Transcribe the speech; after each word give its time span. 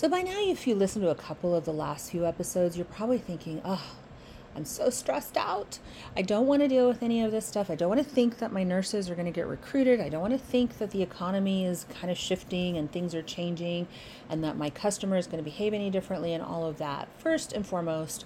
So 0.00 0.08
by 0.08 0.22
now, 0.22 0.38
if 0.38 0.66
you 0.66 0.74
listen 0.74 1.02
to 1.02 1.10
a 1.10 1.14
couple 1.14 1.54
of 1.54 1.66
the 1.66 1.74
last 1.74 2.10
few 2.10 2.24
episodes, 2.24 2.74
you're 2.74 2.86
probably 2.86 3.18
thinking, 3.18 3.60
oh, 3.66 3.84
I'm 4.56 4.64
so 4.64 4.88
stressed 4.88 5.36
out. 5.36 5.78
I 6.16 6.22
don't 6.22 6.46
want 6.46 6.62
to 6.62 6.68
deal 6.68 6.88
with 6.88 7.02
any 7.02 7.22
of 7.22 7.32
this 7.32 7.44
stuff. 7.44 7.68
I 7.68 7.74
don't 7.74 7.90
want 7.90 8.02
to 8.02 8.10
think 8.10 8.38
that 8.38 8.50
my 8.50 8.64
nurses 8.64 9.10
are 9.10 9.14
going 9.14 9.26
to 9.26 9.30
get 9.30 9.46
recruited. 9.46 10.00
I 10.00 10.08
don't 10.08 10.22
want 10.22 10.32
to 10.32 10.38
think 10.38 10.78
that 10.78 10.92
the 10.92 11.02
economy 11.02 11.66
is 11.66 11.84
kind 12.00 12.10
of 12.10 12.16
shifting 12.16 12.78
and 12.78 12.90
things 12.90 13.14
are 13.14 13.20
changing 13.20 13.88
and 14.30 14.42
that 14.42 14.56
my 14.56 14.70
customer 14.70 15.18
is 15.18 15.26
going 15.26 15.36
to 15.36 15.44
behave 15.44 15.74
any 15.74 15.90
differently 15.90 16.32
and 16.32 16.42
all 16.42 16.64
of 16.64 16.78
that. 16.78 17.06
First 17.18 17.52
and 17.52 17.66
foremost, 17.66 18.24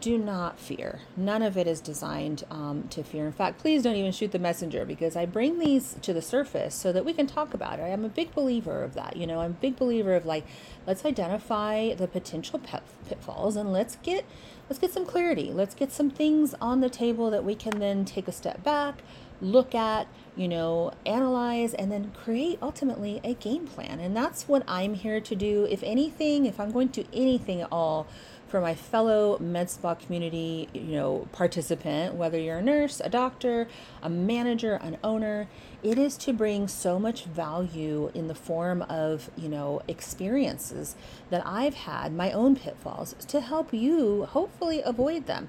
do 0.00 0.18
not 0.18 0.58
fear. 0.58 1.00
None 1.16 1.42
of 1.42 1.56
it 1.56 1.66
is 1.66 1.80
designed 1.80 2.44
um, 2.50 2.88
to 2.90 3.04
fear. 3.04 3.26
In 3.26 3.32
fact, 3.32 3.58
please 3.58 3.82
don't 3.82 3.94
even 3.94 4.12
shoot 4.12 4.32
the 4.32 4.38
messenger 4.38 4.84
because 4.84 5.14
I 5.14 5.26
bring 5.26 5.58
these 5.58 5.96
to 6.02 6.12
the 6.12 6.22
surface 6.22 6.74
so 6.74 6.92
that 6.92 7.04
we 7.04 7.12
can 7.12 7.26
talk 7.26 7.54
about 7.54 7.78
it. 7.78 7.84
I'm 7.84 8.04
a 8.04 8.08
big 8.08 8.34
believer 8.34 8.82
of 8.82 8.94
that. 8.94 9.16
You 9.16 9.26
know, 9.26 9.40
I'm 9.40 9.52
a 9.52 9.54
big 9.54 9.76
believer 9.76 10.14
of 10.14 10.26
like, 10.26 10.44
let's 10.86 11.04
identify 11.04 11.94
the 11.94 12.08
potential 12.08 12.60
pitfalls 13.08 13.54
and 13.54 13.72
let's 13.72 13.96
get 14.02 14.24
let's 14.68 14.80
get 14.80 14.92
some 14.92 15.06
clarity. 15.06 15.52
Let's 15.52 15.74
get 15.74 15.92
some 15.92 16.10
things 16.10 16.54
on 16.60 16.80
the 16.80 16.90
table 16.90 17.30
that 17.30 17.44
we 17.44 17.54
can 17.54 17.78
then 17.78 18.04
take 18.04 18.26
a 18.26 18.32
step 18.32 18.64
back, 18.64 19.02
look 19.40 19.74
at, 19.74 20.08
you 20.34 20.48
know, 20.48 20.92
analyze, 21.04 21.72
and 21.74 21.92
then 21.92 22.12
create 22.12 22.58
ultimately 22.60 23.20
a 23.22 23.34
game 23.34 23.66
plan. 23.66 24.00
And 24.00 24.16
that's 24.16 24.48
what 24.48 24.64
I'm 24.66 24.94
here 24.94 25.20
to 25.20 25.36
do. 25.36 25.66
If 25.70 25.82
anything, 25.84 26.46
if 26.46 26.58
I'm 26.58 26.72
going 26.72 26.88
to 26.90 27.04
do 27.04 27.08
anything 27.12 27.60
at 27.60 27.68
all 27.70 28.08
for 28.46 28.60
my 28.60 28.74
fellow 28.74 29.38
med 29.38 29.68
spa 29.68 29.94
community, 29.94 30.68
you 30.72 30.96
know, 30.96 31.28
participant, 31.32 32.14
whether 32.14 32.38
you're 32.38 32.58
a 32.58 32.62
nurse, 32.62 33.00
a 33.04 33.08
doctor, 33.08 33.68
a 34.02 34.08
manager, 34.08 34.74
an 34.74 34.98
owner, 35.02 35.48
it 35.82 35.98
is 35.98 36.16
to 36.18 36.32
bring 36.32 36.68
so 36.68 36.98
much 36.98 37.24
value 37.24 38.10
in 38.14 38.28
the 38.28 38.34
form 38.34 38.82
of, 38.82 39.30
you 39.36 39.48
know, 39.48 39.82
experiences 39.88 40.94
that 41.30 41.42
I've 41.46 41.74
had, 41.74 42.12
my 42.12 42.30
own 42.32 42.56
pitfalls, 42.56 43.14
to 43.28 43.40
help 43.40 43.72
you 43.72 44.24
hopefully 44.24 44.82
avoid 44.84 45.26
them. 45.26 45.48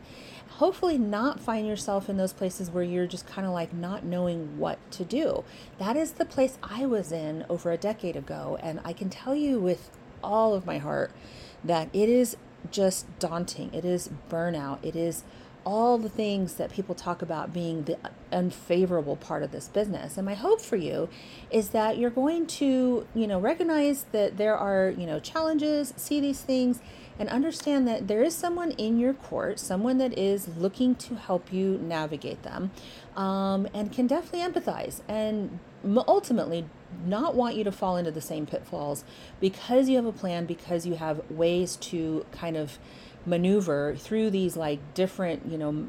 Hopefully, 0.57 0.97
not 0.97 1.39
find 1.39 1.67
yourself 1.67 2.09
in 2.09 2.17
those 2.17 2.33
places 2.33 2.71
where 2.71 2.83
you're 2.83 3.05
just 3.05 3.27
kind 3.27 3.45
of 3.45 3.53
like 3.53 3.73
not 3.73 4.03
knowing 4.03 4.57
what 4.57 4.79
to 4.91 5.05
do. 5.05 5.43
That 5.77 5.95
is 5.95 6.13
the 6.13 6.25
place 6.25 6.57
I 6.63 6.87
was 6.87 7.11
in 7.11 7.45
over 7.47 7.71
a 7.71 7.77
decade 7.77 8.15
ago. 8.15 8.57
And 8.63 8.79
I 8.83 8.93
can 8.93 9.11
tell 9.11 9.35
you 9.35 9.59
with 9.59 9.91
all 10.23 10.55
of 10.55 10.65
my 10.65 10.79
heart 10.79 11.11
that 11.63 11.89
it 11.93 12.09
is 12.09 12.37
just 12.71 13.05
daunting. 13.19 13.73
It 13.73 13.85
is 13.85 14.09
burnout. 14.29 14.83
It 14.83 14.95
is 14.95 15.23
all 15.67 15.97
the 15.97 16.07
things 16.07 16.53
that 16.53 16.71
people 16.71 16.95
talk 16.95 17.21
about 17.21 17.51
being 17.51 17.83
the 17.83 17.97
unfavorable 18.31 19.17
part 19.17 19.43
of 19.43 19.51
this 19.51 19.67
business. 19.67 20.15
And 20.15 20.25
my 20.25 20.33
hope 20.33 20.61
for 20.61 20.77
you 20.77 21.09
is 21.51 21.69
that 21.69 21.97
you're 21.97 22.09
going 22.09 22.47
to, 22.47 23.05
you 23.13 23.27
know, 23.27 23.37
recognize 23.37 24.05
that 24.13 24.37
there 24.37 24.55
are, 24.55 24.93
you 24.97 25.05
know, 25.05 25.19
challenges, 25.19 25.93
see 25.97 26.21
these 26.21 26.39
things 26.39 26.79
and 27.19 27.27
understand 27.27 27.85
that 27.85 28.07
there 28.07 28.23
is 28.23 28.33
someone 28.33 28.71
in 28.71 28.97
your 28.97 29.13
court, 29.13 29.59
someone 29.59 29.97
that 29.97 30.17
is 30.17 30.47
looking 30.55 30.95
to 30.95 31.15
help 31.15 31.51
you 31.51 31.77
navigate 31.79 32.43
them 32.43 32.71
um, 33.17 33.67
and 33.73 33.91
can 33.91 34.07
definitely 34.07 34.47
empathize 34.47 35.01
and 35.09 35.59
ultimately 36.07 36.65
not 37.05 37.35
want 37.35 37.55
you 37.55 37.63
to 37.63 37.71
fall 37.71 37.97
into 37.97 38.11
the 38.11 38.21
same 38.21 38.45
pitfalls 38.45 39.03
because 39.39 39.89
you 39.89 39.95
have 39.95 40.05
a 40.05 40.11
plan, 40.11 40.45
because 40.45 40.85
you 40.85 40.95
have 40.95 41.21
ways 41.29 41.75
to 41.77 42.25
kind 42.31 42.57
of 42.57 42.79
maneuver 43.25 43.95
through 43.97 44.29
these 44.29 44.55
like 44.55 44.79
different, 44.93 45.45
you 45.45 45.57
know, 45.57 45.87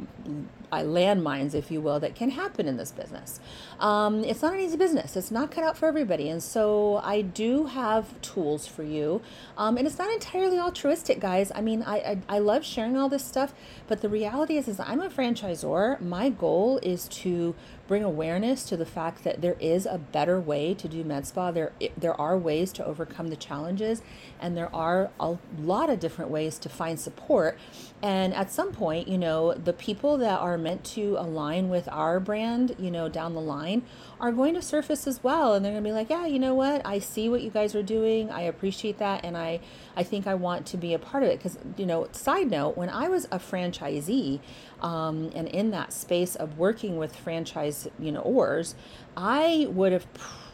landmines, 0.70 1.54
if 1.54 1.70
you 1.70 1.80
will, 1.80 2.00
that 2.00 2.14
can 2.14 2.30
happen 2.30 2.68
in 2.68 2.76
this 2.76 2.92
business. 2.92 3.40
Um, 3.80 4.24
it's 4.24 4.42
not 4.42 4.54
an 4.54 4.60
easy 4.60 4.76
business. 4.76 5.16
It's 5.16 5.30
not 5.30 5.50
cut 5.50 5.64
out 5.64 5.76
for 5.76 5.86
everybody. 5.86 6.28
And 6.28 6.42
so 6.42 7.00
I 7.02 7.22
do 7.22 7.66
have 7.66 8.20
tools 8.20 8.66
for 8.66 8.82
you. 8.82 9.20
Um, 9.56 9.76
and 9.76 9.86
it's 9.86 9.98
not 9.98 10.10
entirely 10.10 10.58
altruistic, 10.58 11.20
guys. 11.20 11.50
I 11.54 11.60
mean, 11.60 11.82
I, 11.82 11.96
I, 11.96 12.18
I 12.28 12.38
love 12.38 12.64
sharing 12.64 12.96
all 12.96 13.08
this 13.08 13.24
stuff, 13.24 13.54
but 13.86 14.00
the 14.00 14.08
reality 14.08 14.56
is, 14.56 14.68
is 14.68 14.80
I'm 14.80 15.00
a 15.00 15.08
franchisor. 15.08 16.00
My 16.00 16.28
goal 16.28 16.78
is 16.82 17.08
to 17.08 17.54
bring 17.88 18.04
awareness 18.04 18.64
to 18.64 18.76
the 18.76 18.84
fact 18.84 19.24
that 19.24 19.40
there 19.40 19.56
is 19.58 19.86
a 19.86 19.96
better 19.98 20.38
way 20.38 20.74
to 20.74 20.86
do 20.86 21.02
med 21.02 21.26
spa. 21.26 21.50
There, 21.50 21.72
there 21.96 22.18
are 22.20 22.36
ways 22.36 22.70
to 22.74 22.84
overcome 22.84 23.28
the 23.28 23.36
challenges, 23.36 24.02
and 24.40 24.56
there 24.56 24.72
are 24.74 25.10
a 25.18 25.38
lot 25.58 25.88
of 25.88 25.98
different 25.98 26.30
ways 26.30 26.58
to 26.58 26.68
find 26.68 27.00
support. 27.00 27.58
And 28.00 28.32
at 28.32 28.52
some 28.52 28.70
point, 28.70 29.08
you 29.08 29.18
know, 29.18 29.54
the 29.54 29.72
people 29.72 30.18
that 30.18 30.38
are 30.38 30.56
meant 30.56 30.84
to 30.84 31.16
align 31.18 31.68
with 31.68 31.88
our 31.88 32.20
brand, 32.20 32.76
you 32.78 32.92
know, 32.92 33.08
down 33.08 33.34
the 33.34 33.40
line 33.40 33.82
are 34.20 34.30
going 34.30 34.54
to 34.54 34.62
surface 34.62 35.08
as 35.08 35.24
well. 35.24 35.54
And 35.54 35.64
they're 35.64 35.72
going 35.72 35.82
to 35.82 35.88
be 35.88 35.92
like, 35.92 36.08
yeah, 36.08 36.24
you 36.24 36.38
know 36.38 36.54
what? 36.54 36.80
I 36.84 37.00
see 37.00 37.28
what 37.28 37.42
you 37.42 37.50
guys 37.50 37.74
are 37.74 37.82
doing. 37.82 38.30
I 38.30 38.42
appreciate 38.42 38.98
that. 38.98 39.24
And 39.24 39.36
I, 39.36 39.58
I 39.96 40.04
think 40.04 40.28
I 40.28 40.34
want 40.34 40.64
to 40.66 40.76
be 40.76 40.94
a 40.94 40.98
part 40.98 41.24
of 41.24 41.28
it. 41.28 41.38
Because, 41.38 41.58
you 41.76 41.86
know, 41.86 42.06
side 42.12 42.48
note, 42.48 42.76
when 42.76 42.88
I 42.88 43.08
was 43.08 43.24
a 43.32 43.40
franchisee 43.40 44.38
um, 44.80 45.32
and 45.34 45.48
in 45.48 45.72
that 45.72 45.92
space 45.92 46.36
of 46.36 46.56
working 46.56 46.98
with 46.98 47.16
franchise, 47.16 47.88
you 47.98 48.12
know, 48.12 48.20
ors, 48.20 48.76
I 49.16 49.66
would 49.70 49.90
have, 49.90 50.06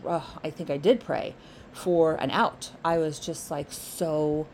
uh, 0.07 0.23
I 0.43 0.49
think 0.49 0.71
I 0.71 0.79
did 0.79 1.01
pray 1.01 1.35
for 1.75 2.15
an 2.15 2.31
out. 2.31 2.71
I 2.83 2.97
was 2.97 3.19
just 3.19 3.51
like 3.51 3.71
so 3.71 4.47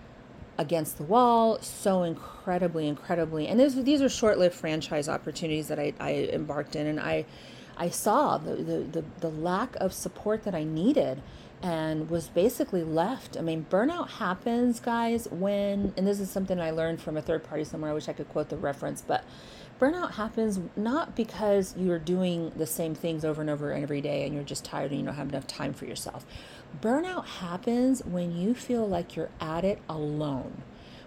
against 0.61 0.99
the 0.99 1.03
wall 1.05 1.59
so 1.63 2.03
incredibly 2.03 2.87
incredibly 2.87 3.49
and 3.49 3.59
this, 3.59 3.75
these 3.75 4.03
are 4.03 4.11
short-lived 4.11 4.55
franchise 4.55 5.09
opportunities 5.09 5.69
that 5.69 5.79
I, 5.79 5.95
I 5.99 6.29
embarked 6.33 6.77
in 6.77 6.87
and 6.87 7.01
i 7.01 7.25
i 7.79 7.89
saw 7.89 8.37
the, 8.37 8.57
the, 8.57 8.79
the, 9.01 9.05
the 9.21 9.31
lack 9.31 9.75
of 9.77 9.95
support 9.95 10.45
that 10.45 10.55
i 10.55 10.63
needed 10.63 11.23
and 11.63 12.09
was 12.09 12.29
basically 12.29 12.83
left. 12.83 13.37
I 13.37 13.43
mean 13.43 13.67
burnout 13.71 14.09
happens 14.09 14.81
guys 14.81 15.29
when 15.31 15.95
and 15.97 16.07
this 16.07 16.21
is 16.21 16.31
something 16.31 16.61
i 16.61 16.71
learned 16.71 17.01
from 17.01 17.17
a 17.17 17.23
third 17.23 17.43
party 17.45 17.65
somewhere 17.65 17.91
i 17.91 17.95
wish 17.95 18.09
i 18.09 18.13
could 18.13 18.29
quote 18.29 18.51
the 18.51 18.57
reference 18.59 19.03
but 19.03 19.25
burnout 19.81 20.13
happens 20.13 20.61
not 20.77 21.17
because 21.17 21.75
you're 21.77 21.99
doing 21.99 22.53
the 22.57 22.67
same 22.67 22.95
things 22.95 23.25
over 23.25 23.41
and 23.41 23.49
over 23.49 23.73
and 23.73 23.83
every 23.83 24.03
day 24.03 24.25
and 24.25 24.35
you're 24.35 24.45
just 24.45 24.65
tired 24.65 24.91
and 24.91 25.01
you 25.01 25.07
don't 25.07 25.15
have 25.15 25.31
enough 25.31 25.47
time 25.47 25.73
for 25.73 25.87
yourself 25.87 26.27
Burnout 26.81 27.27
happens 27.27 28.05
when 28.05 28.37
you 28.37 28.55
feel 28.55 28.87
like 28.87 29.17
you're 29.17 29.31
at 29.41 29.65
it 29.65 29.81
alone, 29.89 30.63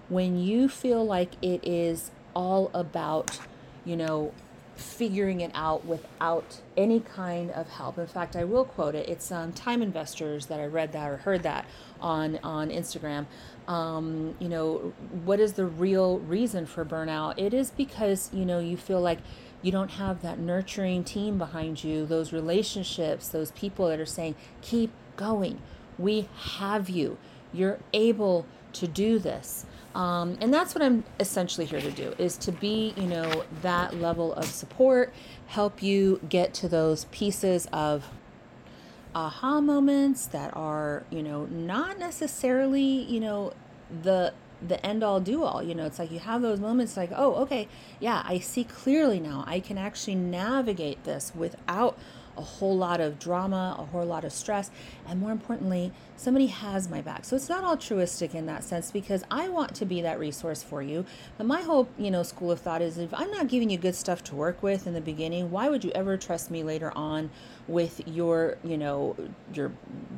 when 0.10 0.40
you 0.40 0.70
feel 0.70 1.04
like 1.06 1.32
it 1.42 1.66
is 1.68 2.12
all 2.36 2.70
about, 2.74 3.40
you 3.86 3.96
know, 3.96 4.34
figuring 4.76 5.42
it 5.42 5.52
out 5.54 5.86
without 5.86 6.60
any 6.76 7.00
kind 7.00 7.52
of 7.52 7.70
help. 7.70 7.98
In 7.98 8.08
fact, 8.08 8.36
I 8.36 8.44
will 8.44 8.66
quote 8.66 8.96
it. 8.96 9.08
It's 9.08 9.32
um, 9.32 9.54
Time 9.54 9.82
Investors 9.82 10.48
that 10.48 10.60
I 10.60 10.66
read 10.66 10.92
that 10.94 11.10
or 11.10 11.18
heard 11.18 11.44
that 11.44 11.66
on 12.02 12.40
on 12.44 12.70
Instagram. 12.70 13.26
Um, 13.68 14.36
you 14.40 14.50
know, 14.50 14.94
what 15.24 15.40
is 15.40 15.54
the 15.54 15.66
real 15.66 16.20
reason 16.20 16.66
for 16.66 16.84
burnout? 16.84 17.36
It 17.38 17.54
is 17.54 17.72
because 17.72 18.30
you 18.34 18.46
know 18.46 18.60
you 18.60 18.78
feel 18.78 19.02
like 19.02 19.20
you 19.62 19.72
don't 19.72 19.92
have 19.92 20.22
that 20.22 20.38
nurturing 20.38 21.04
team 21.04 21.38
behind 21.38 21.84
you, 21.84 22.06
those 22.06 22.34
relationships, 22.34 23.30
those 23.30 23.52
people 23.52 23.88
that 23.88 24.00
are 24.00 24.06
saying, 24.06 24.36
keep 24.62 24.92
going. 25.16 25.62
We 25.98 26.28
have 26.56 26.90
you. 26.90 27.18
You're 27.54 27.80
able 27.94 28.46
to 28.74 28.88
do 28.88 29.20
this. 29.20 29.66
Um, 29.96 30.38
and 30.42 30.52
that's 30.52 30.74
what 30.74 30.82
I'm 30.82 31.04
essentially 31.20 31.68
here 31.68 31.82
to 31.82 31.92
do 31.92 32.16
is 32.18 32.36
to 32.38 32.52
be, 32.52 32.94
you 32.98 33.06
know, 33.06 33.44
that 33.62 33.96
level 33.96 34.34
of 34.34 34.46
support, 34.46 35.14
help 35.48 35.84
you 35.84 36.20
get 36.28 36.54
to 36.56 36.68
those 36.68 37.06
pieces 37.06 37.68
of 37.72 38.10
aha 39.14 39.62
moments 39.62 40.26
that 40.28 40.56
are, 40.58 41.04
you 41.12 41.22
know, 41.22 41.46
not 41.46 42.00
necessarily, 42.00 43.04
you 43.04 43.20
know, 43.20 43.54
the 44.02 44.34
the 44.66 44.84
end 44.86 45.04
all 45.04 45.20
do 45.20 45.44
all. 45.44 45.62
You 45.62 45.76
know, 45.76 45.86
it's 45.86 46.00
like 46.00 46.12
you 46.12 46.20
have 46.20 46.42
those 46.42 46.60
moments 46.60 46.98
like, 46.98 47.12
oh, 47.16 47.36
okay, 47.36 47.68
yeah, 48.00 48.24
I 48.26 48.40
see 48.40 48.64
clearly 48.64 49.20
now. 49.20 49.44
I 49.46 49.60
can 49.60 49.78
actually 49.78 50.16
navigate 50.16 51.04
this 51.04 51.34
without 51.36 51.98
a 52.38 52.42
whole 52.42 52.76
lot 52.76 53.00
of 53.00 53.20
drama, 53.20 53.76
a 53.78 53.86
whole 53.86 54.06
lot 54.06 54.24
of 54.24 54.32
stress, 54.32 54.72
and 55.08 55.20
more 55.20 55.32
importantly, 55.32 55.92
somebody 56.16 56.48
has 56.48 56.90
my 56.90 57.02
back. 57.02 57.26
So 57.26 57.36
it's 57.36 57.50
not 57.50 57.64
altruistic 57.64 58.34
in 58.34 58.46
that 58.46 58.64
sense 58.64 58.92
because 58.92 59.24
I 59.30 59.50
want 59.50 59.76
to 59.76 59.86
be 59.86 60.02
that 60.02 60.20
resource 60.20 60.64
for 60.64 60.82
you. 60.82 61.06
But 61.38 61.48
my 61.48 61.62
whole, 61.62 61.88
you 61.98 62.12
know, 62.12 62.24
school 62.24 62.52
of 62.52 62.60
thought 62.60 62.82
is 62.82 62.98
if 62.98 63.14
I'm 63.14 63.32
not 63.32 63.48
giving 63.48 63.70
you 63.70 63.78
good 63.78 63.96
stuff 63.96 64.24
to 64.26 64.36
work 64.36 64.64
with 64.64 64.88
in 64.88 64.94
the 64.94 65.02
beginning, 65.02 65.52
why 65.52 65.70
would 65.70 65.84
you 65.84 65.92
ever 65.92 66.18
trust 66.18 66.50
me 66.50 66.64
later 66.64 66.92
on 66.96 67.30
with 67.68 68.08
your, 68.08 68.58
you 68.64 68.78
know, 68.78 69.16
your 69.54 69.72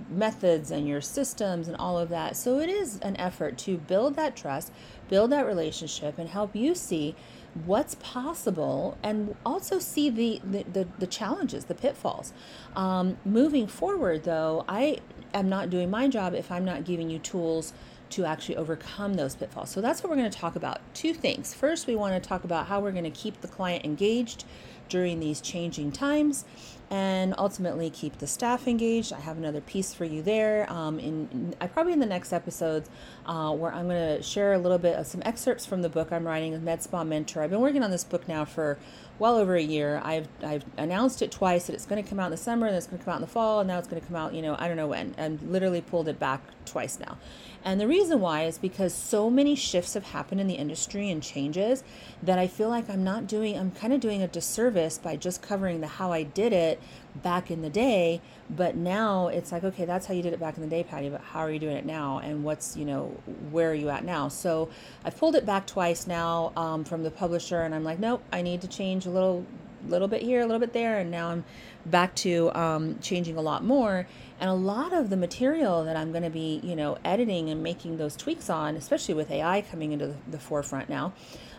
methods 0.10 0.72
and 0.72 0.88
your 0.88 1.02
systems 1.02 1.68
and 1.68 1.78
all 1.78 1.98
of 1.98 2.10
that? 2.10 2.38
So 2.38 2.60
it 2.60 2.70
is 2.70 3.00
an 3.00 3.18
effort 3.18 3.58
to 3.60 3.78
build 3.78 4.16
that 4.16 4.36
trust, 4.36 4.72
build 5.10 5.32
that 5.32 5.46
relationship 5.46 6.18
and 6.18 6.30
help 6.30 6.56
you 6.56 6.76
see 6.76 7.16
what's 7.64 7.96
possible 7.96 8.98
and 9.02 9.36
also 9.46 9.80
see 9.80 10.10
the 10.10 10.42
the, 10.44 10.64
the, 10.64 10.88
the 11.00 11.08
challenges 11.08 11.66
the 11.66 11.76
pitfalls 11.76 12.34
um, 12.76 13.18
moving 13.24 13.66
forward 13.66 14.24
though 14.24 14.66
i 14.68 14.98
am 15.34 15.48
not 15.48 15.70
doing 15.70 15.90
my 15.90 16.08
job 16.08 16.34
if 16.34 16.52
i'm 16.52 16.66
not 16.66 16.84
giving 16.84 17.10
you 17.10 17.18
tools 17.20 17.74
to 18.08 18.26
actually 18.26 18.56
overcome 18.56 19.16
those 19.16 19.36
pitfalls. 19.36 19.70
So 19.70 19.82
that's 19.82 20.04
what 20.04 20.10
we're 20.10 20.18
going 20.18 20.30
to 20.30 20.38
talk 20.38 20.56
about. 20.56 20.80
Two 20.94 21.14
things. 21.14 21.54
First, 21.54 21.88
we 21.88 21.96
want 21.96 22.22
to 22.22 22.30
talk 22.30 22.44
about 22.44 22.68
how 22.68 22.80
we're 22.80 22.92
going 22.92 23.04
to 23.04 23.10
keep 23.10 23.42
the 23.42 23.48
client 23.48 23.84
engaged 23.84 24.46
during 24.90 25.20
these 25.20 25.42
changing 25.42 25.92
times 25.92 26.46
and 26.90 27.34
ultimately 27.38 27.90
keep 27.90 28.20
the 28.20 28.28
staff 28.28 28.68
engaged. 28.68 29.12
I 29.12 29.20
have 29.20 29.38
another 29.38 29.62
piece 29.62 29.94
for 29.94 30.06
you 30.06 30.22
there. 30.22 30.72
Um, 30.72 31.00
in 31.00 31.56
I 31.60 31.68
probably 31.68 31.94
in 31.94 32.00
the 32.00 32.06
next 32.06 32.34
episodes 32.34 32.90
uh, 33.26 33.52
where 33.52 33.74
I'm 33.74 33.88
going 33.88 34.18
to 34.18 34.24
share 34.24 34.54
a 34.54 34.58
little 34.58 34.78
bit 34.78 34.96
of 34.96 35.08
some 35.08 35.22
excerpts 35.26 35.66
from 35.66 35.82
the 35.82 35.90
book 35.90 36.12
I'm 36.12 36.26
writing, 36.26 36.64
Med 36.64 36.84
Spa 36.84 37.04
Mentor. 37.04 37.42
I've 37.42 37.50
been 37.50 37.62
working 37.62 37.84
on 37.84 37.92
this 37.92 38.04
book 38.04 38.28
now 38.28 38.46
for 38.46 38.78
well 39.20 39.38
over 39.38 39.56
a 39.56 39.62
year. 39.62 40.02
I've 40.04 40.28
I've 40.44 40.66
announced 40.78 41.22
it 41.22 41.32
twice 41.32 41.68
that 41.68 41.74
it's 41.74 41.86
going 41.86 42.04
to 42.04 42.10
come 42.10 42.20
out 42.20 42.26
in 42.26 42.32
the 42.32 42.38
summer, 42.38 42.68
and 42.68 42.76
it's 42.76 42.88
going 42.88 43.00
to 43.00 43.06
come 43.06 43.14
out 43.14 43.18
in 43.18 43.22
the 43.22 43.28
fall, 43.28 43.60
and 43.60 43.68
now 43.68 43.80
it's 43.80 43.88
going 43.88 44.02
to 44.02 44.08
come 44.08 44.16
out. 44.16 44.34
You 44.34 44.42
know, 44.42 44.56
I 44.60 44.68
don't 44.68 44.78
know 44.78 44.88
when, 44.88 45.16
and 45.18 45.42
literally 45.42 45.82
pulled 45.82 46.08
it 46.08 46.20
back 46.20 46.42
twice 46.66 47.00
now. 47.00 47.18
And 47.64 47.82
the 47.82 47.88
reason 47.88 48.20
why 48.20 48.44
is 48.44 48.60
because 48.60 48.94
so 48.94 49.28
many 49.30 49.56
shifts 49.56 49.96
have 49.96 50.06
happened 50.06 50.40
in 50.40 50.46
the 50.46 50.54
industry 50.54 51.10
and 51.10 51.22
changes 51.22 51.84
that 52.22 52.38
I 52.38 52.46
feel 52.46 52.70
like 52.70 52.90
I'm 52.92 53.04
not 53.04 53.26
doing, 53.26 53.58
I'm 53.58 53.72
kind 53.72 53.92
of 53.92 54.00
doing 54.00 54.22
a 54.22 54.28
disservice 54.28 55.00
by 55.00 55.16
just 55.16 55.42
covering 55.42 55.82
the 55.82 55.88
how 55.88 56.12
I 56.12 56.22
did 56.22 56.54
it 56.54 56.80
back 57.22 57.50
in 57.50 57.62
the 57.62 57.70
day. 57.70 58.22
But 58.50 58.76
now 58.76 59.28
it's 59.28 59.52
like, 59.52 59.64
okay, 59.64 59.86
that's 59.86 60.06
how 60.06 60.14
you 60.14 60.22
did 60.22 60.34
it 60.34 60.40
back 60.40 60.56
in 60.56 60.62
the 60.62 60.70
day, 60.70 60.84
Patty, 60.84 61.10
but 61.10 61.22
how 61.22 61.40
are 61.40 61.52
you 61.52 61.60
doing 61.60 61.78
it 61.78 61.86
now? 61.86 62.20
And 62.20 62.44
what's, 62.44 62.78
you 62.78 62.86
know, 62.86 63.06
where 63.52 63.72
are 63.72 63.76
you 63.76 63.90
at 63.90 64.04
now? 64.04 64.28
So 64.28 64.70
I've 65.04 65.18
pulled 65.18 65.36
it 65.36 65.46
back 65.46 65.66
twice 65.66 66.08
now 66.08 66.52
um, 66.56 66.84
from 66.84 67.04
the 67.04 67.12
publisher, 67.12 67.62
and 67.62 67.74
I'm 67.74 67.84
like, 67.84 68.00
nope, 68.00 68.24
I 68.32 68.42
need 68.42 68.62
to 68.62 68.68
change 68.68 69.06
a 69.06 69.10
little 69.10 69.46
little 69.88 70.08
bit 70.08 70.22
here, 70.22 70.42
a 70.42 70.46
little 70.46 70.60
bit 70.60 70.74
there, 70.74 71.00
and 71.00 71.12
now 71.12 71.30
I'm 71.30 71.46
back 71.86 72.16
to 72.16 72.52
um, 72.58 72.98
changing 73.00 73.38
a 73.38 73.42
lot 73.42 73.64
more. 73.64 74.08
And 74.40 74.50
a 74.50 74.54
lot 74.54 74.94
of 74.94 75.10
the 75.10 75.18
material 75.18 75.84
that 75.86 75.96
I'm 75.96 76.12
going 76.12 76.24
to 76.24 76.30
be, 76.30 76.60
you 76.64 76.76
know, 76.76 76.98
editing 77.06 77.50
and 77.50 77.64
making 77.64 77.98
those 77.98 78.16
tweaks 78.16 78.50
on, 78.50 78.76
especially 78.76 79.14
with 79.14 79.32
AI 79.32 79.62
coming 79.62 79.92
into 79.92 80.08
the, 80.08 80.16
the 80.28 80.40
forefront 80.40 80.90
now, 80.90 81.14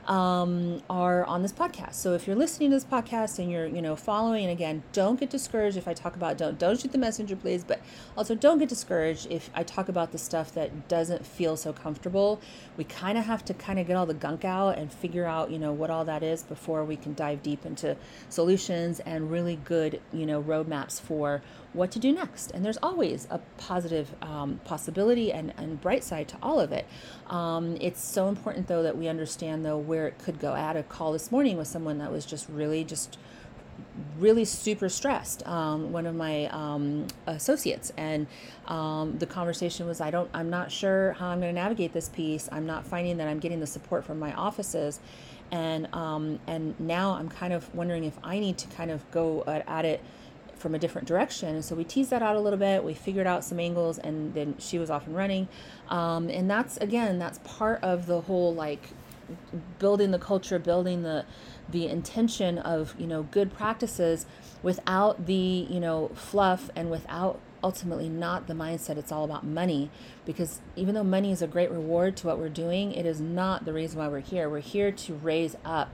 um, 0.07 0.83
are 0.89 1.25
on 1.25 1.43
this 1.43 1.53
podcast. 1.53 1.95
So 1.95 2.15
if 2.15 2.27
you're 2.27 2.37
listening 2.37 2.71
to 2.71 2.77
this 2.77 2.85
podcast 2.85 3.39
and 3.39 3.51
you're, 3.51 3.67
you 3.67 3.83
know, 3.83 3.97
following, 3.97 4.49
again, 4.49 4.83
don't 4.93 5.19
get 5.19 5.31
discouraged 5.31 5.77
if 5.77 5.89
I 5.89 5.95
talk 5.95 6.17
about 6.17 6.39
don't 6.39 6.59
don't 6.59 6.79
shoot 6.81 6.93
the 6.93 6.99
messenger, 6.99 7.37
please. 7.37 7.65
But 7.65 7.81
also 8.17 8.35
don't 8.35 8.59
get 8.59 8.69
discouraged 8.69 9.27
if 9.31 9.51
I 9.55 9.63
talk 9.63 9.89
about 9.89 10.13
the 10.13 10.19
stuff 10.19 10.53
that 10.55 10.89
doesn't 10.89 11.27
feel 11.27 11.57
so 11.57 11.73
comfortable. 11.73 12.41
We 12.77 12.85
kind 12.85 13.19
of 13.19 13.25
have 13.25 13.45
to 13.47 13.55
kind 13.55 13.79
of 13.79 13.87
get 13.87 13.97
all 13.97 14.07
the 14.07 14.15
gunk 14.15 14.45
out 14.45 14.79
and 14.79 14.93
figure 14.93 15.27
out, 15.27 15.51
you 15.51 15.59
know, 15.59 15.73
what 15.73 15.91
all 15.91 16.05
that 16.05 16.23
is 16.23 16.43
before 16.43 16.85
we 16.85 16.97
can 16.97 17.15
dive 17.15 17.43
deep 17.43 17.67
into 17.67 17.97
solutions 18.29 19.01
and 19.01 19.31
really 19.31 19.57
good, 19.65 20.01
you 20.13 20.27
know, 20.27 20.43
roadmaps 20.43 21.01
for 21.01 21.43
what 21.77 21.91
to 21.93 21.99
do 21.99 22.13
next. 22.13 22.51
And 22.51 22.65
there's 22.65 22.79
always 22.83 23.29
a 23.31 23.39
positive 23.59 24.15
um, 24.23 24.61
possibility 24.65 25.33
and, 25.33 25.53
and 25.57 25.81
bright 25.81 26.03
side 26.03 26.29
to 26.29 26.37
all 26.43 26.59
of 26.59 26.73
it. 26.73 26.87
Um, 27.29 27.77
it's 27.81 28.03
so 28.03 28.29
important, 28.29 28.67
though, 28.67 28.83
that 28.83 28.97
we 28.97 29.09
understand, 29.09 29.65
though, 29.65 29.79
where 29.79 30.09
it 30.09 30.19
could 30.19 30.41
go. 30.41 30.53
I 30.53 30.61
had 30.61 30.77
a 30.77 30.83
call 30.83 31.13
this 31.13 31.31
morning 31.31 31.57
with 31.57 31.69
someone 31.69 31.99
that 31.99 32.11
was 32.11 32.27
just 32.27 32.49
really 32.49 32.83
just 32.85 33.19
really 34.19 34.45
super 34.45 34.89
stressed 34.89 35.47
um, 35.47 35.93
one 35.93 36.07
of 36.07 36.15
my 36.15 36.47
um, 36.47 37.07
associates 37.27 37.93
and 37.97 38.27
um, 38.67 39.19
the 39.19 39.27
conversation 39.27 39.87
was 39.87 40.01
i 40.01 40.11
don't 40.11 40.31
i'm 40.33 40.49
not 40.49 40.71
sure 40.71 41.13
how 41.13 41.29
i'm 41.29 41.41
going 41.41 41.55
to 41.55 41.61
navigate 41.61 41.93
this 41.93 42.09
piece 42.09 42.49
i'm 42.53 42.67
not 42.67 42.87
finding 42.87 43.19
that 43.19 43.29
i'm 43.29 43.39
getting 43.39 43.61
the 43.61 43.67
support 43.67 44.05
from 44.05 44.19
my 44.19 44.33
offices 44.35 45.01
and 45.51 45.93
um, 45.95 46.39
and 46.47 46.79
now 46.81 47.13
i'm 47.13 47.29
kind 47.29 47.53
of 47.53 47.73
wondering 47.75 48.05
if 48.05 48.19
i 48.23 48.39
need 48.39 48.57
to 48.57 48.67
kind 48.69 48.91
of 48.91 49.09
go 49.11 49.45
at, 49.47 49.67
at 49.69 49.85
it 49.85 50.03
from 50.57 50.75
a 50.75 50.79
different 50.79 51.07
direction. 51.07 51.55
And 51.55 51.65
so 51.65 51.75
we 51.75 51.85
teased 51.85 52.11
that 52.11 52.23
out 52.23 52.37
a 52.37 52.41
little 52.41 52.59
bit. 52.59 52.83
We 52.83 52.95
figured 52.95 53.27
out 53.27 53.45
some 53.45 53.61
angles, 53.61 53.99
and 53.99 54.35
then 54.35 54.57
she 54.59 54.79
was 54.79 54.91
off 54.91 55.07
and 55.07 55.17
running. 55.17 55.49
Um, 55.89 56.29
and 56.29 56.51
that's 56.51 56.77
again, 56.79 57.19
that's 57.19 57.39
part 57.45 57.83
of 57.83 58.07
the 58.07 58.23
whole 58.23 58.55
like 58.55 58.91
building 59.79 60.11
the 60.11 60.19
culture, 60.19 60.59
building 60.59 61.03
the 61.03 61.25
the 61.69 61.87
intention 61.87 62.59
of 62.59 62.95
you 62.99 63.07
know 63.07 63.25
good 63.25 63.53
practices 63.53 64.27
without 64.63 65.27
the 65.27 65.67
you 65.69 65.81
know 65.81 66.11
fluff 66.15 66.71
and 66.77 66.91
without 66.91 67.41
ultimately 67.65 68.09
not 68.09 68.47
the 68.47 68.55
mindset 68.55 68.97
it's 68.97 69.11
all 69.11 69.25
about 69.25 69.45
money 69.45 69.91
because 70.25 70.61
even 70.77 70.95
though 70.95 71.03
money 71.03 71.33
is 71.33 71.43
a 71.43 71.47
great 71.47 71.71
reward 71.71 72.17
to 72.17 72.27
what 72.27 72.39
we're 72.39 72.49
doing 72.49 72.93
it 72.93 73.05
is 73.05 73.21
not 73.21 73.65
the 73.65 73.73
reason 73.73 73.99
why 73.99 74.07
we're 74.07 74.21
here 74.21 74.49
we're 74.49 74.61
here 74.61 74.93
to 74.93 75.15
raise 75.15 75.57
up 75.65 75.91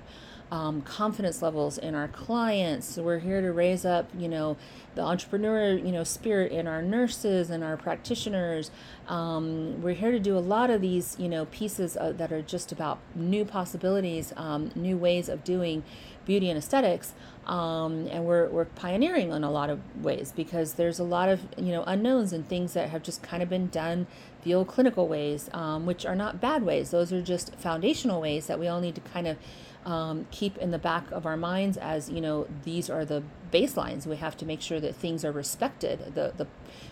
um, 0.53 0.83
confidence 0.83 1.41
levels 1.41 1.79
in 1.79 1.95
our 1.95 2.09
clients. 2.09 2.99
We're 2.99 3.21
here 3.21 3.41
to 3.41 3.51
raise 3.53 3.87
up, 3.87 4.11
you 4.17 4.29
know, 4.29 4.59
the 4.95 5.01
entrepreneur, 5.01 5.73
you 5.73 5.91
know, 5.91 6.05
spirit 6.05 6.53
in 6.53 6.67
our 6.67 6.83
nurses 6.83 7.49
and 7.49 7.65
our 7.65 7.79
practitioners. 7.79 8.71
Um, 9.09 9.81
we're 9.81 9.95
here 9.95 10.13
to 10.13 10.21
do 10.21 10.37
a 10.37 10.41
lot 10.41 10.69
of 10.69 10.83
these, 10.83 11.17
you 11.19 11.27
know, 11.27 11.47
pieces 11.47 11.97
uh, 11.97 12.13
that 12.19 12.31
are 12.31 12.43
just 12.43 12.71
about 12.71 12.99
new 13.15 13.47
possibilities, 13.47 14.35
um, 14.37 14.71
new 14.75 14.99
ways 14.99 15.31
of 15.31 15.43
doing 15.43 15.85
beauty 16.27 16.51
and 16.51 16.59
aesthetics. 16.59 17.15
Um, 17.47 18.07
and 18.09 18.27
we're, 18.27 18.47
we're 18.51 18.67
pioneering 18.67 19.33
in 19.33 19.45
a 19.45 19.51
lot 19.51 19.71
of 19.71 19.81
ways 20.05 20.35
because 20.37 20.75
there's 20.75 20.99
a 20.99 21.05
lot 21.05 21.31
of 21.31 21.41
you 21.57 21.73
know 21.73 21.83
unknowns 21.85 22.33
and 22.33 22.47
things 22.47 22.75
that 22.75 22.91
have 22.91 23.03
just 23.03 23.21
kind 23.21 23.43
of 23.43 23.49
been 23.49 23.67
done 23.67 24.07
the 24.45 24.55
old 24.55 24.69
clinical 24.69 25.09
ways 25.09 25.51
um, 25.53 25.85
which 25.85 26.07
are 26.07 26.15
not 26.15 26.41
bad 26.41 26.63
ways 26.63 26.93
those 26.93 27.13
are 27.13 27.21
just 27.21 27.57
foundational 27.57 28.21
ways 28.21 28.47
that 28.47 28.61
we 28.61 28.69
all 28.69 28.81
need 28.81 28.95
to 28.95 29.01
kind 29.01 29.27
of 29.27 29.37
um, 29.85 30.27
keep 30.31 30.57
in 30.59 30.71
the 30.71 30.79
back 30.79 31.11
of 31.11 31.27
our 31.27 31.37
minds 31.37 31.77
as 31.77 32.09
you 32.09 32.21
know 32.21 32.47
these 32.65 32.89
are 32.89 33.05
the 33.05 33.23
baselines. 33.51 34.07
We 34.07 34.17
have 34.17 34.37
to 34.39 34.47
make 34.47 34.61
sure 34.61 34.81
that 34.81 34.95
things 34.95 35.25
are 35.25 35.33
respected. 35.33 36.15
The 36.15 36.33
the 36.37 36.47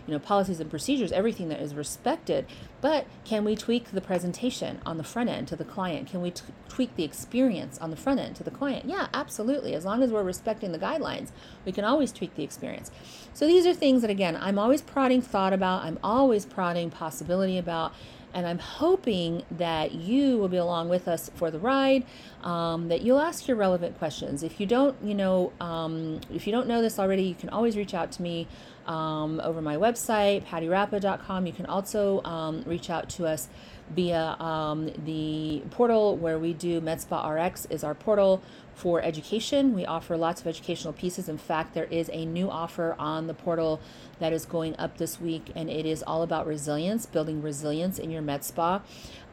you 0.06 0.12
know 0.12 0.18
policies 0.18 0.60
and 0.60 0.68
procedures 0.68 1.12
everything 1.12 1.48
that 1.48 1.60
is 1.60 1.74
respected. 1.74 2.46
But 2.80 3.06
can 3.24 3.44
we 3.44 3.56
tweak 3.56 3.90
the 3.92 4.00
presentation 4.00 4.80
on 4.84 4.96
the 4.96 5.04
front 5.04 5.30
end 5.30 5.48
to 5.48 5.56
the 5.56 5.64
client? 5.64 6.08
Can 6.08 6.22
we 6.22 6.30
t- 6.30 6.42
tweak 6.68 6.96
the 6.96 7.04
experience 7.04 7.78
on 7.78 7.90
the 7.90 7.96
front 7.96 8.20
end 8.20 8.36
to 8.36 8.44
the 8.44 8.50
client? 8.50 8.86
Yeah 8.86 9.08
absolutely. 9.14 9.74
As 9.74 9.84
long 9.84 10.02
as 10.02 10.10
we're 10.10 10.22
respecting 10.22 10.72
the 10.72 10.78
guidelines 10.78 11.30
we 11.64 11.72
can 11.72 11.84
always 11.84 12.12
tweak 12.12 12.34
the 12.34 12.42
experience. 12.42 12.90
So 13.34 13.46
these 13.46 13.66
are 13.66 13.74
things 13.74 14.02
that 14.02 14.10
again 14.10 14.36
i'm 14.40 14.58
always 14.58 14.82
prodding 14.82 15.22
thought 15.22 15.52
about. 15.52 15.84
I'm 15.84 15.98
always 16.02 16.44
prodding 16.44 16.90
possibility 16.90 17.58
about 17.58 17.92
and 18.34 18.46
I'm 18.46 18.58
hoping 18.58 19.42
that 19.50 19.92
you 19.92 20.38
will 20.38 20.48
be 20.48 20.56
along 20.56 20.88
with 20.88 21.08
us 21.08 21.30
for 21.34 21.50
the 21.50 21.58
ride, 21.58 22.04
um, 22.42 22.88
that 22.88 23.02
you'll 23.02 23.20
ask 23.20 23.48
your 23.48 23.56
relevant 23.56 23.98
questions. 23.98 24.42
If 24.42 24.60
you 24.60 24.66
don't, 24.66 24.96
you 25.02 25.14
know, 25.14 25.52
um, 25.60 26.20
if 26.32 26.46
you 26.46 26.52
don't 26.52 26.66
know 26.66 26.82
this 26.82 26.98
already, 26.98 27.22
you 27.22 27.34
can 27.34 27.48
always 27.48 27.76
reach 27.76 27.94
out 27.94 28.12
to 28.12 28.22
me 28.22 28.46
um, 28.86 29.40
over 29.44 29.60
my 29.60 29.76
website, 29.76 30.44
pattyrappa.com. 30.46 31.46
You 31.46 31.52
can 31.52 31.66
also 31.66 32.22
um, 32.24 32.62
reach 32.66 32.90
out 32.90 33.08
to 33.10 33.26
us 33.26 33.48
via 33.90 34.36
um, 34.38 34.90
the 35.04 35.62
portal 35.70 36.16
where 36.16 36.38
we 36.38 36.52
do 36.52 36.80
MedSpa 36.80 37.46
RX 37.46 37.66
is 37.66 37.82
our 37.82 37.94
portal 37.94 38.42
for 38.80 39.02
education. 39.02 39.74
We 39.74 39.84
offer 39.84 40.16
lots 40.16 40.40
of 40.40 40.46
educational 40.46 40.94
pieces. 40.94 41.28
In 41.28 41.36
fact, 41.36 41.74
there 41.74 41.84
is 41.84 42.08
a 42.14 42.24
new 42.24 42.50
offer 42.50 42.96
on 42.98 43.26
the 43.26 43.34
portal 43.34 43.78
that 44.20 44.32
is 44.32 44.46
going 44.46 44.74
up 44.78 44.96
this 44.96 45.20
week, 45.20 45.52
and 45.54 45.68
it 45.68 45.84
is 45.84 46.02
all 46.02 46.22
about 46.22 46.46
resilience, 46.46 47.04
building 47.04 47.42
resilience 47.42 47.98
in 47.98 48.10
your 48.10 48.22
med 48.22 48.42
spa. 48.42 48.80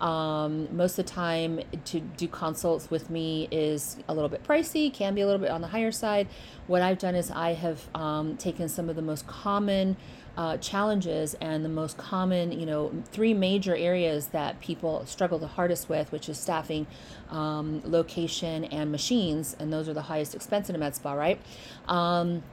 Um, 0.02 0.68
most 0.76 1.00
of 1.00 1.06
the 1.06 1.12
time, 1.12 1.62
to 1.86 2.02
do 2.02 2.28
consults 2.28 2.92
with 2.92 3.10
me 3.10 3.48
is 3.50 3.96
a 4.10 4.14
little 4.14 4.30
bit 4.30 4.44
pricey, 4.44 4.94
can 4.94 5.16
be 5.16 5.22
a 5.22 5.26
little 5.26 5.42
bit 5.42 5.50
on 5.50 5.62
the 5.62 5.68
higher 5.68 5.94
side. 5.94 6.28
What 6.68 6.82
I've 6.82 7.00
done 7.00 7.16
is 7.16 7.32
I 7.32 7.54
have 7.54 7.88
um, 7.96 8.36
taken 8.36 8.68
some 8.68 8.90
of 8.90 8.98
the 8.98 9.02
most 9.02 9.28
common 9.28 9.96
uh, 10.38 10.56
challenges 10.58 11.34
and 11.42 11.66
the 11.66 11.70
most 11.70 11.98
common, 11.98 12.58
you 12.58 12.66
know, 12.66 12.92
three 13.12 13.34
major 13.34 13.76
areas 13.76 14.28
that 14.28 14.60
people 14.60 15.04
struggle 15.06 15.40
the 15.40 15.48
hardest 15.48 15.90
with, 15.90 16.12
which 16.12 16.30
is 16.30 16.38
staffing, 16.38 16.86
um, 17.32 17.82
location, 17.84 18.64
and 18.66 18.92
machines, 18.92 19.56
and 19.60 19.74
those 19.74 19.90
are 19.90 19.94
the 19.94 20.04
highest 20.04 20.36
expense 20.36 20.70
in 20.70 20.76
a 20.76 20.78
med 20.78 20.96
spa, 20.96 21.14
right? 21.14 21.42
Um, 21.88 22.44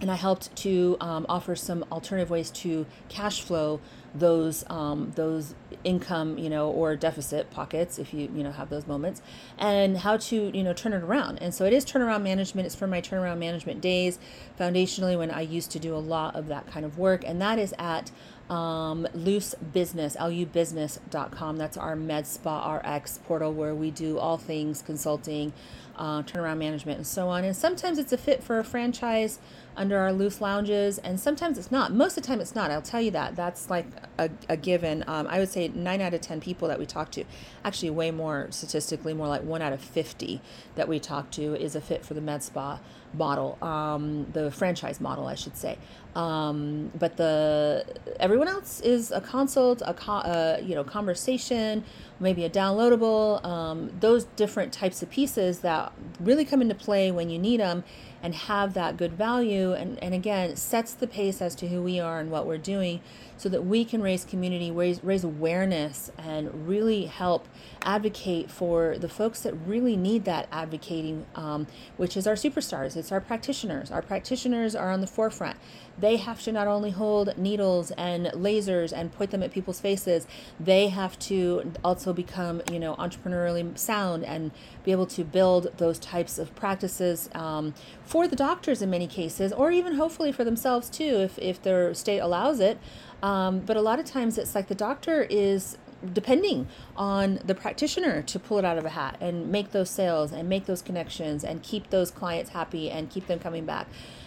and 0.00 0.10
I 0.10 0.16
helped 0.16 0.54
to 0.56 0.96
um, 1.00 1.24
offer 1.28 1.56
some 1.56 1.84
alternative 1.90 2.28
ways 2.28 2.50
to 2.50 2.84
cash 3.08 3.40
flow 3.40 3.80
those 4.14 4.64
um, 4.70 5.12
those 5.16 5.54
income 5.82 6.38
you 6.38 6.48
know 6.48 6.70
or 6.70 6.96
deficit 6.96 7.50
pockets 7.50 7.98
if 7.98 8.14
you 8.14 8.30
you 8.34 8.42
know 8.42 8.52
have 8.52 8.70
those 8.70 8.86
moments 8.86 9.20
and 9.58 9.98
how 9.98 10.16
to 10.16 10.56
you 10.56 10.62
know 10.62 10.72
turn 10.72 10.92
it 10.92 11.02
around. 11.02 11.38
And 11.38 11.52
so 11.52 11.64
it 11.64 11.72
is 11.72 11.84
turnaround 11.84 12.22
management. 12.22 12.66
It's 12.66 12.74
from 12.74 12.90
my 12.90 13.00
turnaround 13.00 13.38
management 13.38 13.80
days. 13.80 14.18
Foundationally 14.58 15.18
when 15.18 15.30
I 15.30 15.40
used 15.40 15.70
to 15.72 15.78
do 15.78 15.94
a 15.94 15.98
lot 15.98 16.36
of 16.36 16.48
that 16.48 16.66
kind 16.66 16.84
of 16.84 16.98
work 16.98 17.24
and 17.26 17.40
that 17.40 17.58
is 17.58 17.74
at 17.78 18.10
um, 18.48 19.06
Luz 19.14 19.54
business 19.72 20.16
luzbusiness.com 20.16 21.56
that's 21.56 21.78
our 21.78 21.96
med 21.96 22.26
spa 22.26 22.74
rx 22.76 23.18
portal 23.24 23.52
where 23.54 23.74
we 23.74 23.90
do 23.90 24.18
all 24.18 24.36
things 24.36 24.82
consulting 24.82 25.54
uh, 25.96 26.22
turnaround 26.22 26.58
management 26.58 26.98
and 26.98 27.06
so 27.06 27.28
on. 27.28 27.44
And 27.44 27.56
sometimes 27.56 27.98
it's 27.98 28.12
a 28.12 28.18
fit 28.18 28.42
for 28.42 28.58
a 28.58 28.64
franchise 28.64 29.38
under 29.76 29.98
our 29.98 30.12
Luz 30.12 30.40
lounges 30.40 30.98
and 30.98 31.18
sometimes 31.18 31.58
it's 31.58 31.70
not 31.70 31.92
most 31.92 32.16
of 32.16 32.22
the 32.22 32.26
time 32.26 32.40
it's 32.40 32.54
not 32.54 32.70
i'll 32.70 32.82
tell 32.82 33.00
you 33.00 33.10
that 33.10 33.34
that's 33.36 33.70
like 33.70 33.86
a, 34.18 34.30
a 34.48 34.56
given. 34.56 35.04
Um, 35.06 35.26
I 35.28 35.38
would 35.38 35.48
say 35.48 35.68
nine 35.68 36.00
out 36.00 36.14
of 36.14 36.20
10 36.20 36.40
people 36.40 36.68
that 36.68 36.78
we 36.78 36.86
talk 36.86 37.10
to, 37.12 37.24
actually, 37.64 37.90
way 37.90 38.10
more 38.10 38.48
statistically, 38.50 39.14
more 39.14 39.28
like 39.28 39.42
one 39.42 39.62
out 39.62 39.72
of 39.72 39.80
50 39.80 40.40
that 40.76 40.88
we 40.88 40.98
talk 41.00 41.30
to 41.32 41.54
is 41.54 41.74
a 41.74 41.80
fit 41.80 42.04
for 42.04 42.14
the 42.14 42.20
med 42.20 42.42
spa 42.42 42.78
model, 43.12 43.58
um, 43.62 44.26
the 44.32 44.50
franchise 44.50 45.00
model, 45.00 45.26
I 45.26 45.34
should 45.34 45.56
say. 45.56 45.78
Um, 46.16 46.90
but 46.98 47.16
the 47.16 47.84
everyone 48.20 48.48
else 48.48 48.80
is 48.80 49.10
a 49.10 49.20
consult, 49.20 49.82
a, 49.84 49.94
co- 49.94 50.12
uh, 50.12 50.60
you 50.62 50.74
know 50.74 50.84
conversation, 50.84 51.84
maybe 52.24 52.44
a 52.44 52.50
downloadable. 52.50 53.44
Um, 53.44 53.92
those 54.00 54.24
different 54.24 54.72
types 54.72 55.02
of 55.02 55.10
pieces 55.10 55.60
that 55.60 55.92
really 56.18 56.44
come 56.44 56.60
into 56.60 56.74
play 56.74 57.12
when 57.12 57.30
you 57.30 57.38
need 57.38 57.60
them 57.60 57.84
and 58.22 58.34
have 58.34 58.74
that 58.74 58.96
good 58.96 59.12
value 59.12 59.72
and, 59.74 60.02
and 60.02 60.14
again 60.14 60.56
sets 60.56 60.94
the 60.94 61.06
pace 61.06 61.42
as 61.42 61.54
to 61.54 61.68
who 61.68 61.82
we 61.82 62.00
are 62.00 62.18
and 62.18 62.30
what 62.30 62.46
we're 62.46 62.58
doing 62.58 63.00
so 63.36 63.48
that 63.48 63.64
we 63.64 63.84
can 63.84 64.02
raise 64.02 64.24
community 64.24 64.70
raise, 64.70 65.02
raise 65.02 65.24
awareness 65.24 66.10
and 66.18 66.68
really 66.68 67.06
help 67.06 67.48
advocate 67.82 68.50
for 68.50 68.96
the 68.98 69.08
folks 69.08 69.40
that 69.40 69.54
really 69.66 69.96
need 69.96 70.24
that 70.24 70.48
advocating 70.50 71.26
um, 71.34 71.66
which 71.96 72.16
is 72.16 72.26
our 72.26 72.34
superstars. 72.34 72.96
It's 72.96 73.12
our 73.12 73.20
practitioners. 73.20 73.90
Our 73.90 74.02
practitioners 74.02 74.74
are 74.74 74.90
on 74.90 75.00
the 75.00 75.06
forefront. 75.06 75.56
They 75.98 76.16
have 76.16 76.42
to 76.42 76.52
not 76.52 76.66
only 76.66 76.90
hold 76.90 77.36
needles 77.38 77.90
and 77.92 78.26
lasers 78.26 78.92
and 78.92 79.12
point 79.12 79.30
them 79.30 79.42
at 79.42 79.52
people's 79.52 79.80
faces 79.80 80.26
they 80.58 80.88
have 80.88 81.18
to 81.18 81.72
also 81.82 82.12
become 82.12 82.62
you 82.70 82.78
know 82.78 82.94
entrepreneurially 82.96 83.76
sound 83.78 84.24
and 84.24 84.50
be 84.84 84.92
able 84.92 85.06
to 85.06 85.24
build 85.24 85.68
those 85.78 85.98
types 85.98 86.38
of 86.38 86.54
practices 86.54 87.28
um, 87.34 87.74
for 88.04 88.26
the 88.26 88.36
doctors 88.36 88.82
in 88.82 88.90
many 88.90 89.06
cases 89.06 89.52
or 89.52 89.70
even 89.70 89.94
hopefully 89.94 90.32
for 90.32 90.44
themselves 90.44 90.88
too 90.88 91.20
if, 91.20 91.38
if 91.38 91.62
their 91.62 91.94
state 91.94 92.18
allows 92.18 92.60
it 92.60 92.78
um, 93.24 93.60
but 93.60 93.78
a 93.78 93.80
lot 93.80 93.98
of 93.98 94.04
times 94.04 94.36
it's 94.36 94.54
like 94.54 94.68
the 94.68 94.74
doctor 94.74 95.22
is 95.22 95.78
depending 96.12 96.68
on 96.94 97.40
the 97.42 97.54
practitioner 97.54 98.20
to 98.20 98.38
pull 98.38 98.58
it 98.58 98.66
out 98.66 98.76
of 98.76 98.84
a 98.84 98.90
hat 98.90 99.16
and 99.18 99.50
make 99.50 99.72
those 99.72 99.88
sales 99.88 100.30
and 100.30 100.46
make 100.46 100.66
those 100.66 100.82
connections 100.82 101.42
and 101.42 101.62
keep 101.62 101.88
those 101.88 102.10
clients 102.10 102.50
happy 102.50 102.90
and 102.90 103.08
keep 103.08 103.26
them 103.26 103.38
coming 103.38 103.64
back. 103.64 103.86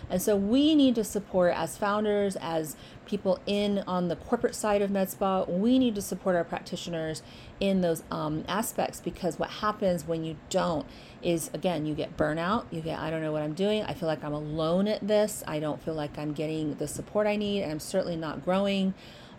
And 0.10 0.22
so 0.22 0.36
we 0.36 0.76
need 0.76 0.96
to 0.96 1.04
support 1.04 1.54
as 1.54 1.78
founders, 1.78 2.38
as 2.38 2.76
people 3.06 3.40
in 3.46 3.80
on 3.88 4.08
the 4.08 4.16
corporate 4.16 4.56
side 4.56 4.82
of 4.82 4.92
MedSpa, 4.92 5.48
we 5.50 5.80
need 5.80 5.96
to 5.96 6.02
support 6.02 6.36
our 6.36 6.44
practitioners 6.44 7.24
in 7.60 7.82
those 7.82 8.04
um, 8.12 8.44
aspects 8.48 9.02
because 9.02 9.40
what 9.40 9.50
happens 9.50 10.06
when 10.06 10.24
you 10.24 10.38
don't 10.50 10.86
is 11.22 11.50
again, 11.54 11.86
you 11.86 11.96
get 11.96 12.16
burnout, 12.16 12.66
you 12.72 12.82
get, 12.82 13.00
I 13.00 13.10
don't 13.10 13.22
know 13.22 13.32
what 13.32 13.42
I'm 13.42 13.54
doing, 13.54 13.84
I 13.84 13.94
feel 13.94 14.08
like 14.08 14.24
I'm 14.24 14.34
alone 14.34 14.88
at 14.88 15.06
this, 15.06 15.44
I 15.48 15.60
don't 15.60 15.82
feel 15.82 15.96
like 15.96 16.18
I'm 16.18 16.34
getting 16.34 16.76
the 16.76 16.88
support 16.88 17.28
I 17.28 17.36
need, 17.36 17.64
and 17.64 17.72
I'm 17.72 17.80
certainly 17.80 18.16
not 18.18 18.46
growing. 18.46 18.94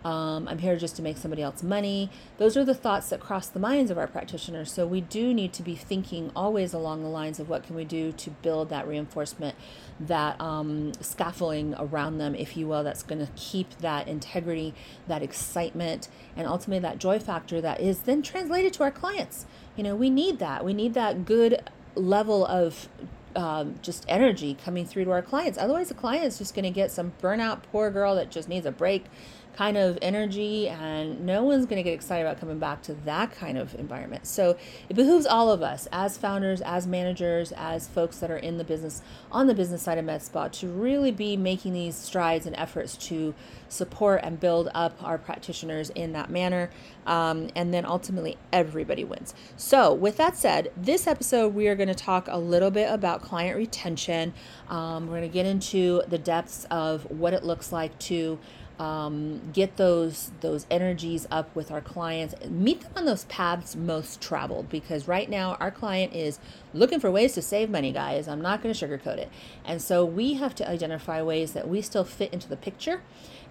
Um, 0.04 0.46
I'm 0.46 0.58
here 0.58 0.76
just 0.76 0.96
to 0.96 1.02
make 1.02 1.16
somebody 1.16 1.42
else 1.42 1.62
money. 1.62 2.10
Those 2.38 2.56
are 2.56 2.64
the 2.64 2.74
thoughts 2.74 3.08
that 3.10 3.20
cross 3.20 3.48
the 3.48 3.58
minds 3.58 3.90
of 3.90 3.98
our 3.98 4.06
practitioners. 4.06 4.72
So 4.72 4.86
we 4.86 5.00
do 5.00 5.34
need 5.34 5.52
to 5.54 5.62
be 5.62 5.74
thinking 5.74 6.30
always 6.36 6.72
along 6.72 7.02
the 7.02 7.08
lines 7.08 7.40
of 7.40 7.48
what 7.48 7.64
can 7.64 7.74
we 7.74 7.84
do 7.84 8.12
to 8.12 8.30
build 8.30 8.68
that 8.70 8.86
reinforcement, 8.86 9.56
that 9.98 10.40
um, 10.40 10.92
scaffolding 11.00 11.74
around 11.78 12.18
them, 12.18 12.34
if 12.34 12.56
you 12.56 12.68
will, 12.68 12.84
that's 12.84 13.02
going 13.02 13.24
to 13.24 13.32
keep 13.34 13.78
that 13.78 14.06
integrity, 14.06 14.74
that 15.08 15.22
excitement, 15.22 16.08
and 16.36 16.46
ultimately 16.46 16.80
that 16.80 16.98
joy 16.98 17.18
factor 17.18 17.60
that 17.60 17.80
is 17.80 18.00
then 18.00 18.22
translated 18.22 18.72
to 18.74 18.84
our 18.84 18.90
clients. 18.92 19.46
You 19.76 19.82
know, 19.82 19.96
we 19.96 20.10
need 20.10 20.38
that. 20.38 20.64
We 20.64 20.74
need 20.74 20.94
that 20.94 21.24
good 21.24 21.62
level 21.94 22.46
of 22.46 22.88
um, 23.36 23.76
just 23.82 24.04
energy 24.08 24.56
coming 24.62 24.84
through 24.84 25.04
to 25.04 25.10
our 25.10 25.22
clients. 25.22 25.58
Otherwise, 25.58 25.88
the 25.88 25.94
client 25.94 26.24
is 26.24 26.38
just 26.38 26.54
going 26.54 26.64
to 26.64 26.70
get 26.70 26.90
some 26.90 27.12
burnout, 27.22 27.62
poor 27.70 27.90
girl 27.90 28.14
that 28.16 28.30
just 28.30 28.48
needs 28.48 28.66
a 28.66 28.72
break 28.72 29.04
kind 29.58 29.76
of 29.76 29.98
energy, 30.00 30.68
and 30.68 31.26
no 31.26 31.42
one's 31.42 31.66
going 31.66 31.78
to 31.78 31.82
get 31.82 31.92
excited 31.92 32.24
about 32.24 32.38
coming 32.38 32.60
back 32.60 32.80
to 32.80 32.94
that 32.94 33.32
kind 33.32 33.58
of 33.58 33.74
environment. 33.74 34.24
So 34.24 34.56
it 34.88 34.94
behooves 34.94 35.26
all 35.26 35.50
of 35.50 35.62
us 35.62 35.88
as 35.90 36.16
founders, 36.16 36.60
as 36.60 36.86
managers, 36.86 37.50
as 37.56 37.88
folks 37.88 38.20
that 38.20 38.30
are 38.30 38.36
in 38.36 38.58
the 38.58 38.62
business, 38.62 39.02
on 39.32 39.48
the 39.48 39.56
business 39.56 39.82
side 39.82 39.98
of 39.98 40.04
MedSpa, 40.04 40.52
to 40.60 40.68
really 40.68 41.10
be 41.10 41.36
making 41.36 41.72
these 41.72 41.96
strides 41.96 42.46
and 42.46 42.54
efforts 42.54 42.96
to 43.08 43.34
support 43.68 44.20
and 44.22 44.38
build 44.38 44.68
up 44.76 44.96
our 45.02 45.18
practitioners 45.18 45.90
in 45.90 46.12
that 46.12 46.30
manner. 46.30 46.70
Um, 47.04 47.50
and 47.56 47.74
then 47.74 47.84
ultimately, 47.84 48.36
everybody 48.52 49.02
wins. 49.02 49.34
So, 49.56 49.92
with 49.92 50.18
that 50.18 50.36
said, 50.36 50.70
this 50.76 51.08
episode 51.08 51.52
we 51.52 51.66
are 51.66 51.74
going 51.74 51.88
to 51.88 51.96
talk 51.96 52.28
a 52.30 52.38
little 52.38 52.70
bit 52.70 52.92
about 52.92 53.22
client 53.22 53.56
retention. 53.56 54.34
Um, 54.68 55.08
we're 55.08 55.18
going 55.18 55.22
to 55.22 55.34
get 55.34 55.46
into 55.46 56.02
the 56.06 56.18
depths 56.18 56.64
of 56.70 57.10
what 57.10 57.32
it 57.32 57.42
looks 57.42 57.72
like 57.72 57.98
to 58.00 58.38
um, 58.78 59.50
get 59.52 59.76
those 59.76 60.30
those 60.40 60.66
energies 60.70 61.26
up 61.30 61.54
with 61.56 61.70
our 61.70 61.80
clients 61.80 62.34
meet 62.46 62.80
them 62.80 62.92
on 62.96 63.04
those 63.06 63.24
paths 63.24 63.74
most 63.74 64.20
traveled 64.20 64.68
because 64.68 65.08
right 65.08 65.28
now 65.28 65.56
our 65.58 65.70
client 65.70 66.14
is 66.14 66.38
looking 66.72 67.00
for 67.00 67.10
ways 67.10 67.34
to 67.34 67.42
save 67.42 67.70
money 67.70 67.92
guys. 67.92 68.28
I'm 68.28 68.40
not 68.40 68.62
going 68.62 68.72
to 68.72 68.86
sugarcoat 68.86 69.18
it. 69.18 69.30
And 69.64 69.82
so 69.82 70.04
we 70.04 70.34
have 70.34 70.54
to 70.56 70.68
identify 70.68 71.22
ways 71.22 71.52
that 71.52 71.68
we 71.68 71.82
still 71.82 72.04
fit 72.04 72.32
into 72.32 72.48
the 72.48 72.56
picture 72.56 73.02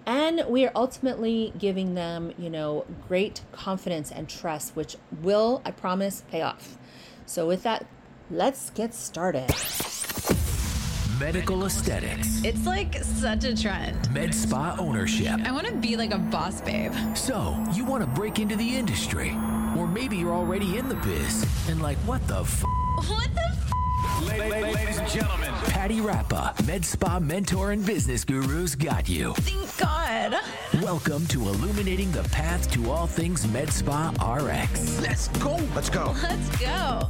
and 0.06 0.44
we 0.48 0.64
are 0.64 0.72
ultimately 0.74 1.52
giving 1.58 1.94
them 1.94 2.32
you 2.38 2.48
know 2.48 2.86
great 3.06 3.42
confidence 3.52 4.10
and 4.10 4.28
trust 4.28 4.74
which 4.74 4.96
will 5.20 5.60
i 5.64 5.70
promise 5.70 6.22
pay 6.30 6.40
off. 6.40 6.78
So 7.26 7.46
with 7.46 7.62
that 7.64 7.86
let's 8.30 8.70
get 8.70 8.94
started 8.94 9.50
medical 11.18 11.64
aesthetics, 11.64 12.42
It's 12.44 12.66
like 12.66 12.94
such 13.02 13.44
a 13.44 13.56
trend. 13.56 14.10
med 14.12 14.34
spa 14.34 14.76
ownership. 14.78 15.40
I 15.44 15.50
want 15.52 15.66
to 15.66 15.74
be 15.74 15.96
like 15.96 16.12
a 16.12 16.18
boss 16.18 16.60
babe. 16.60 16.92
So, 17.14 17.56
you 17.74 17.84
want 17.84 18.02
to 18.02 18.08
break 18.08 18.38
into 18.38 18.56
the 18.56 18.76
industry? 18.76 19.30
Or 19.76 19.86
maybe 19.86 20.16
you're 20.16 20.32
already 20.34 20.78
in 20.78 20.88
the 20.88 20.94
biz 20.96 21.44
and 21.68 21.80
like, 21.82 21.98
what 21.98 22.26
the 22.28 22.40
f? 22.40 22.62
What 23.08 23.28
the 23.34 23.40
f? 23.40 23.72
Ladies 24.26 24.98
and 24.98 25.08
gentlemen, 25.08 25.52
Patty 25.66 26.00
Rappa, 26.00 26.54
med 26.66 26.84
spa 26.84 27.18
mentor 27.18 27.72
and 27.72 27.84
business 27.84 28.24
gurus 28.24 28.74
got 28.74 29.08
you. 29.08 29.34
Thank 29.34 29.76
God. 29.78 30.40
Welcome 30.82 31.26
to 31.28 31.40
illuminating 31.48 32.10
the 32.12 32.22
path 32.30 32.70
to 32.72 32.90
all 32.90 33.06
things 33.06 33.46
med 33.48 33.72
spa 33.72 34.10
RX. 34.20 35.00
Let's 35.00 35.28
go. 35.38 35.56
Let's 35.74 35.90
go. 35.90 36.14
Let's 36.22 36.48
go. 36.60 37.08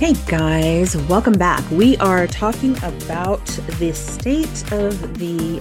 Hey 0.00 0.14
guys, 0.28 0.96
welcome 0.96 1.34
back. 1.34 1.62
We 1.70 1.98
are 1.98 2.26
talking 2.26 2.74
about 2.82 3.44
the 3.78 3.92
state 3.92 4.72
of 4.72 5.18
the 5.18 5.60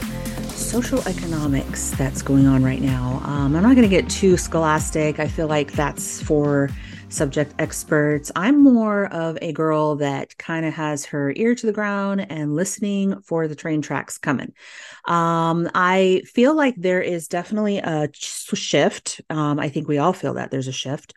social 0.52 1.06
economics 1.10 1.90
that's 1.92 2.22
going 2.22 2.48
on 2.48 2.64
right 2.64 2.82
now. 2.82 3.20
Um, 3.26 3.54
I'm 3.54 3.64
not 3.64 3.76
going 3.76 3.82
to 3.82 3.90
get 3.90 4.10
too 4.10 4.38
scholastic. 4.38 5.20
I 5.20 5.28
feel 5.28 5.48
like 5.48 5.74
that's 5.74 6.24
for 6.24 6.70
subject 7.10 7.54
experts. 7.60 8.32
I'm 8.34 8.64
more 8.64 9.08
of 9.08 9.38
a 9.42 9.52
girl 9.52 9.98
that 9.98 10.38
kind 10.38 10.66
of 10.66 10.74
has 10.74 11.04
her 11.08 11.34
ear 11.36 11.54
to 11.54 11.66
the 11.66 11.74
ground 11.74 12.26
and 12.30 12.56
listening 12.56 13.20
for 13.24 13.50
the 13.50 13.56
train 13.56 13.82
tracks 13.82 14.18
coming. 14.18 14.54
Um, 15.04 15.70
I 15.76 16.22
feel 16.26 16.56
like 16.56 16.76
there 16.78 17.02
is 17.02 17.28
definitely 17.28 17.80
a 17.80 18.08
shift. 18.14 19.20
Um, 19.30 19.60
I 19.60 19.68
think 19.68 19.90
we 19.90 19.98
all 19.98 20.14
feel 20.14 20.36
that 20.36 20.50
there's 20.50 20.70
a 20.70 20.72
shift 20.72 21.14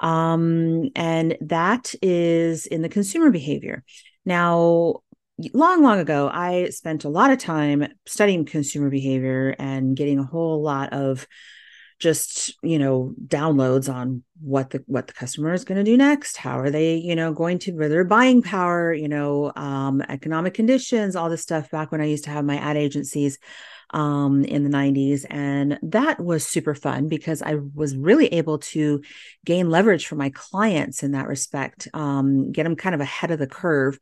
um, 0.00 0.90
and 0.94 1.36
that 1.40 1.94
is 2.02 2.66
in 2.66 2.82
the 2.82 2.88
consumer 2.88 3.30
behavior. 3.30 3.84
Now, 4.24 5.00
long, 5.52 5.82
long 5.82 5.98
ago, 5.98 6.30
I 6.32 6.70
spent 6.70 7.04
a 7.04 7.08
lot 7.08 7.30
of 7.30 7.38
time 7.38 7.86
studying 8.06 8.44
consumer 8.44 8.90
behavior 8.90 9.54
and 9.58 9.96
getting 9.96 10.18
a 10.18 10.24
whole 10.24 10.62
lot 10.62 10.92
of 10.92 11.26
just 12.00 12.52
you 12.62 12.78
know 12.78 13.14
downloads 13.26 13.92
on 13.92 14.22
what 14.40 14.70
the 14.70 14.82
what 14.86 15.06
the 15.06 15.12
customer 15.12 15.52
is 15.52 15.64
going 15.64 15.78
to 15.78 15.90
do 15.90 15.96
next 15.96 16.36
how 16.36 16.58
are 16.58 16.70
they 16.70 16.96
you 16.96 17.14
know 17.14 17.32
going 17.32 17.58
to 17.58 17.72
their 17.72 18.04
buying 18.04 18.42
power 18.42 18.92
you 18.92 19.08
know 19.08 19.52
um, 19.54 20.02
economic 20.08 20.54
conditions 20.54 21.14
all 21.14 21.30
this 21.30 21.40
stuff 21.40 21.70
back 21.70 21.92
when 21.92 22.00
i 22.00 22.04
used 22.04 22.24
to 22.24 22.30
have 22.30 22.44
my 22.44 22.56
ad 22.58 22.76
agencies 22.76 23.38
um, 23.90 24.44
in 24.44 24.64
the 24.64 24.70
90s. 24.70 25.24
And 25.28 25.78
that 25.82 26.20
was 26.20 26.46
super 26.46 26.74
fun 26.74 27.08
because 27.08 27.42
I 27.42 27.56
was 27.74 27.96
really 27.96 28.26
able 28.28 28.58
to 28.58 29.02
gain 29.44 29.70
leverage 29.70 30.06
for 30.06 30.16
my 30.16 30.30
clients 30.30 31.02
in 31.02 31.12
that 31.12 31.28
respect, 31.28 31.88
um, 31.94 32.52
get 32.52 32.64
them 32.64 32.76
kind 32.76 32.94
of 32.94 33.00
ahead 33.00 33.30
of 33.30 33.38
the 33.38 33.46
curve. 33.46 33.98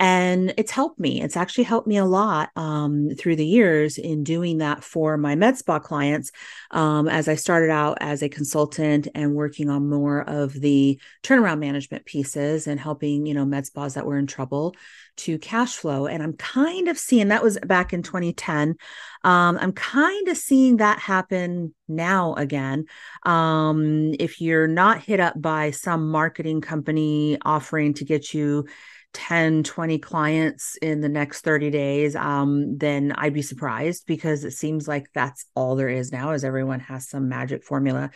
And 0.00 0.54
it's 0.56 0.70
helped 0.70 1.00
me. 1.00 1.20
It's 1.20 1.36
actually 1.36 1.64
helped 1.64 1.88
me 1.88 1.96
a 1.96 2.04
lot 2.04 2.50
um, 2.54 3.10
through 3.18 3.36
the 3.36 3.46
years 3.46 3.98
in 3.98 4.22
doing 4.22 4.58
that 4.58 4.84
for 4.84 5.16
my 5.16 5.34
med 5.34 5.56
spa 5.58 5.80
clients. 5.80 6.30
Um, 6.70 7.08
as 7.08 7.28
I 7.28 7.34
started 7.34 7.70
out 7.70 7.98
as 8.00 8.22
a 8.22 8.28
consultant 8.28 9.08
and 9.14 9.34
working 9.34 9.68
on 9.68 9.88
more 9.88 10.22
of 10.22 10.52
the 10.52 11.00
turnaround 11.24 11.58
management 11.58 12.04
pieces 12.04 12.68
and 12.68 12.78
helping, 12.78 13.26
you 13.26 13.34
know, 13.34 13.44
med 13.44 13.66
spas 13.66 13.94
that 13.94 14.06
were 14.06 14.18
in 14.18 14.28
trouble 14.28 14.76
to 15.16 15.38
cash 15.38 15.74
flow. 15.74 16.06
And 16.06 16.22
I'm 16.22 16.34
kind 16.34 16.86
of 16.86 16.96
seeing 16.96 17.28
that 17.28 17.42
was 17.42 17.58
back 17.66 17.92
in 17.92 18.02
2010. 18.02 18.76
Um, 19.24 19.58
I'm 19.60 19.72
kind 19.72 20.28
of 20.28 20.36
seeing 20.36 20.76
that 20.76 21.00
happen 21.00 21.74
now 21.88 22.34
again. 22.34 22.84
Um, 23.24 24.14
if 24.20 24.40
you're 24.40 24.68
not 24.68 25.02
hit 25.02 25.18
up 25.18 25.40
by 25.40 25.72
some 25.72 26.10
marketing 26.10 26.60
company 26.60 27.38
offering 27.44 27.94
to 27.94 28.04
get 28.04 28.32
you 28.32 28.66
10, 29.14 29.62
20 29.62 29.98
clients 29.98 30.76
in 30.76 31.00
the 31.00 31.08
next 31.08 31.40
30 31.40 31.70
days, 31.70 32.14
um, 32.14 32.76
then 32.78 33.12
I'd 33.12 33.34
be 33.34 33.42
surprised 33.42 34.06
because 34.06 34.44
it 34.44 34.52
seems 34.52 34.86
like 34.86 35.08
that's 35.14 35.46
all 35.54 35.76
there 35.76 35.88
is 35.88 36.12
now 36.12 36.32
is 36.32 36.44
everyone 36.44 36.80
has 36.80 37.08
some 37.08 37.28
magic 37.28 37.64
formula. 37.64 38.10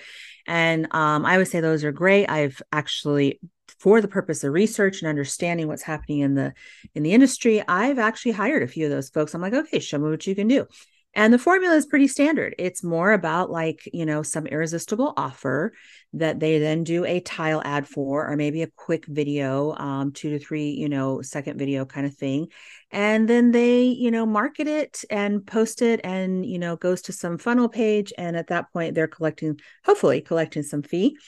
And 0.47 0.87
um, 0.93 1.25
I 1.25 1.39
would 1.39 1.49
say 1.49 1.61
those 1.61 1.85
are 1.85 1.93
great. 1.93 2.29
I've 2.29 2.61
actually 2.73 3.41
for 3.79 4.01
the 4.01 4.09
purpose 4.09 4.45
of 4.45 4.53
research 4.53 5.03
and 5.03 5.09
understanding 5.09 5.67
what's 5.67 5.83
happening 5.83 6.21
in 6.21 6.35
the 6.35 6.55
in 6.95 7.03
the 7.03 7.13
industry, 7.13 7.63
I've 7.67 7.99
actually 7.99 8.33
hired 8.33 8.63
a 8.63 8.69
few 8.69 8.85
of 8.85 8.93
those 8.93 9.11
folks. 9.11 9.35
I'm 9.35 9.41
like, 9.41 9.55
okay, 9.55 9.81
show 9.81 9.99
me 9.99 10.09
what 10.09 10.27
you 10.27 10.37
can 10.37 10.47
do. 10.47 10.67
And 11.15 11.33
the 11.33 11.39
formula 11.39 11.77
is 11.77 11.87
pretty 11.87 12.09
standard. 12.09 12.55
It's 12.59 12.83
more 12.83 13.13
about 13.13 13.51
like, 13.51 13.89
you 13.93 14.07
know, 14.07 14.23
some 14.23 14.47
irresistible 14.47 15.13
offer 15.17 15.73
that 16.15 16.41
they 16.41 16.59
then 16.59 16.85
do 16.85 17.05
a 17.05 17.21
tile 17.21 17.61
ad 17.65 17.87
for, 17.87 18.31
or 18.31 18.37
maybe 18.37 18.63
a 18.63 18.71
quick 18.77 19.05
video, 19.07 19.75
um, 19.77 20.13
two 20.13 20.31
to 20.31 20.39
three, 20.39 20.71
you 20.71 20.89
know, 20.89 21.21
second 21.21 21.59
video 21.59 21.85
kind 21.85 22.07
of 22.07 22.15
thing. 22.15 22.49
And 22.91 23.29
then 23.29 23.51
they, 23.51 23.83
you 23.85 24.11
know, 24.11 24.25
market 24.25 24.67
it 24.67 25.05
and 25.11 25.47
post 25.47 25.83
it 25.83 26.01
and, 26.03 26.47
you 26.47 26.59
know, 26.59 26.77
goes 26.77 27.03
to 27.03 27.13
some 27.13 27.37
funnel 27.37 27.69
page. 27.69 28.13
And 28.17 28.37
at 28.37 28.49
that 28.49 28.73
point, 28.73 28.95
they're 28.95 29.07
collecting, 29.07 29.61
hopefully 29.85 30.23
collecting 30.23 30.63
some 30.63 30.83
fee 30.83 31.19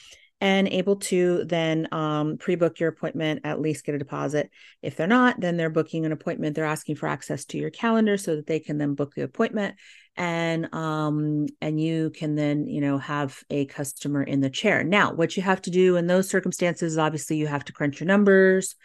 and 0.41 0.67
able 0.67 0.97
to 0.97 1.45
then 1.45 1.87
um, 1.93 2.37
pre-book 2.37 2.79
your 2.79 2.89
appointment 2.89 3.41
at 3.45 3.61
least 3.61 3.85
get 3.85 3.95
a 3.95 3.99
deposit. 3.99 4.49
If 4.81 4.95
they're 4.95 5.07
not 5.07 5.39
then 5.39 5.55
they're 5.55 5.69
booking 5.69 6.05
an 6.05 6.11
appointment. 6.11 6.55
They're 6.55 6.65
asking 6.65 6.97
for 6.97 7.07
access 7.07 7.45
to 7.45 7.57
your 7.57 7.69
calendar 7.69 8.17
so 8.17 8.35
that 8.35 8.47
they 8.47 8.59
can 8.59 8.77
then 8.77 8.95
book 8.95 9.15
the 9.15 9.23
appointment. 9.23 9.75
And 10.17 10.73
um 10.73 11.47
and 11.61 11.79
you 11.79 12.09
can 12.09 12.35
then 12.35 12.67
you 12.67 12.81
know 12.81 12.97
have 12.97 13.41
a 13.49 13.65
customer 13.65 14.23
in 14.23 14.41
the 14.41 14.49
chair. 14.49 14.83
Now 14.83 15.13
what 15.13 15.37
you 15.37 15.43
have 15.43 15.61
to 15.63 15.71
do 15.71 15.95
in 15.95 16.07
those 16.07 16.29
circumstances 16.29 16.97
obviously 16.97 17.37
you 17.37 17.47
have 17.47 17.65
to 17.65 17.73
crunch 17.73 17.99
your 17.99 18.07
numbers. 18.07 18.75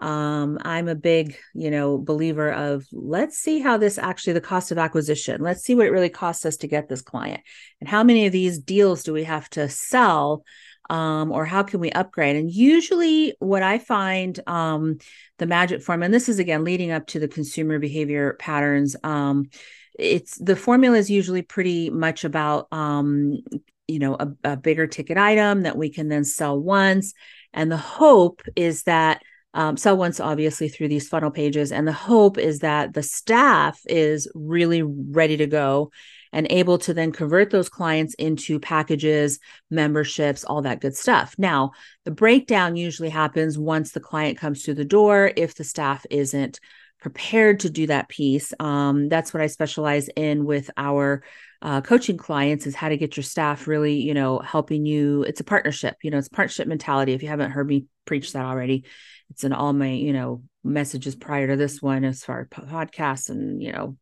Um 0.00 0.58
i'm 0.62 0.88
a 0.88 0.96
big 0.96 1.36
you 1.54 1.70
know 1.70 1.98
believer 1.98 2.50
of 2.50 2.84
let's 2.92 3.38
see 3.38 3.60
how 3.60 3.76
this 3.76 3.96
actually 3.96 4.32
the 4.32 4.40
cost 4.40 4.72
of 4.72 4.78
acquisition. 4.78 5.42
Let's 5.42 5.62
see 5.62 5.74
what 5.74 5.86
it 5.86 5.92
really 5.92 6.08
costs 6.08 6.46
us 6.46 6.56
to 6.58 6.66
get 6.66 6.88
this 6.88 7.02
client. 7.02 7.42
And 7.80 7.88
how 7.90 8.02
many 8.02 8.24
of 8.24 8.32
these 8.32 8.58
deals 8.58 9.02
do 9.02 9.12
we 9.12 9.24
have 9.24 9.50
to 9.50 9.68
sell 9.68 10.44
um, 10.90 11.32
or 11.32 11.44
how 11.44 11.62
can 11.62 11.80
we 11.80 11.90
upgrade? 11.90 12.36
And 12.36 12.50
usually, 12.50 13.34
what 13.38 13.62
I 13.62 13.78
find 13.78 14.38
um, 14.46 14.98
the 15.38 15.46
magic 15.46 15.82
formula, 15.82 16.06
and 16.06 16.14
this 16.14 16.28
is 16.28 16.38
again 16.38 16.64
leading 16.64 16.90
up 16.90 17.06
to 17.08 17.18
the 17.18 17.28
consumer 17.28 17.78
behavior 17.78 18.36
patterns. 18.38 18.96
Um, 19.02 19.46
it's 19.98 20.36
the 20.38 20.56
formula 20.56 20.96
is 20.96 21.10
usually 21.10 21.42
pretty 21.42 21.90
much 21.90 22.24
about 22.24 22.68
um, 22.72 23.38
you 23.86 23.98
know 23.98 24.16
a, 24.18 24.28
a 24.44 24.56
bigger 24.56 24.86
ticket 24.86 25.16
item 25.16 25.62
that 25.62 25.76
we 25.76 25.90
can 25.90 26.08
then 26.08 26.24
sell 26.24 26.58
once, 26.58 27.14
and 27.52 27.70
the 27.70 27.76
hope 27.76 28.42
is 28.56 28.82
that 28.84 29.22
um, 29.54 29.76
sell 29.76 29.96
once 29.96 30.18
obviously 30.18 30.68
through 30.68 30.88
these 30.88 31.08
funnel 31.08 31.30
pages 31.30 31.70
and 31.70 31.86
the 31.86 31.92
hope 31.92 32.38
is 32.38 32.58
that 32.58 32.92
the 32.92 33.04
staff 33.04 33.80
is 33.86 34.28
really 34.34 34.82
ready 34.82 35.36
to 35.36 35.46
go 35.46 35.92
and 36.34 36.48
able 36.50 36.78
to 36.78 36.92
then 36.92 37.12
convert 37.12 37.50
those 37.50 37.68
clients 37.68 38.12
into 38.14 38.58
packages, 38.58 39.38
memberships, 39.70 40.42
all 40.42 40.62
that 40.62 40.80
good 40.80 40.96
stuff. 40.96 41.36
Now, 41.38 41.70
the 42.04 42.10
breakdown 42.10 42.74
usually 42.74 43.08
happens 43.08 43.56
once 43.56 43.92
the 43.92 44.00
client 44.00 44.36
comes 44.36 44.64
through 44.64 44.74
the 44.74 44.84
door 44.84 45.30
if 45.36 45.54
the 45.54 45.62
staff 45.62 46.04
isn't 46.10 46.58
prepared 47.00 47.60
to 47.60 47.70
do 47.70 47.86
that 47.86 48.08
piece. 48.08 48.52
Um, 48.58 49.08
that's 49.08 49.32
what 49.32 49.42
I 49.42 49.46
specialize 49.46 50.08
in 50.08 50.44
with 50.44 50.70
our 50.76 51.22
uh, 51.62 51.82
coaching 51.82 52.16
clients 52.16 52.66
is 52.66 52.74
how 52.74 52.88
to 52.88 52.96
get 52.96 53.16
your 53.16 53.24
staff 53.24 53.68
really, 53.68 54.00
you 54.00 54.12
know, 54.12 54.40
helping 54.40 54.84
you. 54.84 55.22
It's 55.22 55.40
a 55.40 55.44
partnership, 55.44 55.98
you 56.02 56.10
know, 56.10 56.18
it's 56.18 56.28
partnership 56.28 56.66
mentality. 56.66 57.12
If 57.12 57.22
you 57.22 57.28
haven't 57.28 57.52
heard 57.52 57.68
me 57.68 57.86
preach 58.06 58.32
that 58.32 58.44
already, 58.44 58.84
it's 59.30 59.44
in 59.44 59.52
all 59.52 59.72
my, 59.72 59.90
you 59.90 60.12
know, 60.12 60.42
messages 60.64 61.14
prior 61.14 61.46
to 61.46 61.56
this 61.56 61.80
one 61.80 62.04
as 62.04 62.24
far 62.24 62.40
as 62.40 62.48
podcasts 62.48 63.30
and, 63.30 63.62
you 63.62 63.70
know, 63.70 63.96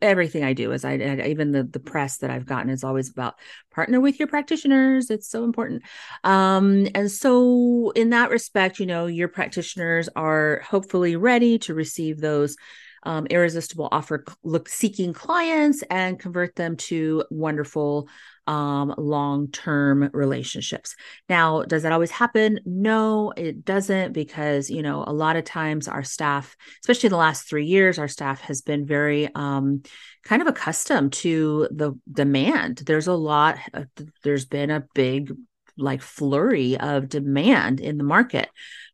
everything 0.00 0.44
I 0.44 0.52
do 0.52 0.72
is 0.72 0.84
I, 0.84 0.92
I, 0.92 1.26
even 1.28 1.52
the 1.52 1.64
the 1.64 1.80
press 1.80 2.18
that 2.18 2.30
I've 2.30 2.46
gotten 2.46 2.70
is 2.70 2.84
always 2.84 3.10
about 3.10 3.34
partner 3.70 4.00
with 4.00 4.18
your 4.18 4.28
practitioners. 4.28 5.10
It's 5.10 5.28
so 5.28 5.44
important. 5.44 5.82
Um, 6.22 6.88
and 6.94 7.10
so 7.10 7.90
in 7.90 8.10
that 8.10 8.30
respect, 8.30 8.78
you 8.78 8.86
know, 8.86 9.06
your 9.06 9.28
practitioners 9.28 10.08
are 10.16 10.62
hopefully 10.68 11.16
ready 11.16 11.58
to 11.60 11.74
receive 11.74 12.20
those 12.20 12.56
um, 13.04 13.26
irresistible 13.26 13.88
offer 13.92 14.24
look 14.42 14.68
seeking 14.68 15.12
clients 15.12 15.82
and 15.90 16.18
convert 16.18 16.56
them 16.56 16.76
to 16.76 17.24
wonderful 17.30 18.08
um, 18.46 18.94
long 18.98 19.48
term 19.50 20.10
relationships. 20.12 20.96
Now, 21.28 21.62
does 21.62 21.82
that 21.82 21.92
always 21.92 22.10
happen? 22.10 22.60
No, 22.64 23.32
it 23.36 23.64
doesn't, 23.64 24.12
because, 24.12 24.70
you 24.70 24.82
know, 24.82 25.04
a 25.06 25.12
lot 25.12 25.36
of 25.36 25.44
times 25.44 25.88
our 25.88 26.04
staff, 26.04 26.56
especially 26.82 27.08
the 27.08 27.16
last 27.16 27.48
three 27.48 27.66
years, 27.66 27.98
our 27.98 28.08
staff 28.08 28.40
has 28.42 28.62
been 28.62 28.84
very 28.86 29.28
um, 29.34 29.82
kind 30.24 30.42
of 30.42 30.48
accustomed 30.48 31.12
to 31.12 31.68
the 31.70 31.98
demand. 32.10 32.78
There's 32.78 33.06
a 33.06 33.14
lot, 33.14 33.58
of, 33.72 33.86
there's 34.22 34.44
been 34.44 34.70
a 34.70 34.84
big 34.94 35.32
like 35.76 36.02
flurry 36.02 36.76
of 36.76 37.08
demand 37.08 37.80
in 37.80 37.98
the 37.98 38.04
market. 38.04 38.48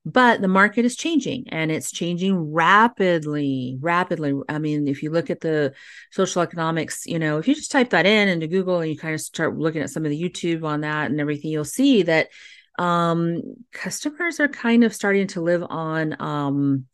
But 0.07 0.40
the 0.40 0.49
market 0.49 0.87
is 0.87 0.97
changing 0.97 1.49
and 1.51 1.71
it's 1.71 1.93
changing 1.93 2.53
rapidly 2.53 3.77
rapidly. 3.81 4.35
I 4.49 4.59
mean 4.59 4.88
if 4.88 5.03
you 5.03 5.11
look 5.11 5.29
at 5.29 5.40
the 5.40 5.75
social 6.11 6.40
economics 6.40 7.07
you 7.07 7.19
know 7.19 7.38
if 7.38 7.47
you 7.47 7.55
just 7.55 7.71
type 7.71 7.90
that 7.90 8.07
in 8.07 8.29
into 8.29 8.47
google 8.47 8.81
and 8.81 8.90
you 8.90 8.97
kind 8.97 9.14
of 9.14 9.21
start 9.21 9.59
looking 9.59 9.83
at 9.83 9.90
some 9.90 10.05
of 10.07 10.11
the 10.11 10.23
youtube 10.23 10.64
on 10.64 10.81
that 10.81 11.11
and 11.11 11.21
everything 11.21 11.51
you'll 11.51 11.64
see 11.64 12.03
that 12.03 12.29
um, 12.81 13.43
customers 13.73 14.40
are 14.40 14.49
kind 14.49 14.85
of 14.85 14.95
starting 14.95 15.27
to 15.29 15.43
live 15.43 15.62
on 15.69 16.16
um, 16.19 16.87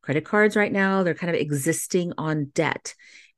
credit 0.00 0.24
cards 0.24 0.56
right 0.56 0.72
now. 0.72 1.02
They're 1.02 1.14
kind 1.14 1.34
of 1.34 1.40
existing 1.40 2.12
on 2.16 2.46
debt 2.54 2.94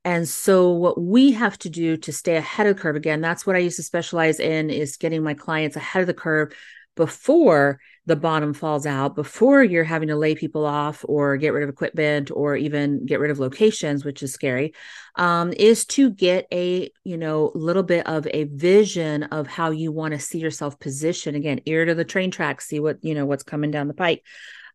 and 0.06 0.28
so 0.28 0.70
what 0.70 1.02
we 1.02 1.32
have 1.32 1.58
to 1.58 1.68
do 1.68 1.96
to 1.96 2.12
stay 2.12 2.36
ahead 2.36 2.68
of 2.68 2.76
the 2.76 2.80
curve 2.80 2.96
again 2.96 3.20
that's 3.20 3.44
what 3.44 3.56
i 3.56 3.58
used 3.58 3.76
to 3.76 3.82
specialize 3.82 4.40
in 4.40 4.70
is 4.70 4.96
getting 4.96 5.22
my 5.22 5.34
clients 5.34 5.76
ahead 5.76 6.00
of 6.00 6.06
the 6.06 6.14
curve 6.14 6.54
before 6.94 7.78
the 8.06 8.16
bottom 8.16 8.54
falls 8.54 8.86
out 8.86 9.14
before 9.16 9.62
you're 9.62 9.84
having 9.84 10.08
to 10.08 10.16
lay 10.16 10.34
people 10.34 10.64
off 10.64 11.04
or 11.08 11.36
get 11.36 11.52
rid 11.52 11.62
of 11.62 11.68
equipment 11.68 12.30
or 12.30 12.56
even 12.56 13.04
get 13.04 13.20
rid 13.20 13.30
of 13.30 13.38
locations 13.38 14.04
which 14.04 14.22
is 14.22 14.32
scary 14.32 14.72
um, 15.16 15.52
is 15.52 15.84
to 15.84 16.08
get 16.10 16.46
a 16.52 16.90
you 17.04 17.18
know 17.18 17.50
little 17.54 17.82
bit 17.82 18.06
of 18.06 18.26
a 18.32 18.44
vision 18.44 19.24
of 19.24 19.46
how 19.46 19.70
you 19.70 19.92
want 19.92 20.14
to 20.14 20.20
see 20.20 20.38
yourself 20.38 20.78
position 20.78 21.34
again 21.34 21.60
ear 21.66 21.84
to 21.84 21.94
the 21.94 22.04
train 22.04 22.30
track 22.30 22.60
see 22.60 22.80
what 22.80 22.96
you 23.02 23.14
know 23.14 23.26
what's 23.26 23.42
coming 23.42 23.70
down 23.70 23.88
the 23.88 23.94
pike 23.94 24.22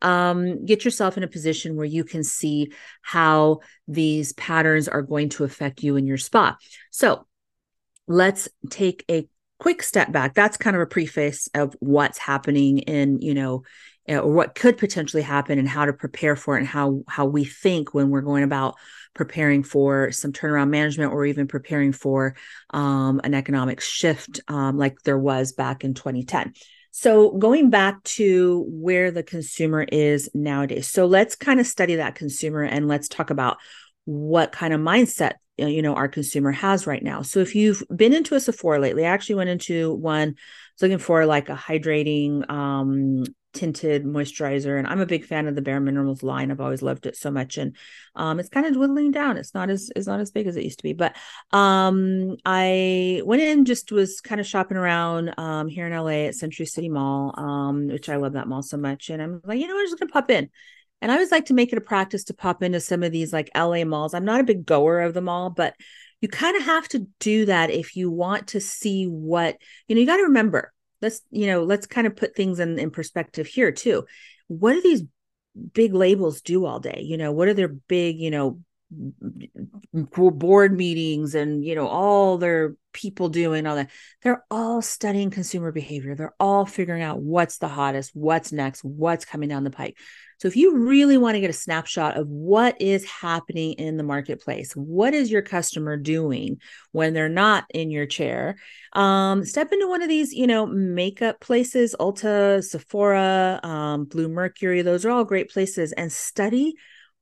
um, 0.01 0.65
get 0.65 0.85
yourself 0.85 1.17
in 1.17 1.23
a 1.23 1.27
position 1.27 1.75
where 1.75 1.85
you 1.85 2.03
can 2.03 2.23
see 2.23 2.71
how 3.01 3.59
these 3.87 4.33
patterns 4.33 4.87
are 4.87 5.01
going 5.01 5.29
to 5.29 5.43
affect 5.43 5.83
you 5.83 5.95
in 5.95 6.07
your 6.07 6.17
spa. 6.17 6.57
So 6.91 7.25
let's 8.07 8.49
take 8.69 9.05
a 9.09 9.27
quick 9.59 9.83
step 9.83 10.11
back. 10.11 10.33
That's 10.33 10.57
kind 10.57 10.75
of 10.75 10.81
a 10.81 10.87
preface 10.87 11.47
of 11.53 11.75
what's 11.79 12.17
happening 12.17 12.79
in 12.79 13.21
you 13.21 13.33
know 13.33 13.63
uh, 14.09 14.17
or 14.17 14.31
what 14.31 14.55
could 14.55 14.77
potentially 14.77 15.21
happen 15.21 15.59
and 15.59 15.69
how 15.69 15.85
to 15.85 15.93
prepare 15.93 16.35
for 16.35 16.55
it 16.55 16.61
and 16.61 16.67
how 16.67 17.03
how 17.07 17.25
we 17.25 17.45
think 17.45 17.93
when 17.93 18.09
we're 18.09 18.21
going 18.21 18.43
about 18.43 18.75
preparing 19.13 19.63
for 19.63 20.11
some 20.11 20.33
turnaround 20.33 20.69
management 20.69 21.11
or 21.11 21.25
even 21.25 21.47
preparing 21.47 21.91
for 21.91 22.35
um, 22.71 23.21
an 23.23 23.33
economic 23.33 23.79
shift 23.79 24.41
um, 24.47 24.77
like 24.77 25.01
there 25.03 25.19
was 25.19 25.51
back 25.51 25.83
in 25.83 25.93
2010 25.93 26.53
so 26.91 27.31
going 27.31 27.69
back 27.69 28.01
to 28.03 28.65
where 28.69 29.11
the 29.11 29.23
consumer 29.23 29.83
is 29.91 30.29
nowadays 30.33 30.87
so 30.87 31.05
let's 31.05 31.35
kind 31.35 31.59
of 31.59 31.65
study 31.65 31.95
that 31.95 32.15
consumer 32.15 32.63
and 32.63 32.87
let's 32.87 33.07
talk 33.07 33.29
about 33.29 33.57
what 34.05 34.51
kind 34.51 34.73
of 34.73 34.79
mindset 34.79 35.33
uh, 35.61 35.65
you 35.65 35.81
know 35.81 35.93
our 35.95 36.07
consumer 36.07 36.51
has 36.51 36.87
right 36.87 37.03
now. 37.03 37.21
So 37.21 37.39
if 37.39 37.55
you've 37.55 37.83
been 37.93 38.13
into 38.13 38.35
a 38.35 38.39
Sephora 38.39 38.79
lately, 38.79 39.05
I 39.05 39.09
actually 39.09 39.35
went 39.35 39.49
into 39.49 39.93
one 39.93 40.35
looking 40.81 40.97
for 40.97 41.25
like 41.25 41.49
a 41.49 41.55
hydrating 41.55 42.49
um 42.49 43.23
tinted 43.53 44.05
moisturizer 44.05 44.77
and 44.77 44.87
i'm 44.87 44.99
a 44.99 45.05
big 45.05 45.25
fan 45.25 45.47
of 45.47 45.55
the 45.55 45.61
bare 45.61 45.79
minerals 45.79 46.23
line. 46.23 46.51
I've 46.51 46.61
always 46.61 46.81
loved 46.81 47.05
it 47.05 47.15
so 47.15 47.31
much 47.31 47.57
and 47.57 47.75
um 48.15 48.39
it's 48.39 48.49
kind 48.49 48.65
of 48.65 48.73
dwindling 48.73 49.11
down. 49.11 49.37
It's 49.37 49.53
not 49.53 49.69
as 49.69 49.89
it's 49.95 50.07
not 50.07 50.19
as 50.19 50.31
big 50.31 50.47
as 50.47 50.55
it 50.55 50.63
used 50.63 50.79
to 50.79 50.83
be 50.83 50.93
but 50.93 51.15
um 51.51 52.37
i 52.45 53.21
went 53.25 53.41
in 53.41 53.65
just 53.65 53.91
was 53.91 54.21
kind 54.21 54.41
of 54.41 54.47
shopping 54.47 54.77
around 54.77 55.33
um 55.37 55.67
here 55.67 55.87
in 55.87 55.93
la 55.93 56.07
at 56.07 56.35
century 56.35 56.65
city 56.65 56.89
mall 56.89 57.33
um 57.37 57.87
which 57.87 58.09
i 58.09 58.15
love 58.15 58.33
that 58.33 58.47
mall 58.47 58.61
so 58.61 58.77
much 58.77 59.09
and 59.09 59.21
i'm 59.21 59.41
like 59.45 59.59
you 59.59 59.67
know 59.67 59.77
i'm 59.77 59.85
just 59.85 59.99
gonna 59.99 60.11
pop 60.11 60.29
in. 60.31 60.49
And 61.01 61.11
I 61.11 61.15
always 61.15 61.31
like 61.31 61.45
to 61.45 61.55
make 61.55 61.71
it 61.71 61.77
a 61.77 61.81
practice 61.81 62.25
to 62.25 62.33
pop 62.33 62.61
into 62.61 62.79
some 62.79 63.01
of 63.01 63.11
these 63.11 63.33
like 63.33 63.49
LA 63.55 63.83
malls. 63.85 64.13
I'm 64.13 64.25
not 64.25 64.39
a 64.39 64.43
big 64.45 64.65
goer 64.65 65.01
of 65.01 65.13
the 65.15 65.21
mall, 65.21 65.49
but 65.49 65.73
you 66.21 66.27
kind 66.27 66.55
of 66.55 66.63
have 66.63 66.87
to 66.89 67.07
do 67.19 67.45
that 67.45 67.71
if 67.71 67.95
you 67.95 68.11
want 68.11 68.49
to 68.49 68.61
see 68.61 69.05
what, 69.05 69.57
you 69.87 69.95
know, 69.95 70.01
you 70.01 70.05
got 70.05 70.17
to 70.17 70.23
remember, 70.23 70.71
let's, 71.01 71.21
you 71.31 71.47
know, 71.47 71.63
let's 71.63 71.87
kind 71.87 72.07
of 72.07 72.15
put 72.15 72.35
things 72.35 72.59
in, 72.59 72.79
in 72.79 72.91
perspective 72.91 73.47
here 73.47 73.71
too. 73.71 74.05
What 74.47 74.73
do 74.73 74.81
these 74.81 75.03
big 75.73 75.93
labels 75.93 76.41
do 76.41 76.65
all 76.65 76.79
day? 76.79 77.01
You 77.05 77.17
know, 77.17 77.31
what 77.31 77.47
are 77.47 77.53
their 77.53 77.67
big, 77.67 78.17
you 78.19 78.31
know, 78.31 78.59
board 79.93 80.75
meetings 80.75 81.33
and 81.33 81.63
you 81.63 81.75
know 81.75 81.87
all 81.87 82.37
their 82.37 82.75
people 82.91 83.29
doing 83.29 83.65
all 83.65 83.75
that 83.75 83.89
they're 84.21 84.43
all 84.51 84.81
studying 84.81 85.29
consumer 85.29 85.71
behavior 85.71 86.13
they're 86.13 86.35
all 86.41 86.65
figuring 86.65 87.01
out 87.01 87.21
what's 87.21 87.57
the 87.57 87.69
hottest 87.69 88.11
what's 88.13 88.51
next 88.51 88.83
what's 88.83 89.23
coming 89.23 89.47
down 89.47 89.63
the 89.63 89.69
pike 89.69 89.97
so 90.41 90.47
if 90.47 90.55
you 90.55 90.75
really 90.75 91.19
want 91.19 91.35
to 91.35 91.39
get 91.39 91.51
a 91.51 91.53
snapshot 91.53 92.17
of 92.17 92.27
what 92.27 92.81
is 92.81 93.05
happening 93.05 93.73
in 93.73 93.97
the 93.97 94.03
marketplace 94.03 94.73
what 94.75 95.13
is 95.13 95.29
your 95.29 95.43
customer 95.43 95.97
doing 95.97 96.59
when 96.93 97.13
they're 97.13 97.29
not 97.29 97.65
in 97.73 97.91
your 97.91 98.07
chair? 98.07 98.57
Um, 98.93 99.45
step 99.45 99.71
into 99.71 99.87
one 99.87 100.01
of 100.01 100.09
these 100.09 100.33
you 100.33 100.47
know 100.47 100.65
makeup 100.65 101.39
places 101.39 101.95
ulta 101.99 102.63
sephora 102.63 103.59
um, 103.61 104.05
bluemercury 104.07 104.83
those 104.83 105.05
are 105.05 105.11
all 105.11 105.23
great 105.23 105.51
places 105.51 105.91
and 105.91 106.11
study 106.11 106.73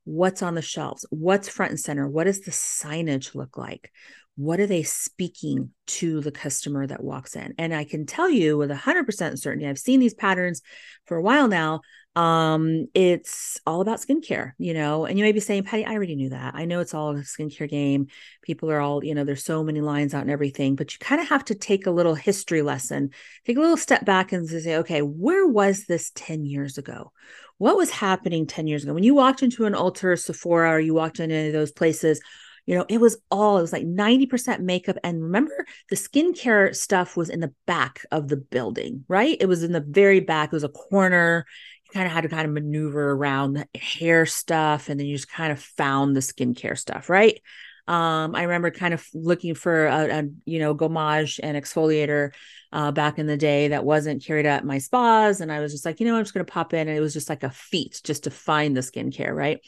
what's 0.05 0.41
on 0.41 0.55
the 0.55 0.61
shelves 0.61 1.05
what's 1.09 1.49
front 1.49 1.71
and 1.71 1.79
center 1.79 2.07
what 2.07 2.23
does 2.23 2.41
the 2.41 2.51
signage 2.51 3.35
look 3.35 3.57
like 3.57 3.91
what 4.39 4.61
are 4.61 4.67
they 4.67 4.83
speaking 4.83 5.69
to 5.85 6.21
the 6.21 6.31
customer 6.31 6.87
that 6.87 7.03
walks 7.03 7.35
in? 7.35 7.53
And 7.57 7.75
i 7.75 7.83
can 7.83 8.05
tell 8.05 8.29
you 8.29 8.57
with 8.57 8.69
100% 8.71 9.37
certainty 9.37 9.67
i've 9.67 9.77
seen 9.77 9.99
these 9.99 10.13
patterns 10.13 10.61
for 11.05 11.17
a 11.17 11.21
while 11.21 11.49
now. 11.49 11.81
Um 12.15 12.87
it's 12.93 13.59
all 13.67 13.81
about 13.81 13.99
skincare 13.99 14.53
you 14.57 14.73
know 14.73 15.05
and 15.05 15.19
you 15.19 15.25
may 15.25 15.33
be 15.33 15.41
saying 15.41 15.63
patty 15.63 15.85
i 15.85 15.93
already 15.93 16.15
knew 16.15 16.29
that. 16.29 16.55
I 16.55 16.63
know 16.63 16.79
it's 16.79 16.93
all 16.93 17.11
a 17.11 17.15
skincare 17.15 17.69
game. 17.69 18.07
People 18.41 18.71
are 18.71 18.79
all 18.79 19.03
you 19.03 19.13
know 19.13 19.25
there's 19.25 19.43
so 19.43 19.61
many 19.61 19.81
lines 19.81 20.13
out 20.13 20.21
and 20.21 20.31
everything 20.31 20.75
but 20.77 20.93
you 20.93 20.99
kind 20.99 21.19
of 21.19 21.27
have 21.27 21.43
to 21.45 21.55
take 21.55 21.85
a 21.85 21.91
little 21.91 22.15
history 22.15 22.61
lesson 22.61 23.09
take 23.45 23.57
a 23.57 23.61
little 23.61 23.77
step 23.77 24.05
back 24.05 24.31
and 24.31 24.47
say 24.47 24.77
okay 24.77 25.01
where 25.01 25.45
was 25.45 25.85
this 25.85 26.11
10 26.15 26.45
years 26.45 26.77
ago? 26.77 27.11
What 27.57 27.75
was 27.75 27.89
happening 27.89 28.47
10 28.47 28.67
years 28.67 28.83
ago? 28.83 28.93
When 28.93 29.03
you 29.03 29.15
walked 29.15 29.43
into 29.43 29.65
an 29.65 29.73
Ulta 29.73 30.05
or 30.05 30.15
Sephora 30.15 30.71
or 30.71 30.79
you 30.79 30.93
walked 30.93 31.19
into 31.19 31.35
any 31.35 31.47
of 31.47 31.53
those 31.53 31.73
places 31.73 32.21
you 32.69 32.75
know 32.75 32.85
it 32.87 33.01
was 33.01 33.17
all 33.31 33.57
it 33.57 33.61
was 33.61 33.73
like 33.73 33.83
90% 33.83 34.61
makeup 34.61 34.95
and 35.03 35.23
remember 35.23 35.65
the 35.89 35.95
skincare 35.95 36.75
stuff 36.75 37.17
was 37.17 37.29
in 37.29 37.39
the 37.39 37.51
back 37.65 38.05
of 38.11 38.27
the 38.27 38.37
building 38.37 39.05
right? 39.07 39.35
It 39.39 39.47
was 39.47 39.63
in 39.63 39.71
the 39.71 39.81
very 39.81 40.19
back 40.19 40.49
it 40.49 40.55
was 40.55 40.63
a 40.63 40.69
corner. 40.69 41.47
You 41.85 41.91
kind 41.91 42.05
of 42.05 42.11
had 42.13 42.21
to 42.21 42.29
kind 42.29 42.45
of 42.45 42.53
maneuver 42.53 43.11
around 43.11 43.53
the 43.53 43.67
hair 43.75 44.27
stuff 44.27 44.87
and 44.87 44.99
then 44.99 45.07
you 45.07 45.15
just 45.15 45.31
kind 45.31 45.51
of 45.51 45.59
found 45.59 46.15
the 46.15 46.19
skincare 46.19 46.77
stuff 46.77 47.09
right? 47.09 47.41
Um, 47.87 48.35
I 48.35 48.43
remember 48.43 48.69
kind 48.69 48.93
of 48.93 49.03
looking 49.15 49.55
for 49.55 49.87
a, 49.87 50.19
a 50.19 50.23
you 50.45 50.59
know 50.59 50.75
gommage 50.75 51.39
and 51.41 51.57
exfoliator 51.57 52.35
uh, 52.71 52.91
back 52.91 53.17
in 53.17 53.25
the 53.25 53.35
day 53.35 53.69
that 53.69 53.83
wasn't 53.83 54.23
carried 54.23 54.45
at 54.45 54.63
my 54.63 54.77
spas, 54.77 55.41
and 55.41 55.51
I 55.51 55.59
was 55.59 55.71
just 55.71 55.85
like, 55.85 55.99
you 55.99 56.05
know, 56.05 56.15
I'm 56.15 56.23
just 56.23 56.35
going 56.35 56.45
to 56.45 56.51
pop 56.51 56.75
in, 56.75 56.87
and 56.87 56.95
it 56.95 57.01
was 57.01 57.13
just 57.13 57.29
like 57.29 57.41
a 57.41 57.49
feat 57.49 57.99
just 58.03 58.25
to 58.25 58.29
find 58.29 58.77
the 58.77 58.81
skincare, 58.81 59.35
right? 59.35 59.59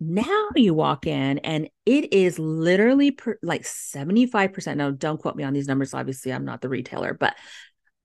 Now 0.00 0.48
you 0.54 0.74
walk 0.74 1.06
in 1.06 1.38
and 1.38 1.68
it 1.84 2.12
is 2.12 2.38
literally 2.38 3.10
per, 3.10 3.38
like 3.42 3.62
75%. 3.62 4.76
Now, 4.76 4.90
don't 4.90 5.20
quote 5.20 5.36
me 5.36 5.44
on 5.44 5.52
these 5.52 5.66
numbers. 5.66 5.94
Obviously, 5.94 6.32
I'm 6.32 6.44
not 6.44 6.60
the 6.60 6.68
retailer, 6.68 7.14
but 7.14 7.34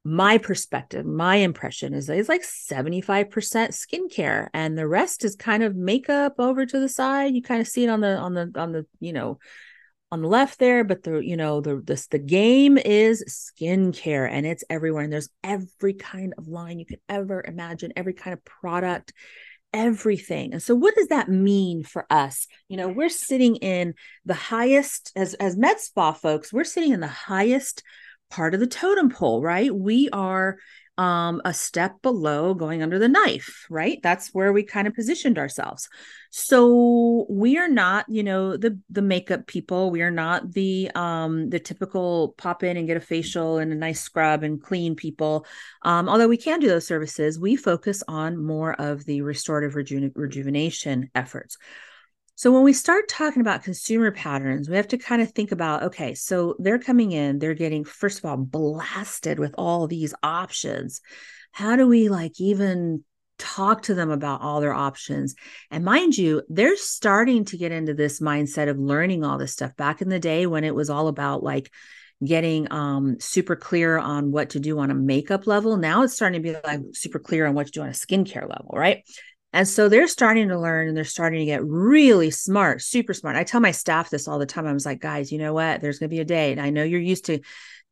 my 0.06 0.38
perspective, 0.38 1.06
my 1.06 1.38
impression 1.38 1.94
is 1.94 2.08
that 2.08 2.18
it's 2.18 2.28
like 2.28 2.44
75% 2.44 3.30
skincare 3.30 4.50
and 4.54 4.78
the 4.78 4.88
rest 4.88 5.24
is 5.24 5.36
kind 5.36 5.64
of 5.64 5.76
makeup 5.76 6.36
over 6.40 6.66
to 6.66 6.80
the 6.80 6.90
side. 6.90 7.36
You 7.36 7.42
kind 7.42 7.62
of 7.62 7.68
see 7.68 7.86
it 7.86 7.90
on 7.90 8.02
the 8.02 8.18
on 8.18 8.34
the 8.34 8.52
on 8.56 8.74
the, 8.74 8.86
you 9.00 9.14
know, 9.14 9.40
on 10.12 10.22
the 10.22 10.28
left 10.28 10.60
there, 10.60 10.84
but 10.84 11.04
the 11.04 11.20
you 11.20 11.38
know, 11.38 11.62
the 11.62 11.82
this 11.84 12.08
the 12.08 12.20
game 12.20 12.78
is 12.78 13.52
skincare 13.58 14.30
and 14.30 14.46
it's 14.46 14.66
everywhere. 14.70 15.04
And 15.04 15.14
there's 15.14 15.30
every 15.44 15.94
kind 15.94 16.34
of 16.38 16.48
line 16.50 16.80
you 16.80 16.86
could 16.86 17.00
ever 17.08 17.42
imagine, 17.48 17.94
every 17.96 18.14
kind 18.14 18.34
of 18.34 18.44
product, 18.44 19.14
everything. 19.74 20.54
And 20.54 20.62
so 20.62 20.76
what 20.76 20.96
does 20.96 21.08
that 21.08 21.30
mean 21.30 21.84
for 21.84 22.06
us? 22.10 22.48
You 22.70 22.78
know, 22.78 22.88
we're 22.88 23.10
sitting 23.10 23.56
in 23.58 23.96
the 24.26 24.34
highest 24.34 25.12
as 25.16 25.34
as 25.36 25.58
med 25.58 25.80
spa 25.80 26.14
folks, 26.14 26.54
we're 26.54 26.64
sitting 26.64 26.92
in 26.92 27.00
the 27.00 27.08
highest 27.08 27.84
part 28.30 28.54
of 28.54 28.60
the 28.60 28.68
totem 28.68 29.10
pole, 29.10 29.42
right? 29.42 29.74
We 29.74 30.10
are 30.10 30.58
um, 30.98 31.42
a 31.44 31.54
step 31.54 32.02
below 32.02 32.54
going 32.54 32.84
under 32.84 33.00
the 33.00 33.08
knife, 33.08 33.66
right? 33.70 34.00
That's 34.04 34.30
where 34.34 34.54
we 34.54 34.64
kind 34.64 34.88
of 34.88 34.94
positioned 34.94 35.40
ourselves. 35.40 35.90
So 36.30 37.26
we 37.30 37.58
are 37.58 37.68
not, 37.68 38.06
you 38.10 38.24
know, 38.24 38.58
the 38.58 38.80
the 38.90 39.02
makeup 39.02 39.48
people. 39.48 39.92
We 39.92 40.02
are 40.02 40.12
not 40.12 40.52
the 40.52 40.92
um 40.96 41.50
the 41.50 41.60
typical 41.60 42.36
pop 42.38 42.64
in 42.64 42.78
and 42.78 42.88
get 42.88 42.98
a 42.98 43.02
facial 43.02 43.58
and 43.58 43.72
a 43.72 43.76
nice 43.76 44.02
scrub 44.02 44.44
and 44.44 44.62
clean 44.62 44.96
people. 44.96 45.46
Um, 45.82 46.10
although 46.10 46.28
we 46.28 46.38
can 46.38 46.60
do 46.60 46.68
those 46.68 46.88
services, 46.88 47.40
we 47.40 47.56
focus 47.56 48.04
on 48.08 48.44
more 48.44 48.74
of 48.74 49.04
the 49.06 49.22
restorative 49.22 49.76
reju- 49.76 50.12
rejuvenation 50.16 51.10
efforts. 51.16 51.58
So 52.36 52.52
when 52.52 52.64
we 52.64 52.74
start 52.74 53.08
talking 53.08 53.42
about 53.42 53.64
consumer 53.64 54.12
patterns, 54.12 54.68
we 54.68 54.76
have 54.76 54.88
to 54.90 54.98
kind 54.98 55.22
of 55.22 55.32
think 55.32 55.52
about 55.52 55.84
okay, 55.84 56.16
so 56.16 56.56
they're 56.60 56.80
coming 56.80 57.12
in, 57.12 57.40
they're 57.40 57.54
getting 57.54 57.84
first 57.84 58.20
of 58.20 58.26
all 58.26 58.38
blasted 58.38 59.40
with 59.40 59.54
all 59.58 59.88
these 59.88 60.14
options. 60.24 61.02
How 61.52 61.76
do 61.76 61.88
we 61.88 62.10
like 62.10 62.40
even 62.40 63.04
talk 63.38 63.84
to 63.84 63.94
them 63.94 64.10
about 64.10 64.42
all 64.42 64.62
their 64.62 64.74
options? 64.74 65.36
And 65.70 65.86
mind 65.86 66.18
you, 66.18 66.42
they're 66.50 66.78
starting 66.78 67.46
to 67.46 67.58
get 67.58 67.72
into 67.72 67.94
this 67.94 68.20
mindset 68.20 68.68
of 68.68 68.80
learning 68.80 69.24
all 69.24 69.38
this 69.38 69.54
stuff. 69.54 69.76
Back 69.76 70.02
in 70.02 70.10
the 70.10 70.20
day 70.20 70.48
when 70.48 70.64
it 70.64 70.74
was 70.74 70.90
all 70.90 71.08
about 71.08 71.44
like 71.44 71.72
getting 72.26 72.72
um 72.72 73.20
super 73.20 73.56
clear 73.56 73.98
on 73.98 74.32
what 74.32 74.52
to 74.52 74.60
do 74.60 74.80
on 74.80 74.90
a 74.90 74.96
makeup 74.96 75.46
level, 75.46 75.78
now 75.78 76.02
it's 76.02 76.16
starting 76.16 76.42
to 76.42 76.54
be 76.54 76.58
like 76.64 76.80
super 76.94 77.20
clear 77.20 77.46
on 77.46 77.54
what 77.54 77.68
to 77.68 77.72
do 77.72 77.82
on 77.82 77.90
a 77.90 77.92
skincare 77.92 78.50
level, 78.50 78.72
right? 78.74 79.04
And 79.54 79.68
so 79.68 79.88
they're 79.88 80.08
starting 80.08 80.50
to 80.50 80.60
learn 80.60 80.88
and 80.88 80.98
they're 80.98 81.04
starting 81.04 81.40
to 81.40 81.46
get 81.46 81.64
really 81.64 82.32
smart, 82.32 82.82
super 82.82 83.14
smart. 83.14 83.36
I 83.36 83.44
tell 83.44 83.62
my 83.62 83.72
staff 83.72 84.10
this 84.10 84.28
all 84.28 84.40
the 84.40 84.48
time. 84.48 84.66
I 84.66 84.74
was 84.74 84.86
like, 84.86 85.00
guys, 85.00 85.32
you 85.32 85.38
know 85.38 85.54
what? 85.54 85.80
There's 85.80 86.00
going 86.00 86.10
to 86.10 86.16
be 86.16 86.22
a 86.22 86.26
day. 86.26 86.52
And 86.52 86.60
I 86.60 86.72
know 86.72 86.84
you're 86.84 87.00
used 87.00 87.26
to 87.26 87.40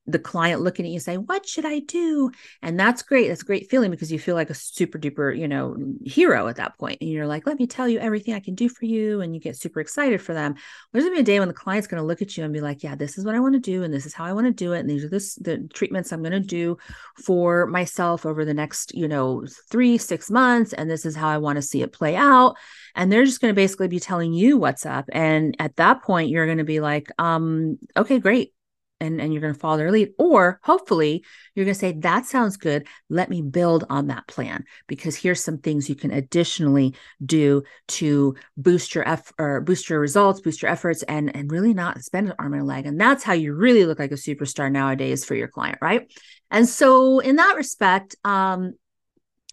the 0.08 0.20
client 0.20 0.62
looking 0.62 0.86
at 0.86 0.92
you 0.92 1.00
saying, 1.00 1.20
What 1.22 1.48
should 1.48 1.66
I 1.66 1.80
do? 1.80 2.32
And 2.62 2.80
that's 2.80 3.04
great. 3.04 3.28
That's 3.28 3.44
a 3.44 3.46
great 3.46 3.70
feeling 3.70 3.92
because 3.92 4.12
you 4.12 4.20
feel 4.20 4.36
like 4.36 4.50
a 4.50 4.56
super 4.56 4.98
duper, 4.98 5.38
you 5.38 5.48
know, 5.48 5.76
hero 6.04 6.48
at 6.48 6.56
that 6.56 6.78
point. 6.78 6.98
And 7.02 7.10
you're 7.10 7.28
like, 7.28 7.46
Let 7.46 7.60
me 7.60 7.68
tell 7.68 7.88
you 7.88 8.00
everything 8.00 8.34
I 8.34 8.40
can 8.40 8.56
do 8.56 8.68
for 8.68 8.86
you. 8.86 9.22
And 9.22 9.36
you 9.36 9.40
get 9.40 9.58
super 9.58 9.80
excited 9.80 10.22
for 10.22 10.34
them. 10.34 10.56
There's 10.92 11.06
gonna 11.06 11.16
be 11.16 11.22
a 11.22 11.24
day 11.24 11.40
when 11.40 11.48
the 11.48 11.54
client's 11.54 11.88
gonna 11.88 12.04
look 12.04 12.22
at 12.22 12.36
you 12.36 12.44
and 12.44 12.54
be 12.54 12.62
like, 12.62 12.84
Yeah, 12.84 12.96
this 12.96 13.18
is 13.18 13.26
what 13.26 13.36
I 13.36 13.40
want 13.40 13.54
to 13.54 13.60
do, 13.60 13.84
and 13.84 13.94
this 13.94 14.06
is 14.06 14.14
how 14.14 14.26
I 14.26 14.34
want 14.34 14.48
to 14.48 14.52
do 14.52 14.74
it. 14.74 14.80
And 14.80 14.90
these 14.90 15.04
are 15.04 15.10
this 15.10 15.36
the 15.36 15.68
treatments 15.74 16.12
I'm 16.12 16.24
gonna 16.24 16.40
do 16.40 16.78
for 17.24 17.68
myself 17.68 18.26
over 18.26 18.44
the 18.44 18.54
next, 18.54 18.96
you 18.96 19.08
know, 19.08 19.46
three, 19.70 19.98
six 19.98 20.32
months. 20.32 20.74
And 20.74 20.90
this 20.90 21.06
is 21.06 21.16
how 21.16 21.30
I 21.30 21.38
want 21.38 21.58
to 21.58 21.62
see 21.62 21.84
it 21.84 21.94
play 21.94 22.16
out. 22.16 22.56
And 22.96 23.12
they're 23.12 23.26
just 23.26 23.40
gonna 23.40 23.54
basically 23.54 23.88
be 23.88 24.00
telling 24.00 24.34
you 24.34 24.58
what's 24.58 24.86
up. 24.86 25.06
And 25.12 25.56
at 25.60 25.76
that 25.76 26.02
point, 26.02 26.30
you're 26.30 26.48
gonna 26.48 26.64
be 26.64 26.80
like, 26.80 27.08
um, 27.20 27.78
okay, 27.96 28.20
great 28.20 28.54
and, 29.02 29.20
and 29.20 29.34
you're 29.34 29.42
going 29.42 29.54
to 29.54 29.60
follow 29.60 29.78
their 29.78 29.92
lead. 29.92 30.14
Or 30.18 30.60
hopefully 30.64 31.26
you're 31.56 31.66
going 31.66 31.74
to 31.74 31.80
say, 31.80 31.94
that 31.94 32.26
sounds 32.26 32.56
good. 32.56 32.88
Let 33.10 33.30
me 33.30 33.42
build 33.42 33.86
on 33.90 34.08
that 34.08 34.28
plan 34.28 34.64
because 34.88 35.16
here's 35.16 35.44
some 35.44 35.58
things 35.58 35.90
you 35.90 35.96
can 35.96 36.12
additionally 36.12 36.96
do 37.26 37.64
to 37.90 38.36
boost 38.56 38.96
your 38.96 39.08
eff- 39.08 39.34
or 39.38 39.60
boost 39.62 39.90
your 39.90 40.00
results, 40.00 40.40
boost 40.40 40.62
your 40.62 40.72
efforts, 40.72 41.04
and, 41.04 41.36
and 41.36 41.52
really 41.52 41.74
not 41.74 42.02
spend 42.04 42.28
an 42.28 42.36
arm 42.40 42.54
and 42.54 42.62
a 42.62 42.66
leg. 42.66 42.86
And 42.86 43.02
that's 43.02 43.24
how 43.24 43.34
you 43.34 43.54
really 43.54 43.86
look 43.86 44.00
like 44.00 44.12
a 44.12 44.16
superstar 44.16 44.72
nowadays 44.72 45.26
for 45.26 45.36
your 45.36 45.48
client, 45.48 45.80
right? 45.82 46.10
And 46.50 46.70
so 46.70 47.20
in 47.20 47.38
that 47.38 47.56
respect, 47.58 48.16
um, 48.24 48.74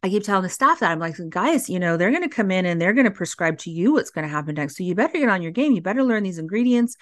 I 0.02 0.08
keep 0.10 0.22
telling 0.22 0.44
the 0.44 0.48
staff 0.48 0.78
that 0.80 0.92
I'm 0.92 1.00
like, 1.00 1.16
guys, 1.28 1.68
you 1.68 1.80
know, 1.80 1.96
they're 1.96 2.12
going 2.12 2.22
to 2.22 2.28
come 2.28 2.52
in 2.52 2.66
and 2.66 2.80
they're 2.80 2.92
going 2.92 3.06
to 3.06 3.10
prescribe 3.10 3.58
to 3.58 3.70
you 3.70 3.94
what's 3.94 4.10
going 4.10 4.24
to 4.24 4.30
happen 4.30 4.54
next. 4.54 4.76
So 4.76 4.84
you 4.84 4.94
better 4.94 5.18
get 5.18 5.28
on 5.28 5.42
your 5.42 5.50
game. 5.50 5.72
You 5.72 5.80
better 5.80 6.04
learn 6.04 6.22
these 6.22 6.38
ingredients 6.38 6.96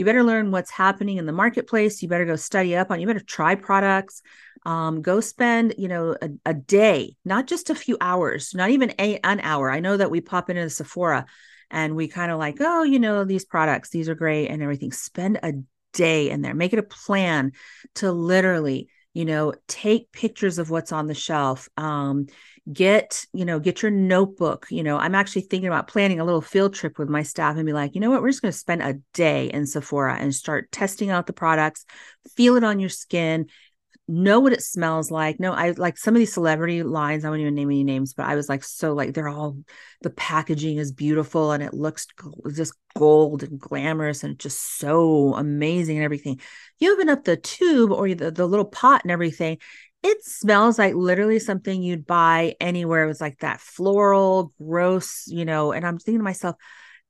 you 0.00 0.06
better 0.06 0.24
learn 0.24 0.50
what's 0.50 0.70
happening 0.70 1.18
in 1.18 1.26
the 1.26 1.32
marketplace. 1.32 2.02
You 2.02 2.08
better 2.08 2.24
go 2.24 2.34
study 2.34 2.74
up 2.74 2.90
on 2.90 3.00
you 3.00 3.06
better 3.06 3.20
try 3.20 3.54
products. 3.54 4.22
Um, 4.64 5.02
go 5.02 5.20
spend 5.20 5.74
you 5.76 5.88
know 5.88 6.16
a, 6.20 6.30
a, 6.46 6.54
day 6.54 7.16
not 7.24 7.46
just 7.46 7.70
a 7.70 7.74
few 7.74 7.96
hours 8.00 8.54
not 8.54 8.70
even 8.70 8.94
a, 8.98 9.18
an 9.24 9.40
hour. 9.40 9.70
I 9.70 9.80
know 9.80 9.96
that 9.98 10.10
we 10.10 10.22
pop 10.22 10.48
into 10.48 10.62
the 10.62 10.70
sephora 10.70 11.26
and 11.70 11.96
we 11.96 12.08
kind 12.08 12.32
of 12.32 12.38
like 12.38 12.56
oh 12.60 12.82
you 12.82 12.98
know 12.98 13.24
these 13.24 13.44
products 13.44 13.90
these 13.90 14.08
are 14.08 14.14
great 14.14 14.48
and 14.48 14.62
everything. 14.62 14.92
Spend 14.92 15.38
a 15.42 15.52
day 15.92 16.30
in 16.30 16.40
there. 16.40 16.54
Make 16.54 16.72
it 16.72 16.78
a 16.78 16.82
plan 16.82 17.52
to 17.96 18.10
literally 18.10 18.88
you 19.12 19.26
know 19.26 19.52
take 19.68 20.12
pictures 20.12 20.58
of 20.58 20.70
what's 20.70 20.92
on 20.92 21.08
the 21.08 21.14
shelf. 21.14 21.68
Um, 21.76 22.26
get 22.72 23.24
you 23.32 23.44
know 23.44 23.58
get 23.58 23.82
your 23.82 23.90
notebook 23.90 24.66
you 24.70 24.82
know 24.82 24.96
i'm 24.98 25.14
actually 25.14 25.42
thinking 25.42 25.66
about 25.66 25.88
planning 25.88 26.20
a 26.20 26.24
little 26.24 26.40
field 26.40 26.74
trip 26.74 26.98
with 26.98 27.08
my 27.08 27.22
staff 27.22 27.56
and 27.56 27.66
be 27.66 27.72
like 27.72 27.94
you 27.94 28.00
know 28.00 28.10
what 28.10 28.22
we're 28.22 28.28
just 28.30 28.42
going 28.42 28.52
to 28.52 28.58
spend 28.58 28.82
a 28.82 28.94
day 29.14 29.46
in 29.46 29.66
sephora 29.66 30.16
and 30.16 30.34
start 30.34 30.70
testing 30.70 31.10
out 31.10 31.26
the 31.26 31.32
products 31.32 31.84
feel 32.36 32.56
it 32.56 32.64
on 32.64 32.78
your 32.78 32.90
skin 32.90 33.46
know 34.10 34.40
what 34.40 34.52
it 34.52 34.62
smells 34.62 35.10
like. 35.10 35.38
No, 35.38 35.52
I 35.52 35.70
like 35.70 35.96
some 35.96 36.14
of 36.14 36.18
these 36.18 36.32
celebrity 36.32 36.82
lines. 36.82 37.24
I 37.24 37.28
won't 37.28 37.40
even 37.40 37.54
name 37.54 37.68
any 37.68 37.84
names, 37.84 38.12
but 38.12 38.26
I 38.26 38.34
was 38.34 38.48
like, 38.48 38.64
so 38.64 38.92
like 38.92 39.14
they're 39.14 39.28
all 39.28 39.56
the 40.02 40.10
packaging 40.10 40.78
is 40.78 40.92
beautiful 40.92 41.52
and 41.52 41.62
it 41.62 41.72
looks 41.72 42.06
just 42.52 42.74
gold 42.96 43.42
and 43.44 43.58
glamorous 43.58 44.24
and 44.24 44.38
just 44.38 44.78
so 44.78 45.34
amazing 45.34 45.96
and 45.96 46.04
everything. 46.04 46.40
You 46.78 46.92
open 46.92 47.08
up 47.08 47.24
the 47.24 47.36
tube 47.36 47.92
or 47.92 48.12
the, 48.14 48.30
the 48.30 48.46
little 48.46 48.64
pot 48.64 49.02
and 49.04 49.12
everything. 49.12 49.58
It 50.02 50.24
smells 50.24 50.78
like 50.78 50.94
literally 50.94 51.38
something 51.38 51.82
you'd 51.82 52.06
buy 52.06 52.56
anywhere. 52.60 53.04
It 53.04 53.08
was 53.08 53.20
like 53.20 53.40
that 53.40 53.60
floral, 53.60 54.52
gross, 54.58 55.24
you 55.26 55.44
know. 55.44 55.72
And 55.72 55.86
I'm 55.86 55.98
thinking 55.98 56.20
to 56.20 56.24
myself, 56.24 56.56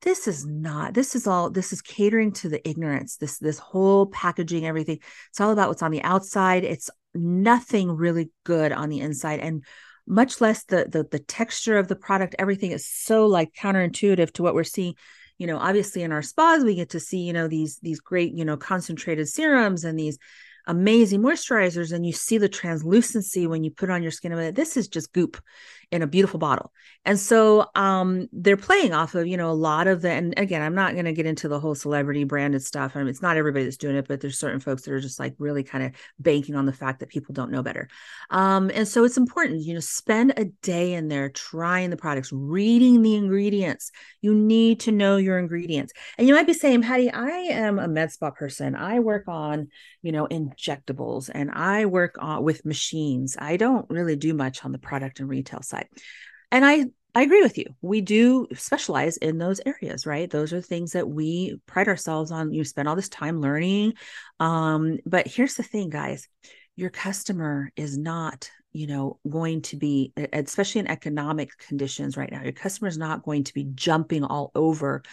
this 0.01 0.27
is 0.27 0.45
not 0.45 0.93
this 0.93 1.15
is 1.15 1.27
all 1.27 1.49
this 1.49 1.71
is 1.71 1.81
catering 1.81 2.31
to 2.31 2.49
the 2.49 2.67
ignorance 2.67 3.17
this 3.17 3.37
this 3.37 3.59
whole 3.59 4.07
packaging 4.07 4.65
everything 4.65 4.99
it's 5.29 5.39
all 5.39 5.51
about 5.51 5.69
what's 5.69 5.83
on 5.83 5.91
the 5.91 6.03
outside 6.03 6.63
it's 6.63 6.89
nothing 7.13 7.91
really 7.91 8.29
good 8.43 8.71
on 8.71 8.89
the 8.89 8.99
inside 8.99 9.39
and 9.39 9.63
much 10.07 10.41
less 10.41 10.63
the 10.65 10.87
the, 10.89 11.07
the 11.11 11.19
texture 11.19 11.77
of 11.77 11.87
the 11.87 11.95
product 11.95 12.35
everything 12.39 12.71
is 12.71 12.87
so 12.87 13.27
like 13.27 13.53
counterintuitive 13.53 14.31
to 14.31 14.43
what 14.43 14.55
we're 14.55 14.63
seeing 14.63 14.95
you 15.37 15.45
know 15.45 15.57
obviously 15.57 16.01
in 16.01 16.11
our 16.11 16.21
spas 16.21 16.63
we 16.63 16.75
get 16.75 16.89
to 16.89 16.99
see 16.99 17.19
you 17.19 17.33
know 17.33 17.47
these 17.47 17.77
these 17.79 17.99
great 17.99 18.33
you 18.33 18.45
know 18.45 18.57
concentrated 18.57 19.27
serums 19.27 19.83
and 19.83 19.99
these 19.99 20.17
amazing 20.67 21.21
moisturizers 21.21 21.91
and 21.91 22.05
you 22.05 22.13
see 22.13 22.37
the 22.37 22.49
translucency 22.49 23.47
when 23.47 23.63
you 23.63 23.71
put 23.71 23.89
on 23.89 24.01
your 24.01 24.11
skin 24.11 24.53
this 24.53 24.77
is 24.77 24.87
just 24.87 25.13
goop 25.13 25.41
in 25.91 26.01
a 26.01 26.07
beautiful 26.07 26.39
bottle. 26.39 26.71
And 27.03 27.19
so 27.19 27.65
um 27.75 28.27
they're 28.31 28.57
playing 28.57 28.93
off 28.93 29.13
of 29.15 29.27
you 29.27 29.35
know 29.35 29.51
a 29.51 29.53
lot 29.53 29.87
of 29.87 30.01
the 30.01 30.09
and 30.09 30.33
again 30.37 30.61
i'm 30.61 30.75
not 30.75 30.93
going 30.93 31.05
to 31.05 31.13
get 31.13 31.25
into 31.25 31.47
the 31.47 31.59
whole 31.59 31.75
celebrity 31.75 32.23
branded 32.23 32.63
stuff. 32.63 32.93
I 32.95 32.99
mean 32.99 33.09
it's 33.09 33.21
not 33.21 33.37
everybody 33.37 33.65
that's 33.65 33.77
doing 33.77 33.95
it 33.95 34.07
but 34.07 34.21
there's 34.21 34.39
certain 34.39 34.59
folks 34.59 34.83
that 34.83 34.93
are 34.93 34.99
just 34.99 35.19
like 35.19 35.35
really 35.37 35.63
kind 35.63 35.83
of 35.83 35.91
banking 36.19 36.55
on 36.55 36.65
the 36.65 36.73
fact 36.73 36.99
that 37.01 37.09
people 37.09 37.33
don't 37.33 37.51
know 37.51 37.63
better. 37.63 37.89
Um 38.29 38.71
and 38.73 38.87
so 38.87 39.03
it's 39.03 39.17
important 39.17 39.63
you 39.63 39.73
know 39.73 39.79
spend 39.79 40.33
a 40.37 40.45
day 40.45 40.93
in 40.93 41.07
there 41.09 41.29
trying 41.29 41.89
the 41.89 41.97
products 41.97 42.31
reading 42.31 43.01
the 43.01 43.15
ingredients. 43.15 43.91
You 44.21 44.33
need 44.33 44.79
to 44.81 44.91
know 44.91 45.17
your 45.17 45.39
ingredients. 45.39 45.91
And 46.17 46.27
you 46.27 46.33
might 46.33 46.47
be 46.47 46.53
saying 46.53 46.83
patty 46.83 47.11
i 47.11 47.29
am 47.29 47.79
a 47.79 47.87
med 47.87 48.11
spa 48.11 48.31
person. 48.31 48.75
I 48.75 48.99
work 48.99 49.27
on 49.27 49.67
you 50.01 50.11
know 50.11 50.27
injectables 50.27 51.29
and 51.33 51.51
i 51.51 51.85
work 51.85 52.15
on 52.19 52.43
with 52.43 52.63
machines. 52.65 53.35
I 53.39 53.57
don't 53.57 53.89
really 53.89 54.15
do 54.15 54.33
much 54.33 54.63
on 54.63 54.71
the 54.71 54.77
product 54.79 55.19
and 55.19 55.27
retail 55.27 55.61
side 55.61 55.80
and 56.51 56.65
I 56.65 56.85
I 57.13 57.23
agree 57.23 57.41
with 57.41 57.57
you. 57.57 57.65
We 57.81 57.99
do 57.99 58.47
specialize 58.53 59.17
in 59.17 59.37
those 59.37 59.59
areas, 59.65 60.05
right? 60.05 60.29
Those 60.29 60.53
are 60.53 60.61
things 60.61 60.93
that 60.93 61.09
we 61.09 61.59
pride 61.65 61.89
ourselves 61.89 62.31
on. 62.31 62.53
You 62.53 62.63
spend 62.63 62.87
all 62.87 62.95
this 62.95 63.09
time 63.09 63.41
learning. 63.41 63.93
Um, 64.39 64.99
but 65.05 65.27
here's 65.27 65.55
the 65.55 65.63
thing, 65.63 65.89
guys 65.89 66.27
your 66.77 66.89
customer 66.89 67.69
is 67.75 67.97
not, 67.97 68.49
you 68.71 68.87
know, 68.87 69.19
going 69.29 69.61
to 69.61 69.75
be, 69.75 70.13
especially 70.33 70.79
in 70.79 70.87
economic 70.87 71.55
conditions 71.57 72.15
right 72.15 72.31
now, 72.31 72.41
your 72.41 72.53
customer 72.53 72.87
is 72.87 72.97
not 72.97 73.23
going 73.23 73.43
to 73.43 73.53
be 73.53 73.67
jumping 73.75 74.23
all 74.23 74.51
over 74.55 75.03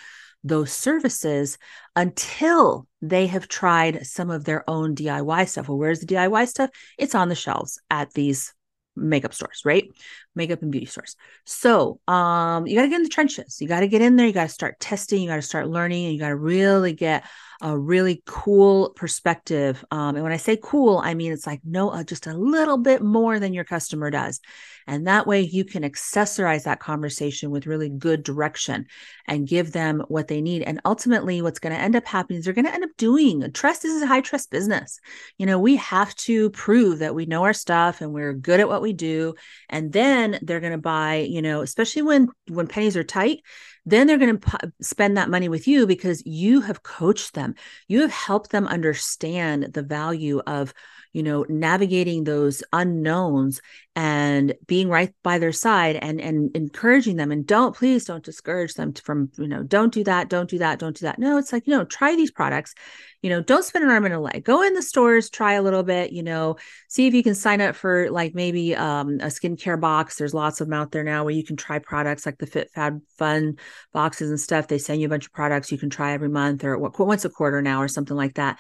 those 0.44 0.72
services 0.72 1.58
until 1.96 2.86
they 3.02 3.26
have 3.26 3.48
tried 3.48 4.06
some 4.06 4.30
of 4.30 4.44
their 4.44 4.68
own 4.70 4.94
DIY 4.94 5.48
stuff. 5.48 5.68
Well, 5.68 5.78
where's 5.78 6.00
the 6.00 6.06
DIY 6.06 6.46
stuff? 6.46 6.70
It's 6.96 7.14
on 7.14 7.28
the 7.28 7.34
shelves 7.34 7.80
at 7.90 8.12
these 8.12 8.54
makeup 8.98 9.34
stores, 9.34 9.62
right? 9.64 9.88
Makeup 10.34 10.62
and 10.62 10.72
beauty 10.72 10.86
stores. 10.86 11.16
So 11.44 12.00
um, 12.08 12.66
you 12.66 12.76
got 12.76 12.82
to 12.82 12.88
get 12.88 12.96
in 12.96 13.02
the 13.02 13.08
trenches. 13.08 13.60
You 13.60 13.68
got 13.68 13.80
to 13.80 13.88
get 13.88 14.02
in 14.02 14.16
there. 14.16 14.26
You 14.26 14.32
got 14.32 14.44
to 14.44 14.48
start 14.48 14.80
testing. 14.80 15.22
You 15.22 15.28
got 15.28 15.36
to 15.36 15.42
start 15.42 15.68
learning, 15.68 16.04
and 16.04 16.14
you 16.14 16.20
got 16.20 16.28
to 16.28 16.36
really 16.36 16.92
get 16.92 17.24
a 17.60 17.76
really 17.76 18.22
cool 18.26 18.90
perspective. 18.90 19.84
Um, 19.90 20.14
and 20.14 20.22
when 20.22 20.32
I 20.32 20.36
say 20.36 20.58
cool, 20.62 20.98
I 20.98 21.14
mean 21.14 21.32
it's 21.32 21.46
like 21.46 21.60
no, 21.64 21.90
uh, 21.90 22.04
just 22.04 22.26
a 22.26 22.34
little 22.34 22.78
bit 22.78 23.02
more 23.02 23.40
than 23.40 23.52
your 23.52 23.64
customer 23.64 24.10
does. 24.10 24.40
And 24.88 25.06
that 25.06 25.26
way 25.26 25.42
you 25.42 25.64
can 25.64 25.82
accessorize 25.84 26.64
that 26.64 26.80
conversation 26.80 27.50
with 27.50 27.66
really 27.66 27.88
good 27.88 28.22
direction 28.22 28.86
and 29.26 29.46
give 29.46 29.72
them 29.72 30.02
what 30.08 30.28
they 30.28 30.40
need. 30.40 30.62
And 30.62 30.80
ultimately, 30.84 31.42
what's 31.42 31.58
going 31.58 31.74
to 31.74 31.80
end 31.80 31.94
up 31.94 32.06
happening 32.06 32.38
is 32.38 32.44
they're 32.44 32.54
going 32.54 32.64
to 32.64 32.74
end 32.74 32.84
up 32.84 32.90
doing 32.96 33.52
trust 33.52 33.84
is 33.84 34.02
a 34.02 34.06
high 34.06 34.22
trust 34.22 34.50
business. 34.50 34.98
You 35.36 35.46
know, 35.46 35.58
we 35.58 35.76
have 35.76 36.14
to 36.16 36.50
prove 36.50 37.00
that 37.00 37.14
we 37.14 37.26
know 37.26 37.44
our 37.44 37.52
stuff 37.52 38.00
and 38.00 38.12
we're 38.12 38.32
good 38.32 38.60
at 38.60 38.68
what 38.68 38.82
we 38.82 38.92
do. 38.94 39.34
And 39.68 39.92
then 39.92 40.38
they're 40.42 40.60
going 40.60 40.72
to 40.72 40.78
buy, 40.78 41.16
you 41.16 41.42
know, 41.42 41.60
especially 41.60 42.02
when 42.02 42.28
when 42.48 42.66
pennies 42.66 42.96
are 42.96 43.04
tight, 43.04 43.42
then 43.84 44.06
they're 44.06 44.18
going 44.18 44.38
to 44.38 44.50
p- 44.50 44.68
spend 44.80 45.16
that 45.16 45.30
money 45.30 45.48
with 45.48 45.68
you 45.68 45.86
because 45.86 46.24
you 46.26 46.62
have 46.62 46.82
coached 46.82 47.34
them 47.34 47.54
you 47.86 48.02
have 48.02 48.10
helped 48.10 48.50
them 48.50 48.66
understand 48.66 49.70
the 49.72 49.82
value 49.82 50.40
of 50.46 50.72
you 51.12 51.22
know 51.22 51.44
navigating 51.48 52.24
those 52.24 52.62
unknowns 52.72 53.60
and 53.96 54.54
being 54.66 54.88
right 54.88 55.12
by 55.24 55.38
their 55.38 55.52
side 55.52 55.96
and 55.96 56.20
and 56.20 56.56
encouraging 56.56 57.16
them 57.16 57.32
and 57.32 57.46
don't 57.46 57.74
please 57.74 58.04
don't 58.04 58.24
discourage 58.24 58.74
them 58.74 58.92
from 58.92 59.30
you 59.36 59.48
know 59.48 59.62
don't 59.62 59.92
do 59.92 60.04
that 60.04 60.28
don't 60.28 60.48
do 60.48 60.58
that 60.58 60.78
don't 60.78 60.96
do 60.96 61.06
that. 61.06 61.18
No 61.18 61.36
it's 61.38 61.52
like 61.52 61.66
you 61.66 61.76
know 61.76 61.84
try 61.84 62.14
these 62.14 62.30
products. 62.30 62.74
You 63.22 63.30
know 63.30 63.42
don't 63.42 63.64
spend 63.64 63.84
an 63.84 63.90
arm 63.90 64.04
and 64.04 64.14
a 64.14 64.20
leg. 64.20 64.44
Go 64.44 64.62
in 64.62 64.74
the 64.74 64.82
stores 64.82 65.30
try 65.30 65.54
a 65.54 65.62
little 65.62 65.82
bit 65.82 66.12
you 66.12 66.22
know 66.22 66.56
see 66.88 67.06
if 67.06 67.14
you 67.14 67.22
can 67.22 67.34
sign 67.34 67.60
up 67.60 67.74
for 67.74 68.10
like 68.10 68.34
maybe 68.34 68.76
um, 68.76 69.14
a 69.20 69.26
skincare 69.26 69.80
box. 69.80 70.16
There's 70.16 70.34
lots 70.34 70.60
of 70.60 70.68
them 70.68 70.74
out 70.74 70.92
there 70.92 71.04
now 71.04 71.24
where 71.24 71.34
you 71.34 71.44
can 71.44 71.56
try 71.56 71.80
products 71.80 72.24
like 72.24 72.38
the 72.38 72.46
fit 72.46 72.70
fab 72.72 73.00
fun 73.16 73.56
boxes 73.92 74.30
and 74.30 74.38
stuff. 74.38 74.68
They 74.68 74.78
send 74.78 75.00
you 75.00 75.06
a 75.06 75.10
bunch 75.10 75.26
of 75.26 75.32
products 75.32 75.72
you 75.72 75.78
can 75.78 75.90
try 75.90 76.12
every 76.12 76.28
month 76.28 76.62
or 76.62 76.78
what 76.78 76.98
once 76.98 77.24
a 77.24 77.30
quarter 77.30 77.60
now 77.62 77.82
or 77.82 77.88
something 77.88 78.16
like 78.16 78.34
that 78.34 78.58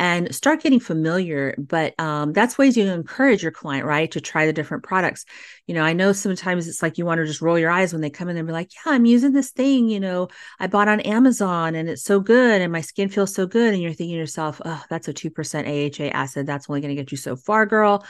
and 0.00 0.34
start 0.34 0.62
getting 0.62 0.80
familiar. 0.80 1.54
But 1.58 1.92
um, 2.00 2.32
that's 2.32 2.56
ways 2.56 2.74
you 2.74 2.86
encourage 2.86 3.42
your 3.42 3.52
client, 3.52 3.84
right, 3.84 4.10
to 4.12 4.20
try 4.20 4.46
the 4.46 4.52
different 4.52 4.82
products. 4.82 5.26
You 5.66 5.74
know, 5.74 5.82
I 5.82 5.92
know 5.92 6.14
sometimes 6.14 6.66
it's 6.66 6.82
like 6.82 6.96
you 6.96 7.04
want 7.04 7.18
to 7.18 7.26
just 7.26 7.42
roll 7.42 7.58
your 7.58 7.70
eyes 7.70 7.92
when 7.92 8.00
they 8.00 8.08
come 8.08 8.30
in 8.30 8.38
and 8.38 8.46
be 8.46 8.52
like, 8.52 8.70
yeah, 8.74 8.92
I'm 8.92 9.04
using 9.04 9.34
this 9.34 9.50
thing, 9.50 9.90
you 9.90 10.00
know, 10.00 10.28
I 10.58 10.68
bought 10.68 10.88
on 10.88 11.00
Amazon 11.00 11.74
and 11.74 11.86
it's 11.86 12.02
so 12.02 12.18
good 12.18 12.62
and 12.62 12.72
my 12.72 12.80
skin 12.80 13.10
feels 13.10 13.34
so 13.34 13.46
good. 13.46 13.74
And 13.74 13.82
you're 13.82 13.92
thinking 13.92 14.16
to 14.16 14.20
yourself, 14.20 14.62
oh, 14.64 14.82
that's 14.88 15.08
a 15.08 15.12
2% 15.12 16.00
AHA 16.00 16.16
acid. 16.16 16.46
That's 16.46 16.70
only 16.70 16.80
going 16.80 16.96
to 16.96 17.00
get 17.00 17.10
you 17.10 17.18
so 17.18 17.36
far, 17.36 17.66
girl 17.66 18.02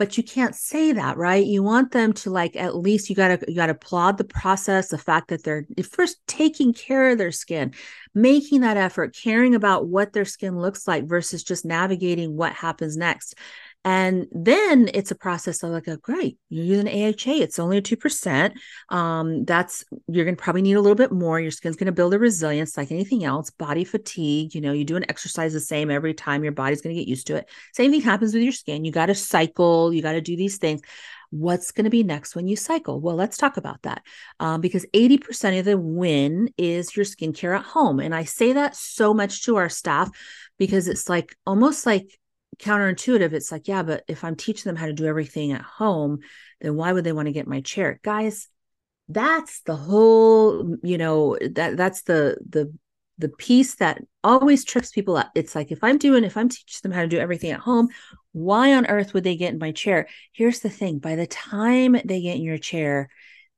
but 0.00 0.16
you 0.16 0.22
can't 0.22 0.54
say 0.54 0.92
that 0.92 1.18
right? 1.18 1.44
You 1.44 1.62
want 1.62 1.92
them 1.92 2.14
to 2.14 2.30
like 2.30 2.56
at 2.56 2.74
least 2.74 3.10
you 3.10 3.14
got 3.14 3.38
to 3.38 3.44
you 3.46 3.54
got 3.54 3.66
to 3.66 3.72
applaud 3.72 4.16
the 4.16 4.24
process 4.24 4.88
the 4.88 4.96
fact 4.96 5.28
that 5.28 5.44
they're 5.44 5.66
eh, 5.76 5.82
first 5.82 6.16
taking 6.26 6.72
care 6.72 7.10
of 7.10 7.18
their 7.18 7.30
skin 7.30 7.74
making 8.14 8.62
that 8.62 8.78
effort 8.78 9.14
caring 9.14 9.54
about 9.54 9.88
what 9.88 10.14
their 10.14 10.24
skin 10.24 10.58
looks 10.58 10.88
like 10.88 11.04
versus 11.04 11.44
just 11.44 11.66
navigating 11.66 12.34
what 12.34 12.54
happens 12.54 12.96
next 12.96 13.34
and 13.84 14.26
then 14.30 14.90
it's 14.92 15.10
a 15.10 15.14
process 15.14 15.62
of 15.62 15.70
like, 15.70 15.88
oh, 15.88 15.96
great, 15.96 16.38
you're 16.50 16.64
using 16.64 16.86
AHA. 16.86 17.42
It's 17.42 17.58
only 17.58 17.78
a 17.78 17.82
2%. 17.82 18.52
Um, 18.90 19.44
that's, 19.46 19.84
you're 20.06 20.26
going 20.26 20.36
to 20.36 20.42
probably 20.42 20.60
need 20.60 20.74
a 20.74 20.80
little 20.80 20.96
bit 20.96 21.12
more. 21.12 21.40
Your 21.40 21.50
skin's 21.50 21.76
going 21.76 21.86
to 21.86 21.92
build 21.92 22.12
a 22.12 22.18
resilience 22.18 22.76
like 22.76 22.92
anything 22.92 23.24
else, 23.24 23.50
body 23.50 23.84
fatigue. 23.84 24.54
You 24.54 24.60
know, 24.60 24.72
you 24.72 24.84
do 24.84 24.96
an 24.96 25.06
exercise 25.08 25.54
the 25.54 25.60
same 25.60 25.90
every 25.90 26.12
time, 26.12 26.42
your 26.42 26.52
body's 26.52 26.82
going 26.82 26.94
to 26.94 27.00
get 27.00 27.08
used 27.08 27.26
to 27.28 27.36
it. 27.36 27.48
Same 27.72 27.90
thing 27.90 28.02
happens 28.02 28.34
with 28.34 28.42
your 28.42 28.52
skin. 28.52 28.84
You 28.84 28.92
got 28.92 29.06
to 29.06 29.14
cycle, 29.14 29.94
you 29.94 30.02
got 30.02 30.12
to 30.12 30.20
do 30.20 30.36
these 30.36 30.58
things 30.58 30.82
what's 31.30 31.70
going 31.70 31.84
to 31.84 31.90
be 31.90 32.02
next 32.02 32.34
when 32.34 32.48
you 32.48 32.56
cycle? 32.56 33.00
Well, 33.00 33.14
let's 33.14 33.36
talk 33.36 33.56
about 33.56 33.82
that 33.82 34.02
um, 34.40 34.60
because 34.60 34.84
80% 34.92 35.60
of 35.60 35.64
the 35.64 35.78
win 35.78 36.52
is 36.58 36.96
your 36.96 37.04
skincare 37.04 37.56
at 37.56 37.64
home. 37.64 38.00
And 38.00 38.14
I 38.14 38.24
say 38.24 38.54
that 38.54 38.74
so 38.74 39.14
much 39.14 39.44
to 39.44 39.56
our 39.56 39.68
staff 39.68 40.10
because 40.58 40.88
it's 40.88 41.08
like 41.08 41.34
almost 41.46 41.86
like 41.86 42.18
counterintuitive. 42.58 43.32
It's 43.32 43.52
like, 43.52 43.68
yeah, 43.68 43.82
but 43.82 44.04
if 44.08 44.24
I'm 44.24 44.36
teaching 44.36 44.68
them 44.68 44.76
how 44.76 44.86
to 44.86 44.92
do 44.92 45.06
everything 45.06 45.52
at 45.52 45.62
home, 45.62 46.20
then 46.60 46.74
why 46.74 46.92
would 46.92 47.04
they 47.04 47.12
want 47.12 47.26
to 47.26 47.32
get 47.32 47.46
my 47.46 47.60
chair? 47.60 48.00
Guys, 48.02 48.48
that's 49.08 49.62
the 49.62 49.76
whole, 49.76 50.76
you 50.82 50.98
know, 50.98 51.36
that 51.52 51.76
that's 51.76 52.02
the 52.02 52.36
the 52.48 52.72
the 53.18 53.28
piece 53.28 53.74
that 53.76 54.00
always 54.24 54.64
trips 54.64 54.90
people 54.90 55.16
up. 55.16 55.30
It's 55.34 55.54
like 55.54 55.70
if 55.70 55.84
I'm 55.84 55.98
doing, 55.98 56.24
if 56.24 56.36
I'm 56.36 56.48
teaching 56.48 56.80
them 56.82 56.92
how 56.92 57.02
to 57.02 57.08
do 57.08 57.18
everything 57.18 57.50
at 57.50 57.60
home, 57.60 57.88
why 58.32 58.74
on 58.74 58.86
earth 58.86 59.12
would 59.12 59.24
they 59.24 59.36
get 59.36 59.52
in 59.52 59.58
my 59.58 59.72
chair? 59.72 60.08
Here's 60.32 60.60
the 60.60 60.70
thing 60.70 60.98
by 60.98 61.16
the 61.16 61.26
time 61.26 61.96
they 62.04 62.22
get 62.22 62.36
in 62.36 62.42
your 62.42 62.58
chair, 62.58 63.10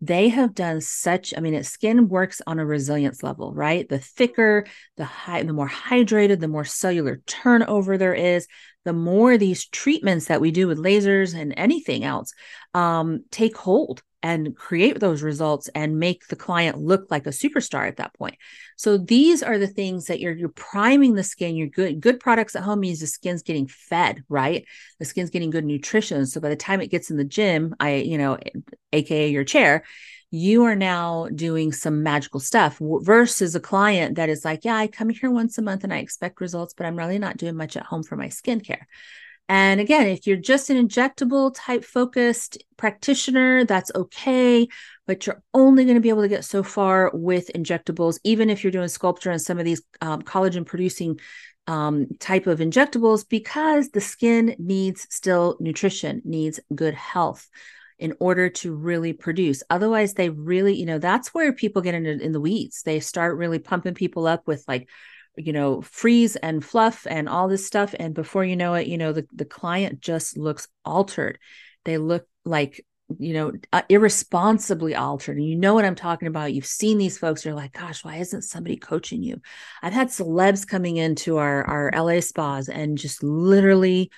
they 0.03 0.29
have 0.29 0.53
done 0.53 0.81
such 0.81 1.33
i 1.37 1.41
mean 1.41 1.55
it, 1.55 1.65
skin 1.65 2.09
works 2.09 2.43
on 2.47 2.59
a 2.59 2.67
resilience 2.67 3.23
level 3.23 3.55
right 3.55 3.89
the 3.89 4.01
thicker 4.01 4.67
the 4.97 5.05
high 5.05 5.43
the 5.45 5.53
more 5.53 5.69
hydrated 5.69 6.41
the 6.41 6.49
more 6.49 6.65
cellular 6.65 7.23
turnover 7.27 7.97
there 7.97 8.15
is 8.15 8.49
the 8.85 8.93
more 8.93 9.37
these 9.37 9.67
treatments 9.67 10.27
that 10.27 10.41
we 10.41 10.51
do 10.51 10.67
with 10.67 10.79
lasers 10.79 11.35
and 11.35 11.55
anything 11.57 12.05
else 12.05 12.33
um, 12.75 13.25
take 13.31 13.57
hold 13.57 14.03
and 14.23 14.57
create 14.57 15.01
those 15.01 15.23
results 15.23 15.69
and 15.75 15.99
make 15.99 16.29
the 16.29 16.37
client 16.37 16.79
look 16.79 17.07
like 17.11 17.27
a 17.27 17.31
superstar 17.31 17.89
at 17.89 17.97
that 17.97 18.15
point. 18.15 18.37
So 18.77 18.97
these 18.97 19.43
are 19.43 19.59
the 19.59 19.67
things 19.67 20.07
that 20.07 20.21
you're 20.21 20.35
you're 20.35 20.49
priming 20.49 21.15
the 21.15 21.25
skin. 21.25 21.57
You're 21.57 21.69
good 21.69 22.01
good 22.01 22.21
products 22.21 22.55
at 22.55 22.63
home 22.63 22.81
means 22.81 23.01
the 23.01 23.07
skin's 23.07 23.43
getting 23.43 23.67
fed, 23.67 24.23
right? 24.29 24.65
The 25.01 25.05
skin's 25.05 25.31
getting 25.31 25.51
good 25.51 25.65
nutrition. 25.65 26.27
So 26.27 26.41
by 26.41 26.51
the 26.51 26.57
time 26.57 26.81
it 26.81 26.91
gets 26.91 27.11
in 27.11 27.17
the 27.17 27.25
gym, 27.25 27.75
I 27.81 27.97
you 27.97 28.17
know, 28.17 28.39
aka 28.93 29.29
your 29.29 29.45
chair, 29.45 29.85
you 30.35 30.65
are 30.65 30.75
now 30.75 31.29
doing 31.35 31.73
some 31.73 32.03
magical 32.03 32.41
stuff 32.41 32.79
versus 32.81 33.55
a 33.55 33.61
client 33.61 34.17
that 34.17 34.31
is 34.31 34.47
like, 34.47 34.65
yeah, 34.65 34.77
I 34.77 34.87
come 34.87 35.11
here 35.11 35.31
once 35.31 35.59
a 35.59 35.63
month 35.63 35.85
and 35.85 35.93
I 35.93 35.99
expect 35.99 36.41
results, 36.41 36.73
but 36.75 36.87
I'm 36.87 36.97
really 36.97 37.19
not 37.19 37.37
doing 37.37 37.55
much 37.55 37.77
at 37.77 37.85
home 37.85 38.03
for 38.03 38.17
my 38.17 38.29
skincare. 38.29 38.85
And 39.51 39.79
again, 39.79 40.07
if 40.07 40.27
you're 40.27 40.39
just 40.39 40.71
an 40.71 40.89
injectable 40.89 41.53
type 41.55 41.85
focused 41.85 42.65
practitioner, 42.79 43.67
that's 43.67 43.93
okay, 43.95 44.69
but 45.07 45.27
you're 45.27 45.43
only 45.53 45.85
going 45.85 45.97
to 45.97 46.01
be 46.01 46.09
able 46.09 46.23
to 46.23 46.29
get 46.29 46.47
so 46.47 46.63
far 46.63 47.11
with 47.13 47.51
injectables, 47.55 48.19
even 48.25 48.49
if 48.49 48.65
you're 48.65 48.71
doing 48.71 48.89
Sculptra 48.89 49.33
and 49.33 49.43
some 49.43 49.59
of 49.59 49.67
these 49.67 49.83
um, 50.01 50.23
collagen 50.23 50.65
producing 50.65 51.21
um, 51.67 52.07
type 52.21 52.47
of 52.47 52.61
injectables, 52.61 53.29
because 53.29 53.91
the 53.91 54.01
skin 54.01 54.57
needs 54.59 55.07
still 55.11 55.59
nutrition, 55.61 56.23
needs 56.25 56.59
good 56.75 56.95
health 56.95 57.51
in 57.99 58.15
order 58.21 58.49
to 58.49 58.75
really 58.75 59.13
produce. 59.13 59.63
Otherwise, 59.71 60.15
they 60.15 60.31
really, 60.31 60.75
you 60.75 60.87
know, 60.87 60.99
that's 60.99 61.33
where 61.35 61.53
people 61.53 61.83
get 61.83 61.95
into 61.95 62.21
in 62.21 62.33
the 62.33 62.41
weeds. 62.41 62.83
They 62.83 63.01
start 63.01 63.37
really 63.37 63.59
pumping 63.59 63.95
people 63.95 64.27
up 64.27 64.47
with 64.47 64.65
like, 64.67 64.89
you 65.37 65.53
know, 65.53 65.81
freeze 65.83 66.37
and 66.37 66.65
fluff 66.65 67.07
and 67.09 67.29
all 67.29 67.49
this 67.49 67.67
stuff. 67.67 67.95
And 67.99 68.15
before 68.15 68.45
you 68.45 68.57
know 68.57 68.75
it, 68.75 68.87
you 68.87 68.99
know, 68.99 69.13
the, 69.13 69.27
the 69.33 69.45
client 69.45 70.01
just 70.01 70.37
looks 70.37 70.69
altered. 70.85 71.39
They 71.85 71.99
look 71.99 72.27
like 72.45 72.85
you 73.19 73.35
know, 73.35 73.53
uh, 73.73 73.83
irresponsibly 73.89 74.95
altered. 74.95 75.37
And 75.37 75.47
you 75.47 75.57
know 75.57 75.75
what 75.75 75.85
I'm 75.85 75.95
talking 75.95 76.29
about. 76.29 76.53
You've 76.53 76.67
seen 76.67 76.99
these 76.99 77.19
folks. 77.19 77.45
You're 77.45 77.55
like, 77.55 77.73
gosh, 77.73 78.05
why 78.05 78.17
isn't 78.17 78.43
somebody 78.43 78.77
coaching 78.77 79.23
you? 79.23 79.41
I've 79.83 79.93
had 79.93 80.09
celebs 80.09 80.67
coming 80.67 80.97
into 80.97 81.39
our 81.39 81.65
our 81.65 81.93
LA 81.95 82.21
spas 82.21 82.69
and 82.69 82.99
just 82.99 83.23
literally, 83.23 84.11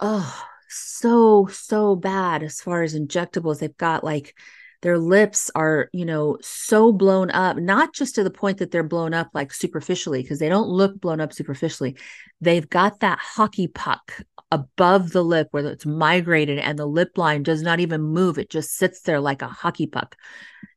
oh, 0.00 0.44
so 0.74 1.46
so 1.46 1.96
bad 1.96 2.42
as 2.42 2.60
far 2.60 2.82
as 2.82 2.94
injectables. 2.94 3.58
They've 3.58 3.76
got 3.76 4.04
like 4.04 4.36
their 4.82 4.98
lips 4.98 5.50
are 5.54 5.88
you 5.92 6.04
know 6.04 6.36
so 6.42 6.92
blown 6.92 7.30
up 7.30 7.56
not 7.56 7.94
just 7.94 8.16
to 8.16 8.24
the 8.24 8.30
point 8.30 8.58
that 8.58 8.70
they're 8.70 8.82
blown 8.82 9.14
up 9.14 9.30
like 9.32 9.50
superficially 9.50 10.20
because 10.20 10.38
they 10.38 10.48
don't 10.50 10.68
look 10.68 11.00
blown 11.00 11.22
up 11.22 11.32
superficially 11.32 11.96
they've 12.42 12.68
got 12.68 13.00
that 13.00 13.18
hockey 13.18 13.66
puck 13.66 14.12
above 14.54 15.10
the 15.10 15.24
lip 15.24 15.48
where 15.50 15.66
it's 15.66 15.84
migrated 15.84 16.60
and 16.60 16.78
the 16.78 16.86
lip 16.86 17.18
line 17.18 17.42
does 17.42 17.60
not 17.60 17.80
even 17.80 18.00
move. 18.00 18.38
It 18.38 18.50
just 18.50 18.76
sits 18.76 19.00
there 19.00 19.20
like 19.20 19.42
a 19.42 19.48
hockey 19.48 19.88
puck. 19.88 20.16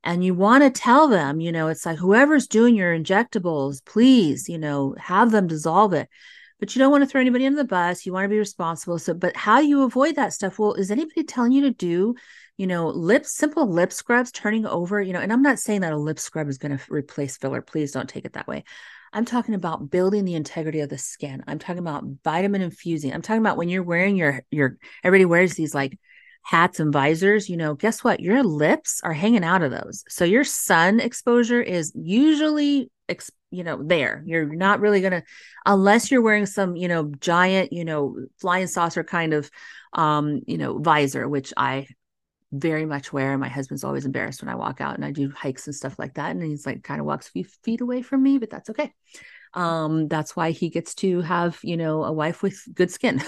And 0.04 0.24
you 0.24 0.34
want 0.34 0.64
to 0.64 0.72
tell 0.72 1.08
them, 1.08 1.40
you 1.40 1.52
know, 1.52 1.68
it's 1.68 1.86
like 1.86 2.00
whoever's 2.00 2.48
doing 2.48 2.76
your 2.76 2.98
injectables, 2.98 3.86
please, 3.86 4.50
you 4.50 4.58
know, 4.58 4.96
have 4.98 5.30
them 5.32 5.46
dissolve 5.46 5.94
it. 5.94 6.10
But 6.60 6.76
you 6.76 6.80
don't 6.80 6.92
want 6.92 7.04
to 7.04 7.08
throw 7.08 7.22
anybody 7.22 7.46
under 7.46 7.58
the 7.58 7.68
bus. 7.68 8.06
You 8.06 8.14
want 8.14 8.26
to 8.26 8.30
be 8.30 8.40
responsible. 8.40 8.98
So, 8.98 9.14
but 9.14 9.36
how 9.36 9.60
you 9.60 9.84
avoid 9.84 10.16
that 10.16 10.34
stuff? 10.34 10.58
Well, 10.58 10.74
is 10.74 10.90
anybody 10.90 11.24
telling 11.24 11.52
you 11.52 11.62
to 11.64 11.72
do, 11.72 12.16
you 12.58 12.66
know, 12.66 12.88
lips, 12.88 13.32
simple 13.36 13.72
lip 13.72 13.94
scrubs, 13.94 14.32
turning 14.32 14.66
over, 14.66 15.00
you 15.00 15.14
know, 15.14 15.20
and 15.20 15.32
I'm 15.32 15.44
not 15.44 15.60
saying 15.60 15.82
that 15.82 15.94
a 15.94 15.98
lip 15.98 16.20
scrub 16.20 16.48
is 16.48 16.58
going 16.58 16.78
to 16.78 16.84
replace 16.90 17.38
filler. 17.38 17.62
Please 17.62 17.92
don't 17.92 18.10
take 18.10 18.26
it 18.26 18.34
that 18.34 18.48
way. 18.48 18.64
I'm 19.14 19.26
talking 19.26 19.56
about 19.56 19.90
building 19.90 20.26
the 20.26 20.36
integrity 20.36 20.82
of 20.82 20.90
the 20.90 20.98
skin. 20.98 21.44
I'm 21.48 21.60
talking 21.60 21.80
about 21.80 22.04
vitamin 22.24 22.62
infusing. 22.62 23.14
I'm 23.14 23.22
talking 23.22 23.42
about 23.42 23.58
when 23.58 23.70
you're 23.70 23.84
wearing 23.84 24.16
your 24.16 24.42
your 24.52 24.78
everybody 25.04 25.26
wears 25.26 25.54
these 25.54 25.74
like 25.74 25.98
hats 26.48 26.80
and 26.80 26.94
visors, 26.94 27.50
you 27.50 27.58
know, 27.58 27.76
guess 27.76 28.04
what? 28.04 28.22
Your 28.22 28.42
lips 28.42 29.02
are 29.04 29.14
hanging 29.14 29.44
out 29.44 29.64
of 29.64 29.72
those. 29.72 30.06
So 30.08 30.24
your 30.24 30.46
sun 30.46 31.02
exposure 31.02 31.62
is 31.62 31.92
usually 31.94 32.90
you 33.52 33.64
know 33.64 33.82
there. 33.84 34.24
You're 34.26 34.46
not 34.46 34.80
really 34.80 35.02
going 35.02 35.12
to 35.14 35.24
unless 35.66 36.12
you're 36.12 36.22
wearing 36.22 36.46
some, 36.46 36.76
you 36.76 36.88
know, 36.88 37.12
giant, 37.20 37.74
you 37.74 37.86
know, 37.86 38.18
flying 38.40 38.68
saucer 38.68 39.04
kind 39.04 39.34
of 39.34 39.50
um, 39.94 40.42
you 40.48 40.58
know, 40.58 40.80
visor, 40.80 41.28
which 41.28 41.54
I 41.58 41.88
very 42.52 42.86
much 42.86 43.12
wear. 43.12 43.38
My 43.38 43.50
husband's 43.50 43.84
always 43.84 44.06
embarrassed 44.06 44.42
when 44.42 44.50
I 44.50 44.56
walk 44.56 44.80
out 44.80 44.96
and 44.96 45.04
I 45.04 45.12
do 45.12 45.32
hikes 45.32 45.68
and 45.68 45.76
stuff 45.76 45.98
like 46.00 46.16
that. 46.16 46.32
And 46.32 46.44
he's 46.44 46.66
like 46.66 46.84
kind 46.84 47.00
of 47.00 47.06
walks 47.06 47.28
a 47.28 47.32
few 47.32 47.44
feet 47.64 47.82
away 47.82 48.02
from 48.02 48.24
me, 48.24 48.38
but 48.38 48.50
that's 48.50 48.70
okay. 48.70 48.94
Um, 49.58 50.08
that's 50.08 50.36
why 50.36 50.52
he 50.52 50.70
gets 50.70 50.94
to 50.96 51.22
have, 51.22 51.60
you 51.64 51.78
know, 51.78 52.04
a 52.04 52.12
wife 52.12 52.44
with 52.44 52.62
good 52.76 52.92
skin. 52.92 53.24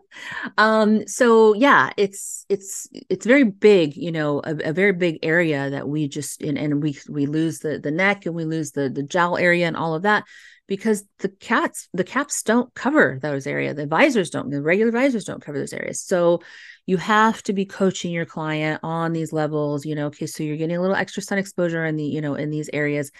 um, 0.58 1.06
so 1.06 1.54
yeah, 1.54 1.90
it's 1.98 2.46
it's 2.48 2.88
it's 3.10 3.26
very 3.26 3.44
big, 3.44 3.94
you 3.94 4.10
know, 4.10 4.40
a, 4.42 4.70
a 4.70 4.72
very 4.72 4.92
big 4.92 5.18
area 5.22 5.68
that 5.68 5.86
we 5.86 6.08
just 6.08 6.42
and, 6.42 6.56
and 6.56 6.82
we 6.82 6.96
we 7.10 7.26
lose 7.26 7.58
the 7.58 7.78
the 7.78 7.90
neck 7.90 8.24
and 8.24 8.34
we 8.34 8.46
lose 8.46 8.70
the 8.70 8.88
the 8.88 9.02
jowl 9.02 9.36
area 9.36 9.66
and 9.66 9.76
all 9.76 9.94
of 9.94 10.02
that 10.02 10.24
because 10.66 11.04
the 11.18 11.28
cats 11.28 11.90
the 11.92 12.04
caps 12.04 12.42
don't 12.42 12.72
cover 12.72 13.18
those 13.20 13.46
areas 13.46 13.76
the 13.76 13.86
visors 13.86 14.30
don't 14.30 14.48
the 14.50 14.62
regular 14.62 14.90
visors 14.90 15.24
don't 15.24 15.42
cover 15.42 15.58
those 15.58 15.74
areas 15.74 16.00
so 16.00 16.40
you 16.86 16.96
have 16.96 17.42
to 17.42 17.52
be 17.52 17.66
coaching 17.66 18.10
your 18.10 18.24
client 18.24 18.80
on 18.82 19.12
these 19.12 19.30
levels 19.30 19.84
you 19.84 19.94
know 19.94 20.06
okay 20.06 20.24
so 20.24 20.42
you're 20.42 20.56
getting 20.56 20.76
a 20.76 20.80
little 20.80 20.96
extra 20.96 21.22
sun 21.22 21.36
exposure 21.36 21.84
in 21.84 21.96
the 21.96 22.04
you 22.04 22.22
know 22.22 22.34
in 22.34 22.48
these 22.48 22.70
areas 22.72 23.12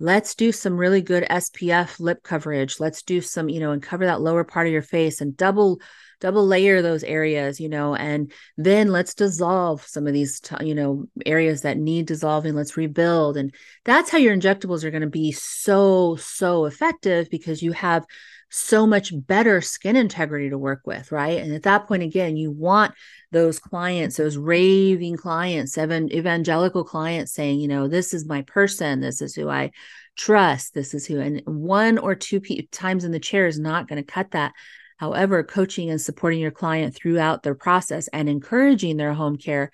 let's 0.00 0.34
do 0.34 0.50
some 0.50 0.78
really 0.78 1.02
good 1.02 1.24
spf 1.24 2.00
lip 2.00 2.22
coverage. 2.22 2.80
Let's 2.80 3.02
do 3.02 3.20
some 3.20 3.48
you 3.48 3.60
know 3.60 3.70
and 3.70 3.82
cover 3.82 4.06
that 4.06 4.22
lower 4.22 4.42
part 4.42 4.66
of 4.66 4.72
your 4.72 4.82
face 4.82 5.20
and 5.20 5.36
double 5.36 5.80
double 6.20 6.46
layer 6.46 6.82
those 6.82 7.02
areas 7.02 7.58
you 7.60 7.68
know 7.68 7.94
and 7.94 8.30
then 8.58 8.88
let's 8.88 9.14
dissolve 9.14 9.82
some 9.86 10.06
of 10.06 10.12
these 10.12 10.40
you 10.60 10.74
know 10.74 11.06
areas 11.24 11.62
that 11.62 11.78
need 11.78 12.06
dissolving. 12.06 12.54
Let's 12.54 12.76
rebuild. 12.76 13.36
And 13.36 13.54
that's 13.84 14.10
how 14.10 14.18
your 14.18 14.34
injectables 14.34 14.82
are 14.82 14.90
going 14.90 15.02
to 15.02 15.06
be 15.06 15.32
so 15.32 16.16
so 16.16 16.64
effective 16.64 17.30
because 17.30 17.62
you 17.62 17.72
have 17.72 18.04
so 18.50 18.86
much 18.86 19.12
better 19.14 19.60
skin 19.60 19.96
integrity 19.96 20.50
to 20.50 20.58
work 20.58 20.82
with, 20.84 21.12
right? 21.12 21.38
And 21.38 21.54
at 21.54 21.62
that 21.62 21.86
point, 21.86 22.02
again, 22.02 22.36
you 22.36 22.50
want 22.50 22.92
those 23.30 23.58
clients, 23.58 24.16
those 24.16 24.36
raving 24.36 25.16
clients, 25.16 25.78
evan- 25.78 26.12
evangelical 26.12 26.84
clients 26.84 27.32
saying, 27.32 27.60
you 27.60 27.68
know, 27.68 27.86
this 27.86 28.12
is 28.12 28.26
my 28.26 28.42
person, 28.42 29.00
this 29.00 29.22
is 29.22 29.34
who 29.34 29.48
I 29.48 29.70
trust, 30.16 30.74
this 30.74 30.94
is 30.94 31.06
who, 31.06 31.20
and 31.20 31.42
one 31.46 31.96
or 31.96 32.14
two 32.14 32.40
times 32.72 33.04
in 33.04 33.12
the 33.12 33.20
chair 33.20 33.46
is 33.46 33.58
not 33.58 33.88
going 33.88 34.02
to 34.02 34.12
cut 34.12 34.32
that. 34.32 34.52
However, 34.96 35.42
coaching 35.44 35.88
and 35.88 36.00
supporting 36.00 36.40
your 36.40 36.50
client 36.50 36.94
throughout 36.94 37.42
their 37.42 37.54
process 37.54 38.08
and 38.08 38.28
encouraging 38.28 38.96
their 38.96 39.14
home 39.14 39.36
care 39.36 39.70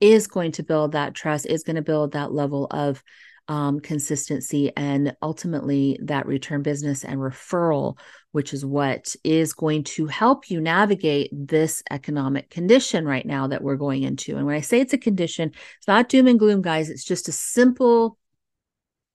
is 0.00 0.26
going 0.26 0.52
to 0.52 0.62
build 0.62 0.92
that 0.92 1.14
trust, 1.14 1.46
is 1.46 1.64
going 1.64 1.76
to 1.76 1.82
build 1.82 2.12
that 2.12 2.32
level 2.32 2.66
of 2.70 3.02
um, 3.50 3.80
consistency 3.80 4.70
and 4.76 5.16
ultimately 5.22 5.98
that 6.04 6.24
return 6.24 6.62
business 6.62 7.04
and 7.04 7.18
referral, 7.18 7.98
which 8.30 8.54
is 8.54 8.64
what 8.64 9.16
is 9.24 9.52
going 9.52 9.82
to 9.82 10.06
help 10.06 10.50
you 10.50 10.60
navigate 10.60 11.30
this 11.32 11.82
economic 11.90 12.48
condition 12.48 13.04
right 13.04 13.26
now 13.26 13.48
that 13.48 13.60
we're 13.60 13.74
going 13.74 14.04
into. 14.04 14.36
And 14.36 14.46
when 14.46 14.54
I 14.54 14.60
say 14.60 14.80
it's 14.80 14.92
a 14.92 14.98
condition, 14.98 15.50
it's 15.78 15.88
not 15.88 16.08
doom 16.08 16.28
and 16.28 16.38
gloom, 16.38 16.62
guys, 16.62 16.90
it's 16.90 17.02
just 17.04 17.28
a 17.28 17.32
simple 17.32 18.16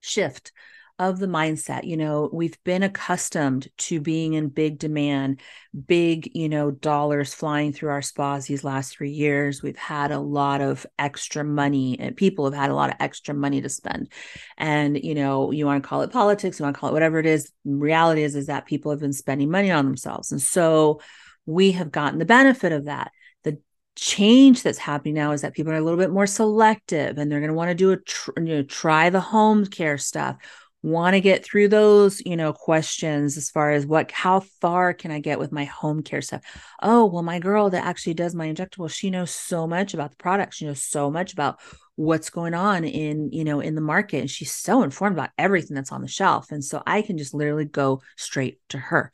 shift 0.02 0.52
of 0.98 1.20
the 1.20 1.28
mindset. 1.28 1.84
You 1.84 1.98
know, 1.98 2.30
we've 2.32 2.58
been 2.64 2.82
accustomed 2.82 3.68
to 3.80 4.00
being 4.00 4.34
in 4.34 4.48
big 4.48 4.80
demand, 4.80 5.42
big, 5.88 6.32
you 6.34 6.48
know, 6.48 6.72
dollars 6.72 7.34
flying 7.34 7.74
through 7.74 7.90
our 7.90 8.02
spas 8.02 8.46
these 8.46 8.64
last 8.64 8.94
three 8.96 9.12
years. 9.12 9.62
We've 9.62 9.78
had 9.78 10.12
a 10.12 10.20
lot 10.20 10.62
of 10.62 10.86
extra 10.98 11.44
money 11.44 12.00
and 12.00 12.16
people 12.16 12.46
have 12.46 12.54
had 12.54 12.70
a 12.70 12.76
lot 12.76 12.90
of 12.92 12.96
extra 13.00 13.36
money 13.36 13.62
to 13.62 13.70
spend. 13.70 14.10
And, 14.58 15.02
you 15.04 15.16
know, 15.16 15.52
you 15.52 15.66
want 15.66 15.84
to 15.84 15.88
call 15.88 16.02
it 16.02 16.12
politics, 16.12 16.60
you 16.60 16.64
want 16.64 16.76
to 16.76 16.80
call 16.80 16.90
it 16.90 16.94
whatever 16.94 17.20
it 17.20 17.26
is. 17.26 17.52
reality 17.66 18.24
is, 18.24 18.36
is 18.36 18.48
that 18.48 18.66
people 18.66 18.92
have 18.92 19.02
been 19.02 19.14
spending 19.14 19.52
money 19.52 19.72
on 19.72 19.86
themselves. 19.86 20.32
And 20.32 20.42
so 20.42 21.02
we 21.46 21.74
have 21.74 21.92
gotten 21.92 22.20
the 22.20 22.26
benefit 22.26 22.72
of 22.72 22.86
that 22.86 23.12
The 23.44 23.60
change 23.96 24.64
that's 24.64 24.78
happening 24.78 25.16
now 25.16 25.32
is 25.32 25.42
that 25.42 25.54
people 25.54 25.72
are 25.72 25.78
a 25.78 25.82
little 25.82 26.00
bit 26.00 26.12
more 26.12 26.28
selective 26.28 27.18
and 27.18 27.32
they're 27.32 27.40
going 27.40 27.52
to 27.52 27.56
want 27.56 27.70
to 27.70 27.76
do 27.76 27.92
a 27.92 27.98
tr- 27.98 28.32
you 28.38 28.44
know 28.44 28.64
try 28.64 29.10
the 29.10 29.22
home 29.22 29.66
care 29.66 29.98
stuff 29.98 30.38
want 30.86 31.16
to 31.16 31.20
get 31.20 31.44
through 31.44 31.68
those 31.68 32.22
you 32.26 32.38
know 32.38 32.54
questions 32.54 33.38
as 33.38 33.50
far 33.50 33.72
as 33.72 33.88
what 33.88 34.12
how 34.12 34.40
far 34.62 34.94
can 34.94 35.10
i 35.10 35.20
get 35.20 35.40
with 35.40 35.52
my 35.52 35.66
home 35.66 36.04
care 36.04 36.22
stuff? 36.22 36.42
Oh 36.82 37.06
well 37.06 37.24
my 37.24 37.40
girl 37.40 37.72
that 37.72 37.84
actually 37.84 38.14
does 38.14 38.36
my 38.36 38.48
injectable 38.48 38.90
she 38.90 39.10
knows 39.10 39.32
so 39.32 39.66
much 39.66 39.96
about 39.96 40.12
the 40.12 40.18
product. 40.18 40.54
She 40.54 40.66
knows 40.66 40.84
so 40.84 41.10
much 41.10 41.34
about 41.34 41.60
what's 41.96 42.30
going 42.30 42.54
on 42.54 42.84
in 42.84 43.32
you 43.32 43.44
know 43.44 43.62
in 43.62 43.74
the 43.74 43.82
market 43.82 44.20
and 44.20 44.30
she's 44.30 44.52
so 44.52 44.84
informed 44.84 45.16
about 45.16 45.30
everything 45.38 45.76
that's 45.76 45.94
on 45.94 46.02
the 46.02 46.08
shelf 46.08 46.52
and 46.52 46.64
so 46.64 46.84
i 46.86 47.02
can 47.02 47.18
just 47.18 47.34
literally 47.34 47.66
go 47.66 48.02
straight 48.18 48.60
to 48.70 48.78
her. 48.78 49.12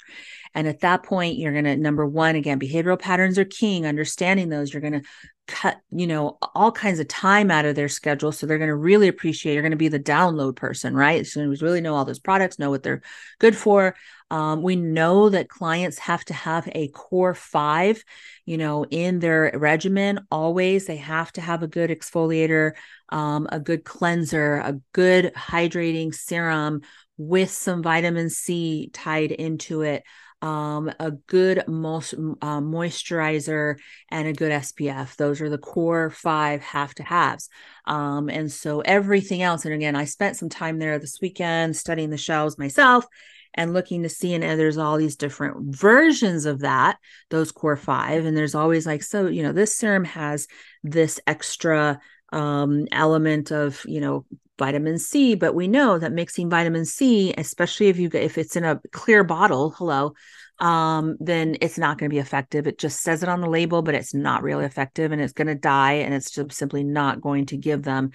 And 0.54 0.68
at 0.68 0.82
that 0.82 1.04
point 1.04 1.38
you're 1.38 1.54
going 1.54 1.66
to 1.66 1.78
number 1.78 2.06
one 2.06 2.36
again 2.36 2.60
behavioral 2.60 3.00
patterns 3.00 3.38
are 3.38 3.46
king 3.46 3.86
understanding 3.86 4.50
those 4.50 4.74
you're 4.74 4.82
going 4.82 5.02
to 5.02 5.08
cut 5.48 5.78
you 5.92 6.08
know 6.08 6.38
all 6.56 6.72
kinds 6.72 7.00
of 7.00 7.08
time 7.08 7.52
out 7.52 7.66
of 7.66 7.76
their 7.76 7.90
schedule 7.90 8.32
so 8.32 8.46
they're 8.46 8.58
going 8.58 8.68
to 8.68 8.76
really 8.76 9.08
appreciate 9.08 9.54
you're 9.54 9.62
going 9.62 9.72
to 9.72 9.78
be 9.78 9.88
the 9.88 10.00
download 10.00 10.56
person 10.56 10.96
right? 10.96 11.26
So 11.26 11.48
we 11.48 11.56
really 11.58 11.82
know 11.82 11.96
all 11.96 12.06
those 12.06 12.20
products 12.20 12.60
know 12.60 12.70
what 12.70 12.84
they're 12.84 13.02
good 13.40 13.56
for 13.56 13.96
um, 14.32 14.64
we 14.64 14.78
know 14.78 15.30
that 15.30 15.50
clients 15.50 16.00
have 16.00 16.26
to 16.26 16.34
have 16.34 16.68
a 16.74 16.88
core 16.88 17.36
five 17.36 18.04
you 18.46 18.58
know 18.58 18.86
in 18.86 19.20
their 19.20 19.52
regimen 19.54 20.26
always 20.32 20.88
they 20.88 20.96
have 20.96 21.32
to 21.34 21.42
have 21.42 21.62
a 21.62 21.68
good 21.68 21.92
exfoliator 21.92 22.72
um, 23.10 23.48
a 23.52 23.60
good 23.60 23.84
cleanser 23.84 24.56
a 24.56 24.80
good 24.94 25.32
hydrating 25.36 26.16
serum 26.16 26.82
with 27.18 27.52
some 27.52 27.84
vitamin 27.84 28.30
c 28.30 28.90
tied 28.94 29.32
into 29.32 29.82
it 29.82 30.02
um, 30.42 30.90
a 31.00 31.12
good 31.12 31.60
uh, 31.60 31.64
moisturizer, 31.70 33.78
and 34.10 34.28
a 34.28 34.34
good 34.34 34.52
SPF. 34.52 35.16
Those 35.16 35.40
are 35.40 35.50
the 35.50 35.60
core 35.60 36.10
five 36.10 36.64
have 36.64 36.96
to 36.96 37.04
haves. 37.04 37.48
Um, 37.86 38.28
and 38.28 38.52
so 38.52 38.82
everything 38.82 39.44
else, 39.44 39.66
and 39.66 39.74
again, 39.76 39.96
I 39.96 40.06
spent 40.06 40.38
some 40.38 40.50
time 40.50 40.80
there 40.80 40.98
this 40.98 41.20
weekend 41.22 41.78
studying 41.78 42.10
the 42.10 42.18
shelves 42.18 42.58
myself 42.58 43.06
and 43.54 43.74
looking 43.74 44.04
to 44.04 44.10
see 44.10 44.34
and 44.34 44.44
there's 44.44 44.78
all 44.78 44.98
these 44.98 45.16
different 45.16 45.76
versions 45.76 46.46
of 46.46 46.60
that 46.60 46.98
those 47.30 47.52
core 47.52 47.76
five 47.76 48.26
and 48.26 48.36
there's 48.36 48.56
always 48.56 48.86
like 48.86 49.04
so 49.04 49.28
you 49.28 49.44
know 49.44 49.52
this 49.52 49.76
serum 49.76 50.06
has 50.06 50.48
this 50.84 51.20
extra 51.28 52.00
um 52.32 52.88
element 52.92 53.52
of 53.52 53.84
you 53.86 54.00
know 54.00 54.26
vitamin 54.62 55.00
C, 55.00 55.34
but 55.34 55.56
we 55.56 55.68
know 55.68 55.98
that 55.98 56.12
mixing 56.12 56.48
vitamin 56.48 56.86
C, 56.86 57.34
especially 57.36 57.88
if 57.88 57.98
you 57.98 58.12
if 58.14 58.38
it's 58.38 58.56
in 58.56 58.64
a 58.64 58.80
clear 58.92 59.24
bottle, 59.24 59.72
hello, 59.72 60.14
um, 60.60 61.18
then 61.20 61.58
it's 61.62 61.80
not 61.80 61.98
going 61.98 62.12
to 62.12 62.14
be 62.14 62.20
effective. 62.20 62.68
It 62.68 62.78
just 62.78 63.02
says 63.02 63.24
it 63.24 63.30
on 63.30 63.42
the 63.42 63.50
label, 63.50 63.82
but 63.82 63.96
it's 63.96 64.14
not 64.14 64.44
really 64.44 64.66
effective 64.66 65.12
and 65.12 65.20
it's 65.20 65.34
going 65.34 65.48
to 65.48 65.56
die 65.56 65.94
and 65.94 66.14
it's 66.14 66.30
just 66.30 66.54
simply 66.54 66.84
not 66.84 67.22
going 67.22 67.48
to 67.48 67.58
give 67.58 67.82
them 67.82 68.12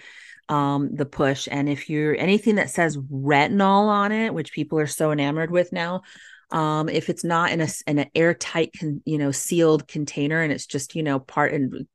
um, 0.48 0.94
the 0.94 1.06
push. 1.06 1.48
And 1.50 1.68
if 1.68 1.90
you're 1.90 2.16
anything 2.16 2.56
that 2.56 2.70
says 2.70 2.96
retinol 2.96 3.88
on 3.88 4.12
it, 4.12 4.32
which 4.32 4.52
people 4.52 4.78
are 4.78 4.86
so 4.86 5.10
enamored 5.10 5.50
with 5.50 5.72
now, 5.72 6.02
um, 6.50 6.88
if 6.88 7.10
it's 7.10 7.24
not 7.24 7.50
in 7.50 7.60
a 7.60 7.68
in 7.86 7.98
an 7.98 8.10
airtight 8.14 8.70
con, 8.78 9.02
you 9.04 9.18
know 9.18 9.32
sealed 9.32 9.88
container 9.88 10.40
and 10.40 10.52
it's 10.52 10.66
just 10.66 10.94
you 10.94 11.02
know 11.02 11.18
part 11.18 11.52
and 11.52 11.86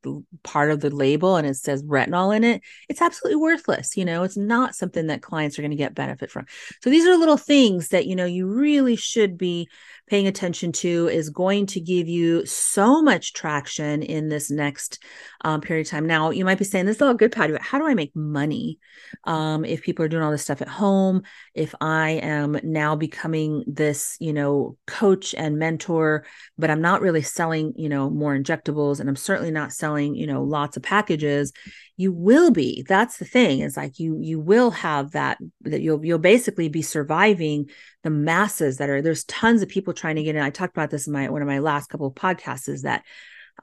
part 0.44 0.72
of 0.72 0.82
the 0.82 0.90
label 0.90 1.38
and 1.38 1.48
it 1.48 1.56
says 1.56 1.84
retinol 1.84 2.36
in 2.36 2.44
it 2.44 2.62
it's 2.90 3.02
absolutely 3.02 3.38
worthless 3.38 3.96
you 3.96 4.04
know 4.04 4.24
it's 4.24 4.38
not 4.38 4.76
something 4.76 5.08
that 5.08 5.22
clients 5.22 5.58
are 5.58 5.62
going 5.62 5.72
to 5.72 5.78
get 5.78 5.96
benefit 5.96 6.30
from 6.30 6.46
so 6.82 6.90
these 6.90 7.06
are 7.08 7.16
little 7.16 7.38
things 7.38 7.90
that 7.90 8.08
you 8.08 8.16
know 8.16 8.26
you 8.26 8.46
really 8.46 8.96
should 8.96 9.38
be 9.38 9.70
paying 10.12 10.28
attention 10.28 10.74
to 10.74 11.08
is 11.08 11.30
going 11.30 11.66
to 11.66 11.80
give 11.80 12.10
you 12.10 12.46
so 12.46 13.02
much 13.02 13.32
traction 13.32 14.04
in 14.04 14.28
this 14.28 14.52
next 14.52 15.02
um, 15.46 15.62
period 15.62 15.88
of 15.88 15.90
time. 15.90 16.06
Now, 16.06 16.32
you 16.32 16.44
might 16.44 16.58
be 16.58 16.66
saying, 16.66 16.86
This 16.86 16.98
is 16.98 17.02
all 17.02 17.14
good, 17.14 17.32
Patty, 17.32 17.54
but 17.54 17.62
how 17.62 17.80
do 17.80 17.88
I 17.88 17.94
make 17.94 18.14
money 18.14 18.78
um, 19.24 19.64
if 19.64 19.82
people 19.82 20.04
are 20.04 20.10
doing 20.10 20.22
all 20.22 20.32
this 20.32 20.44
stuff 20.44 20.62
at 20.62 20.68
home? 20.68 21.24
If 21.54 21.74
I 21.80 22.12
am 22.12 22.60
now 22.62 22.98
becoming 22.98 23.64
this, 23.68 24.18
you 24.20 24.34
know, 24.34 24.41
coach 24.88 25.34
and 25.36 25.58
mentor, 25.58 26.26
but 26.58 26.70
I'm 26.70 26.82
not 26.82 27.02
really 27.02 27.22
selling, 27.22 27.74
you 27.76 27.90
know, 27.90 28.10
more 28.10 28.38
injectables 28.38 29.00
and 29.00 29.10
I'm 29.10 29.16
certainly 29.16 29.52
not 29.52 29.74
selling, 29.74 30.16
you 30.16 30.28
know, 30.28 30.44
lots 30.44 30.78
of 30.78 30.84
packages. 30.84 31.52
You 31.98 32.12
will 32.12 32.52
be. 32.52 32.84
That's 32.88 33.18
the 33.18 33.26
thing 33.26 33.60
is 33.60 33.78
like 33.78 34.00
you 34.00 34.18
you 34.22 34.40
will 34.40 34.72
have 34.72 35.12
that 35.12 35.38
that 35.62 35.82
you'll 35.82 36.04
you'll 36.06 36.20
basically 36.20 36.70
be 36.70 36.82
surviving 36.82 37.70
the 38.04 38.10
masses 38.10 38.78
that 38.78 38.90
are 38.90 39.02
there's 39.02 39.24
tons 39.26 39.62
of 39.62 39.70
people 39.70 39.94
trying 39.94 40.16
to 40.16 40.24
get 40.24 40.36
in. 40.36 40.42
I 40.42 40.50
talked 40.50 40.76
about 40.76 40.90
this 40.90 41.08
in 41.08 41.14
my 41.14 41.30
one 41.30 41.42
of 41.42 41.48
my 41.48 41.60
last 41.60 41.88
couple 41.88 42.08
of 42.08 42.16
podcasts 42.16 42.70
is 42.70 42.84
that 42.84 43.04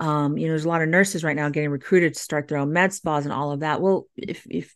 um 0.00 0.36
you 0.36 0.46
know 0.46 0.52
there's 0.52 0.66
a 0.66 0.68
lot 0.68 0.82
of 0.82 0.88
nurses 0.88 1.24
right 1.24 1.34
now 1.36 1.48
getting 1.48 1.70
recruited 1.70 2.14
to 2.14 2.20
start 2.20 2.46
their 2.48 2.58
own 2.58 2.72
med 2.72 2.92
spas 2.92 3.24
and 3.24 3.32
all 3.32 3.52
of 3.52 3.60
that. 3.60 3.80
Well 3.80 4.06
if 4.16 4.46
if 4.50 4.74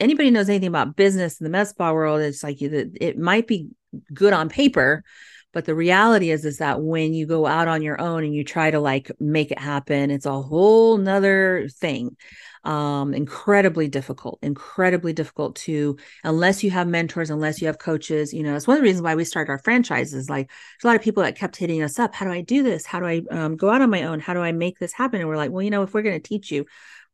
anybody 0.00 0.30
knows 0.30 0.48
anything 0.48 0.68
about 0.68 0.96
business 0.96 1.40
in 1.40 1.44
the 1.44 1.50
med 1.50 1.68
spa 1.68 1.92
world 1.92 2.20
it's 2.20 2.42
like 2.42 2.60
it 2.60 3.18
might 3.18 3.46
be 3.46 3.68
good 4.12 4.32
on 4.32 4.48
paper 4.48 5.04
but 5.52 5.64
the 5.64 5.74
reality 5.74 6.30
is 6.30 6.44
is 6.44 6.58
that 6.58 6.82
when 6.82 7.14
you 7.14 7.26
go 7.26 7.46
out 7.46 7.68
on 7.68 7.82
your 7.82 8.00
own 8.00 8.24
and 8.24 8.34
you 8.34 8.44
try 8.44 8.70
to 8.70 8.80
like 8.80 9.10
make 9.20 9.50
it 9.50 9.58
happen 9.58 10.10
it's 10.10 10.26
a 10.26 10.42
whole 10.42 10.96
nother 10.98 11.68
thing 11.68 12.16
um, 12.64 13.12
incredibly 13.12 13.88
difficult, 13.88 14.38
incredibly 14.42 15.12
difficult 15.12 15.56
to, 15.56 15.98
unless 16.24 16.64
you 16.64 16.70
have 16.70 16.88
mentors, 16.88 17.30
unless 17.30 17.60
you 17.60 17.66
have 17.66 17.78
coaches. 17.78 18.32
You 18.32 18.42
know, 18.42 18.56
it's 18.56 18.66
one 18.66 18.76
of 18.76 18.80
the 18.80 18.86
reasons 18.86 19.02
why 19.02 19.14
we 19.14 19.24
started 19.24 19.50
our 19.50 19.58
franchises. 19.58 20.30
Like, 20.30 20.48
there's 20.48 20.84
a 20.84 20.86
lot 20.86 20.96
of 20.96 21.02
people 21.02 21.22
that 21.22 21.36
kept 21.36 21.56
hitting 21.56 21.82
us 21.82 21.98
up. 21.98 22.14
How 22.14 22.24
do 22.24 22.32
I 22.32 22.40
do 22.40 22.62
this? 22.62 22.86
How 22.86 23.00
do 23.00 23.06
I 23.06 23.22
um, 23.30 23.56
go 23.56 23.70
out 23.70 23.82
on 23.82 23.90
my 23.90 24.04
own? 24.04 24.18
How 24.18 24.32
do 24.32 24.40
I 24.40 24.52
make 24.52 24.78
this 24.78 24.92
happen? 24.92 25.20
And 25.20 25.28
we're 25.28 25.36
like, 25.36 25.50
well, 25.50 25.62
you 25.62 25.70
know, 25.70 25.82
if 25.82 25.92
we're 25.92 26.02
going 26.02 26.20
to 26.20 26.28
teach 26.28 26.50
you, 26.50 26.64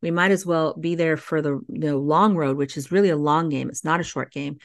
we 0.01 0.11
might 0.11 0.31
as 0.31 0.45
well 0.45 0.73
be 0.73 0.95
there 0.95 1.17
for 1.17 1.41
the 1.41 1.61
you 1.69 1.79
know, 1.79 1.99
long 1.99 2.35
road, 2.35 2.57
which 2.57 2.77
is 2.77 2.91
really 2.91 3.09
a 3.09 3.17
long 3.17 3.49
game. 3.49 3.69
It's 3.69 3.83
not 3.83 3.99
a 3.99 4.03
short 4.03 4.31
game 4.31 4.57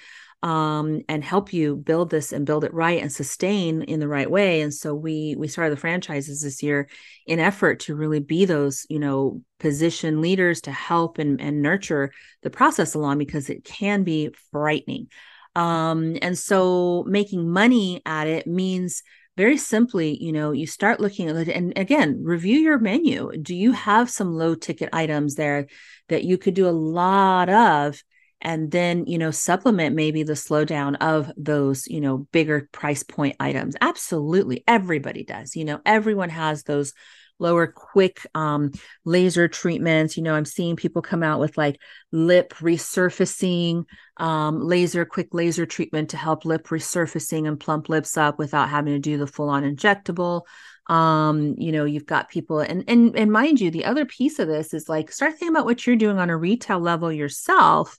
um, 0.43 1.03
and 1.09 1.25
help 1.25 1.53
you 1.53 1.77
build 1.77 2.11
this 2.11 2.33
and 2.33 2.47
build 2.47 2.65
it 2.65 2.75
right 2.75 3.01
and 3.01 3.13
sustain 3.13 3.83
in 3.83 4.01
the 4.01 4.09
right 4.09 4.31
way. 4.31 4.61
And 4.61 4.73
so 4.73 4.95
we 4.95 5.35
we 5.37 5.49
started 5.49 5.77
the 5.77 5.81
franchises 5.81 6.43
this 6.43 6.63
year 6.63 6.89
in 7.27 7.41
effort 7.41 7.81
to 7.81 7.97
really 7.97 8.21
be 8.21 8.45
those 8.45 8.87
you 8.89 8.99
know 8.99 9.43
position 9.59 10.21
leaders 10.21 10.61
to 10.63 10.73
help 10.73 11.19
and, 11.19 11.41
and 11.41 11.63
nurture 11.63 12.13
the 12.43 12.51
process 12.51 12.95
along 12.95 13.19
because 13.19 13.49
it 13.49 13.65
can 13.65 14.05
be 14.05 14.31
frightening. 14.53 15.09
Um, 15.55 16.17
and 16.21 16.39
so 16.39 17.05
making 17.09 17.49
money 17.49 18.03
at 18.05 18.27
it 18.29 18.47
means 18.47 19.03
very 19.37 19.57
simply, 19.59 20.23
you 20.23 20.33
know, 20.33 20.53
you 20.53 20.67
start 20.67 21.01
looking 21.01 21.29
at 21.29 21.37
it 21.37 21.49
and 21.49 21.73
again, 21.77 22.23
review 22.23 22.59
your 22.59 22.79
menu. 22.79 23.31
Do 23.41 23.55
you 23.55 23.73
have 23.73 24.09
some 24.11 24.33
low 24.35 24.55
ticket 24.55 24.89
items 24.93 25.35
there 25.35 25.67
that 26.09 26.25
you 26.25 26.39
could 26.39 26.55
do 26.55 26.69
a 26.69 26.71
lot 26.71 27.49
of 27.49 28.03
and 28.43 28.71
then 28.71 29.07
you 29.07 29.17
know 29.17 29.31
supplement 29.31 29.97
maybe 29.97 30.23
the 30.23 30.35
slowdown 30.35 30.95
of 31.01 31.33
those 31.39 31.87
you 31.87 32.03
know 32.03 32.19
bigger 32.33 32.69
price 32.73 33.03
point 33.03 33.37
items? 33.41 33.77
Absolutely. 33.81 34.65
Everybody 34.67 35.25
does. 35.25 35.57
You 35.57 35.65
know 35.65 35.81
everyone 35.85 36.31
has 36.31 36.63
those 36.63 36.93
lower 37.39 37.67
quick 37.67 38.27
um, 38.35 38.73
laser 39.05 39.49
treatments. 39.49 40.17
You 40.17 40.23
know 40.23 40.35
i'm 40.35 40.45
seeing 40.45 40.77
people 40.77 41.03
come 41.03 41.23
out 41.23 41.41
with 41.41 41.57
like 41.57 41.81
lip 42.13 42.55
resurfacing 42.55 43.85
um, 44.17 44.61
laser 44.61 45.05
quick 45.05 45.29
laser 45.33 45.67
treatment 45.67 46.11
to 46.11 46.17
help 46.17 46.45
lip 46.45 46.67
resurfacing 46.69 47.47
and 47.47 47.61
plump 47.61 47.89
lips 47.89 48.17
up 48.17 48.39
without 48.39 48.69
having 48.69 48.95
to 48.95 48.99
do 48.99 49.19
the 49.19 49.27
full 49.27 49.49
on 49.49 49.63
injectable. 49.63 50.43
Um 50.89 51.57
you 51.59 51.73
know 51.73 51.85
you've 51.85 52.07
got 52.07 52.29
people 52.29 52.61
and 52.61 52.85
and 52.87 53.17
and 53.17 53.33
mind 53.33 53.61
you 53.61 53.73
the 53.73 53.87
other 53.87 54.05
piece 54.05 54.39
of 54.39 54.47
this 54.47 54.73
is 54.73 54.89
like 54.89 55.11
start 55.11 55.33
thinking 55.33 55.49
about 55.49 55.65
what 55.65 55.85
you're 55.85 55.97
doing 55.97 56.19
on 56.19 56.31
a 56.31 56.37
retail 56.37 56.79
level 56.79 57.13
yourself. 57.13 57.99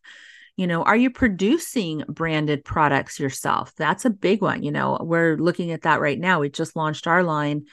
You 0.55 0.67
know 0.67 0.83
are 0.83 0.95
you 0.95 1.09
producing 1.09 2.03
branded 2.07 2.63
products 2.63 3.19
yourself? 3.19 3.73
That's 3.75 4.05
a 4.05 4.09
big 4.09 4.41
one. 4.41 4.63
You 4.63 4.71
know 4.71 4.97
we're 5.01 5.35
looking 5.35 5.71
at 5.71 5.81
that 5.81 5.99
right 5.99 6.17
now. 6.17 6.39
We 6.39 6.49
just 6.49 6.77
launched 6.77 7.07
our 7.07 7.23
line 7.23 7.65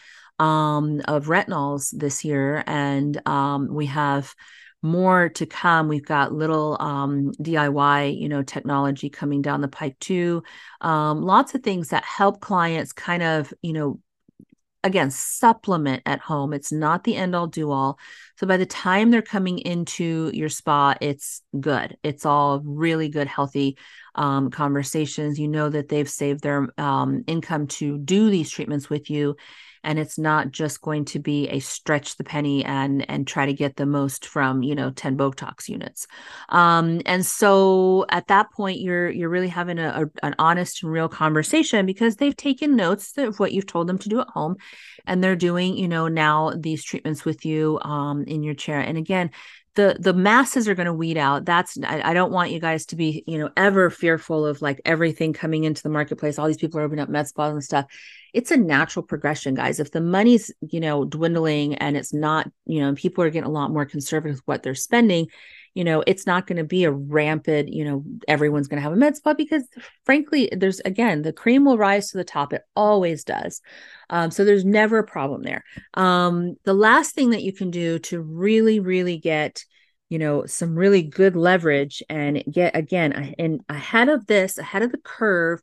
um, 0.44 1.00
of 1.06 1.26
retinols 1.26 1.90
this 1.96 2.24
year. 2.24 2.62
And 2.66 3.26
um, 3.26 3.68
we 3.72 3.86
have 3.86 4.34
more 4.82 5.30
to 5.30 5.46
come. 5.46 5.88
We've 5.88 6.04
got 6.04 6.34
little 6.34 6.76
um, 6.78 7.32
diy 7.40 8.20
you 8.20 8.28
know 8.28 8.42
technology 8.42 9.08
coming 9.08 9.40
down 9.40 9.62
the 9.62 9.68
pike 9.68 9.98
too. 9.98 10.42
Um, 10.82 11.22
lots 11.22 11.54
of 11.54 11.62
things 11.62 11.88
that 11.88 12.04
help 12.04 12.40
clients 12.40 12.92
kind 12.92 13.22
of 13.22 13.54
you 13.62 13.72
know 13.72 14.00
again 14.82 15.10
supplement 15.10 16.02
at 16.04 16.20
home. 16.20 16.52
It's 16.52 16.70
not 16.70 17.04
the 17.04 17.16
end 17.16 17.34
all 17.34 17.46
do 17.46 17.70
all. 17.70 17.98
So 18.36 18.46
by 18.46 18.58
the 18.58 18.66
time 18.66 19.10
they're 19.10 19.22
coming 19.22 19.58
into 19.60 20.30
your 20.34 20.50
spa 20.50 20.94
it's 21.00 21.40
good. 21.58 21.96
It's 22.02 22.26
all 22.26 22.60
really 22.60 23.08
good 23.08 23.26
healthy 23.26 23.78
um, 24.14 24.50
conversations. 24.50 25.38
You 25.38 25.48
know 25.48 25.70
that 25.70 25.88
they've 25.88 26.10
saved 26.10 26.42
their 26.42 26.68
um, 26.76 27.24
income 27.26 27.68
to 27.78 27.96
do 27.96 28.28
these 28.28 28.50
treatments 28.50 28.90
with 28.90 29.08
you 29.08 29.36
and 29.84 29.98
it's 29.98 30.18
not 30.18 30.50
just 30.50 30.80
going 30.80 31.04
to 31.06 31.18
be 31.18 31.48
a 31.48 31.60
stretch 31.60 32.16
the 32.16 32.24
penny 32.24 32.64
and 32.64 33.08
and 33.08 33.26
try 33.26 33.46
to 33.46 33.52
get 33.52 33.76
the 33.76 33.86
most 33.86 34.26
from 34.26 34.62
you 34.62 34.74
know 34.74 34.90
10 34.90 35.16
botox 35.16 35.68
units. 35.68 36.06
Um, 36.48 37.02
and 37.06 37.24
so 37.24 38.06
at 38.08 38.28
that 38.28 38.50
point 38.52 38.80
you're 38.80 39.10
you're 39.10 39.28
really 39.28 39.48
having 39.48 39.78
a, 39.78 40.04
a, 40.04 40.26
an 40.26 40.34
honest 40.38 40.82
and 40.82 40.92
real 40.92 41.08
conversation 41.08 41.86
because 41.86 42.16
they've 42.16 42.36
taken 42.36 42.76
notes 42.76 43.16
of 43.18 43.38
what 43.38 43.52
you've 43.52 43.66
told 43.66 43.86
them 43.86 43.98
to 43.98 44.08
do 44.08 44.20
at 44.20 44.28
home. 44.28 44.56
And 45.06 45.22
they're 45.22 45.36
doing 45.36 45.76
you 45.76 45.88
know 45.88 46.08
now 46.08 46.52
these 46.56 46.82
treatments 46.82 47.24
with 47.24 47.44
you 47.44 47.78
um, 47.82 48.24
in 48.24 48.42
your 48.42 48.54
chair. 48.54 48.80
And 48.80 48.98
again 48.98 49.30
the 49.74 49.96
the 49.98 50.12
masses 50.12 50.68
are 50.68 50.74
going 50.74 50.86
to 50.86 50.92
weed 50.92 51.16
out. 51.16 51.44
That's 51.44 51.76
I, 51.82 52.10
I, 52.10 52.14
don't 52.14 52.32
want 52.32 52.52
you 52.52 52.60
guys 52.60 52.86
to 52.86 52.96
be 52.96 53.24
you 53.26 53.38
know 53.38 53.50
ever 53.56 53.90
fearful 53.90 54.46
of 54.46 54.62
like 54.62 54.80
everything 54.84 55.32
coming 55.32 55.64
into 55.64 55.82
the 55.82 55.88
marketplace 55.88 56.38
all 56.38 56.46
these 56.46 56.56
people 56.56 56.78
are 56.80 56.84
opening 56.84 57.02
up 57.02 57.08
med 57.08 57.26
spas 57.26 57.52
and 57.52 57.64
stuff. 57.64 57.86
It's 58.32 58.50
a 58.50 58.56
natural 58.56 59.02
progression 59.02 59.54
guys. 59.54 59.80
If 59.80 59.90
the 59.90 60.00
money's 60.00 60.52
you 60.60 60.80
know 60.80 61.04
dwindling 61.04 61.74
and 61.76 61.96
it's 61.96 62.12
not 62.12 62.50
you 62.66 62.80
know 62.80 62.94
people 62.94 63.24
are 63.24 63.30
getting 63.30 63.48
a 63.48 63.52
lot 63.52 63.72
more 63.72 63.84
conservative 63.84 64.36
with 64.36 64.46
what 64.46 64.62
they're 64.62 64.74
spending 64.74 65.26
you 65.74 65.84
know 65.84 66.02
it's 66.06 66.26
not 66.26 66.46
going 66.46 66.56
to 66.56 66.64
be 66.64 66.84
a 66.84 66.90
rampant 66.90 67.72
you 67.72 67.84
know 67.84 68.04
everyone's 68.26 68.68
going 68.68 68.78
to 68.78 68.82
have 68.82 68.92
a 68.92 68.96
med 68.96 69.16
spa 69.16 69.34
because 69.34 69.64
frankly 70.04 70.48
there's 70.52 70.80
again 70.80 71.22
the 71.22 71.32
cream 71.32 71.64
will 71.64 71.76
rise 71.76 72.10
to 72.10 72.16
the 72.16 72.24
top. 72.24 72.52
It 72.52 72.62
always 72.74 73.24
does. 73.24 73.60
Um, 74.08 74.30
so 74.30 74.44
there's 74.44 74.64
never 74.64 74.98
a 74.98 75.06
problem 75.06 75.42
there. 75.42 75.64
Um, 75.94 76.54
the 76.64 76.74
last 76.74 77.14
thing 77.14 77.30
that 77.30 77.42
you 77.42 77.52
can 77.52 77.70
do 77.70 77.98
to 78.00 78.20
really 78.20 78.80
really 78.80 79.18
get 79.18 79.64
you 80.08 80.18
know 80.18 80.46
some 80.46 80.76
really 80.76 81.02
good 81.02 81.36
leverage 81.36 82.02
and 82.08 82.42
get 82.50 82.76
again 82.76 83.34
and 83.38 83.60
ahead 83.68 84.08
of 84.08 84.26
this 84.26 84.58
ahead 84.58 84.82
of 84.82 84.92
the 84.92 84.98
curve 84.98 85.60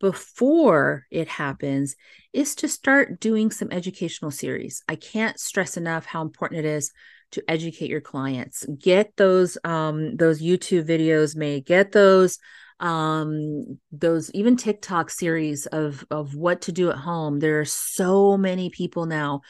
before 0.00 1.06
it 1.12 1.28
happens 1.28 1.94
is 2.32 2.56
to 2.56 2.66
start 2.66 3.20
doing 3.20 3.52
some 3.52 3.70
educational 3.70 4.32
series. 4.32 4.82
I 4.88 4.96
can't 4.96 5.38
stress 5.38 5.76
enough 5.76 6.06
how 6.06 6.22
important 6.22 6.58
it 6.58 6.68
is 6.68 6.92
to 7.32 7.42
educate 7.48 7.90
your 7.90 8.00
clients. 8.00 8.64
Get 8.78 9.16
those 9.16 9.58
um 9.64 10.16
those 10.16 10.40
youtube 10.40 10.86
videos 10.86 11.36
made. 11.36 11.66
Get 11.66 11.92
those 11.92 12.38
um 12.80 13.78
those 13.90 14.30
even 14.32 14.56
tiktok 14.56 15.10
series 15.10 15.66
of 15.66 16.04
of 16.10 16.34
what 16.34 16.62
to 16.62 16.72
do 16.72 16.90
at 16.90 16.98
home. 16.98 17.40
There 17.40 17.60
are 17.60 17.64
so 17.64 18.36
many 18.36 18.70
people 18.70 19.06
now 19.06 19.42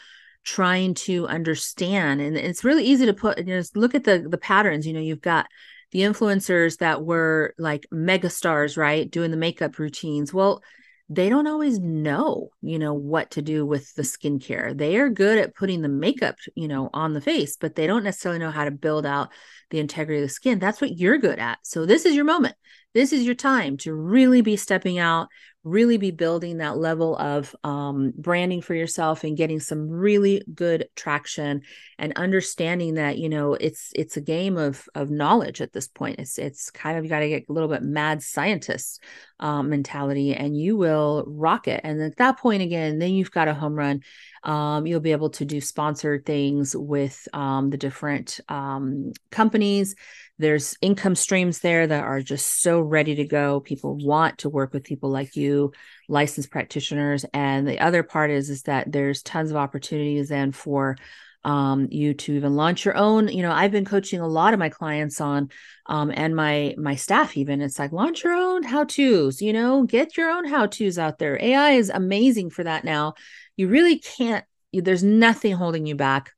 trying 0.44 0.92
to 0.92 1.28
understand 1.28 2.20
and 2.20 2.36
it's 2.36 2.64
really 2.64 2.84
easy 2.84 3.06
to 3.06 3.14
put 3.14 3.38
you 3.38 3.44
know 3.44 3.62
look 3.74 3.94
at 3.94 4.04
the 4.04 4.26
the 4.28 4.38
patterns. 4.38 4.86
You 4.86 4.92
know 4.92 5.00
you've 5.00 5.20
got 5.20 5.46
the 5.92 6.00
influencers 6.00 6.78
that 6.78 7.04
were 7.04 7.54
like 7.58 7.86
mega 7.90 8.30
stars 8.30 8.76
right 8.76 9.10
doing 9.10 9.30
the 9.30 9.36
makeup 9.36 9.78
routines. 9.78 10.32
Well 10.32 10.62
they 11.14 11.28
don't 11.28 11.46
always 11.46 11.78
know, 11.78 12.50
you 12.62 12.78
know, 12.78 12.94
what 12.94 13.32
to 13.32 13.42
do 13.42 13.66
with 13.66 13.94
the 13.94 14.02
skincare. 14.02 14.76
They 14.76 14.96
are 14.96 15.10
good 15.10 15.38
at 15.38 15.54
putting 15.54 15.82
the 15.82 15.88
makeup, 15.88 16.36
you 16.54 16.68
know, 16.68 16.88
on 16.94 17.12
the 17.12 17.20
face, 17.20 17.56
but 17.56 17.74
they 17.74 17.86
don't 17.86 18.04
necessarily 18.04 18.38
know 18.38 18.50
how 18.50 18.64
to 18.64 18.70
build 18.70 19.04
out 19.04 19.30
the 19.72 19.80
integrity 19.80 20.20
of 20.20 20.28
the 20.28 20.32
skin. 20.32 20.60
That's 20.60 20.80
what 20.80 20.96
you're 20.96 21.18
good 21.18 21.40
at. 21.40 21.58
So 21.62 21.84
this 21.84 22.06
is 22.06 22.14
your 22.14 22.24
moment. 22.24 22.54
This 22.94 23.12
is 23.12 23.24
your 23.24 23.34
time 23.34 23.78
to 23.78 23.94
really 23.94 24.42
be 24.42 24.56
stepping 24.56 24.98
out, 24.98 25.28
really 25.64 25.96
be 25.96 26.10
building 26.10 26.58
that 26.58 26.76
level 26.76 27.16
of 27.16 27.54
um, 27.64 28.12
branding 28.16 28.60
for 28.60 28.74
yourself 28.74 29.24
and 29.24 29.36
getting 29.36 29.60
some 29.60 29.88
really 29.88 30.42
good 30.52 30.88
traction 30.96 31.62
and 31.98 32.12
understanding 32.16 32.94
that 32.94 33.16
you 33.16 33.28
know 33.28 33.54
it's 33.54 33.92
it's 33.94 34.16
a 34.16 34.20
game 34.20 34.56
of 34.56 34.88
of 34.94 35.08
knowledge 35.08 35.60
at 35.60 35.72
this 35.72 35.86
point 35.86 36.18
it's 36.18 36.36
it's 36.36 36.70
kind 36.70 36.98
of 36.98 37.04
you 37.04 37.10
got 37.10 37.20
to 37.20 37.28
get 37.28 37.44
a 37.48 37.52
little 37.52 37.68
bit 37.68 37.82
mad 37.82 38.22
scientist 38.22 39.00
um, 39.38 39.70
mentality 39.70 40.34
and 40.34 40.56
you 40.56 40.76
will 40.76 41.24
rock 41.28 41.68
it 41.68 41.80
and 41.84 42.02
at 42.02 42.16
that 42.16 42.38
point 42.38 42.62
again 42.62 42.98
then 42.98 43.12
you've 43.12 43.30
got 43.30 43.48
a 43.48 43.54
home 43.54 43.74
run 43.74 44.00
um, 44.44 44.86
you'll 44.86 45.00
be 45.00 45.12
able 45.12 45.30
to 45.30 45.44
do 45.44 45.60
sponsored 45.60 46.26
things 46.26 46.74
with 46.76 47.28
um, 47.32 47.70
the 47.70 47.76
different 47.76 48.40
um, 48.48 49.12
companies. 49.30 49.94
There's 50.38 50.76
income 50.80 51.14
streams 51.14 51.60
there 51.60 51.86
that 51.86 52.04
are 52.04 52.20
just 52.20 52.60
so 52.60 52.80
ready 52.80 53.14
to 53.16 53.24
go. 53.24 53.60
People 53.60 53.96
want 53.96 54.38
to 54.38 54.48
work 54.48 54.72
with 54.72 54.82
people 54.82 55.10
like 55.10 55.36
you 55.36 55.72
licensed 56.08 56.50
practitioners. 56.50 57.24
And 57.32 57.66
the 57.68 57.78
other 57.78 58.02
part 58.02 58.30
is 58.30 58.50
is 58.50 58.62
that 58.62 58.90
there's 58.90 59.22
tons 59.22 59.50
of 59.50 59.56
opportunities 59.56 60.30
then 60.30 60.50
for 60.50 60.96
um, 61.44 61.88
you 61.90 62.14
to 62.14 62.34
even 62.34 62.54
launch 62.54 62.84
your 62.84 62.96
own 62.96 63.28
you 63.28 63.42
know 63.42 63.52
i've 63.52 63.72
been 63.72 63.84
coaching 63.84 64.20
a 64.20 64.28
lot 64.28 64.52
of 64.52 64.60
my 64.60 64.68
clients 64.68 65.20
on 65.20 65.50
um, 65.86 66.12
and 66.14 66.36
my 66.36 66.74
my 66.78 66.94
staff 66.94 67.36
even 67.36 67.60
it's 67.60 67.78
like 67.78 67.92
launch 67.92 68.22
your 68.22 68.34
own 68.34 68.62
how 68.62 68.84
to's 68.84 69.42
you 69.42 69.52
know 69.52 69.82
get 69.84 70.16
your 70.16 70.30
own 70.30 70.44
how 70.44 70.66
to's 70.66 70.98
out 70.98 71.18
there. 71.18 71.42
Ai 71.42 71.72
is 71.72 71.90
amazing 71.90 72.50
for 72.50 72.64
that 72.64 72.84
now. 72.84 73.14
You 73.56 73.68
really 73.68 73.98
can't 73.98 74.44
there's 74.72 75.02
nothing 75.02 75.54
holding 75.54 75.86
you 75.86 75.94
back 75.94 76.32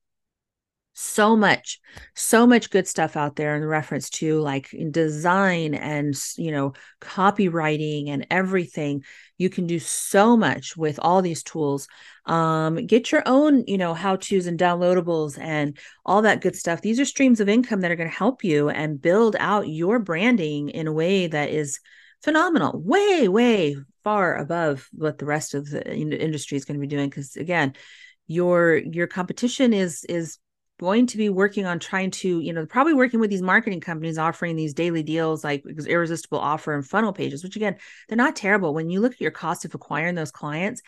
so 0.95 1.37
much 1.37 1.81
so 2.15 2.47
much 2.47 2.71
good 2.71 2.87
stuff 2.87 3.17
out 3.17 3.37
there 3.37 3.57
in 3.57 3.65
reference 3.65 4.09
to 4.09 4.41
like 4.41 4.69
design 4.91 5.75
and 5.75 6.15
you 6.37 6.51
know 6.51 6.73
copywriting 7.01 8.09
and 8.09 8.27
everything. 8.31 9.03
You 9.37 9.51
can 9.51 9.67
do 9.67 9.81
so 9.81 10.37
much 10.37 10.77
with 10.77 10.99
all 11.03 11.21
these 11.21 11.43
tools. 11.43 11.89
Um, 12.27 12.87
get 12.87 13.13
your 13.13 13.23
own 13.27 13.65
you 13.67 13.77
know 13.77 13.95
how 13.95 14.17
to's 14.17 14.47
and 14.47 14.59
downloadables 14.59 15.39
and 15.39 15.77
all 16.07 16.23
that 16.23 16.41
good 16.41 16.57
stuff. 16.57 16.81
These 16.81 17.01
are 17.01 17.05
streams 17.05 17.41
of 17.41 17.49
income 17.49 17.81
that 17.81 17.91
are 17.91 17.97
going 17.97 18.11
to 18.11 18.17
help 18.17 18.45
you 18.45 18.69
and 18.69 19.01
build 19.01 19.37
out 19.39 19.69
your 19.69 19.99
branding 19.99 20.69
in 20.69 20.87
a 20.87 20.93
way 20.93 21.27
that 21.27 21.51
is 21.51 21.81
phenomenal 22.23 22.81
way 22.81 23.29
way 23.29 23.77
far 24.03 24.37
above 24.37 24.89
what 24.93 25.19
the 25.19 25.27
rest 25.27 25.55
of 25.55 25.69
the 25.69 25.95
industry 25.95 26.57
is 26.57 26.65
going 26.65 26.77
to 26.77 26.81
be 26.81 26.87
doing 26.87 27.11
because 27.11 27.37
again 27.37 27.75
your 28.27 28.77
your 28.77 29.07
competition 29.07 29.75
is 29.75 30.05
is 30.09 30.39
going 30.81 31.07
to 31.07 31.17
be 31.17 31.29
working 31.29 31.67
on 31.67 31.79
trying 31.79 32.11
to, 32.11 32.41
you 32.41 32.53
know, 32.53 32.67
probably 32.67 32.95
working 32.95 33.21
with 33.21 33.31
these 33.31 33.43
marketing 33.43 33.81
companies 33.81 34.19
offering 34.19 34.57
these 34.57 34.75
daily 34.75 35.03
deals 35.03 35.45
like 35.45 35.65
irresistible 35.87 36.39
offer 36.39 36.75
and 36.75 36.87
funnel 36.87 37.13
pages, 37.13 37.45
which 37.45 37.57
again, 37.57 37.77
they're 38.09 38.17
not 38.17 38.37
terrible. 38.37 38.75
When 38.75 38.91
you 38.91 39.01
look 39.01 39.13
at 39.13 39.21
your 39.21 39.31
cost 39.31 39.65
of 39.65 39.75
acquiring 39.75 40.15
those 40.15 40.33
clients, 40.33 40.83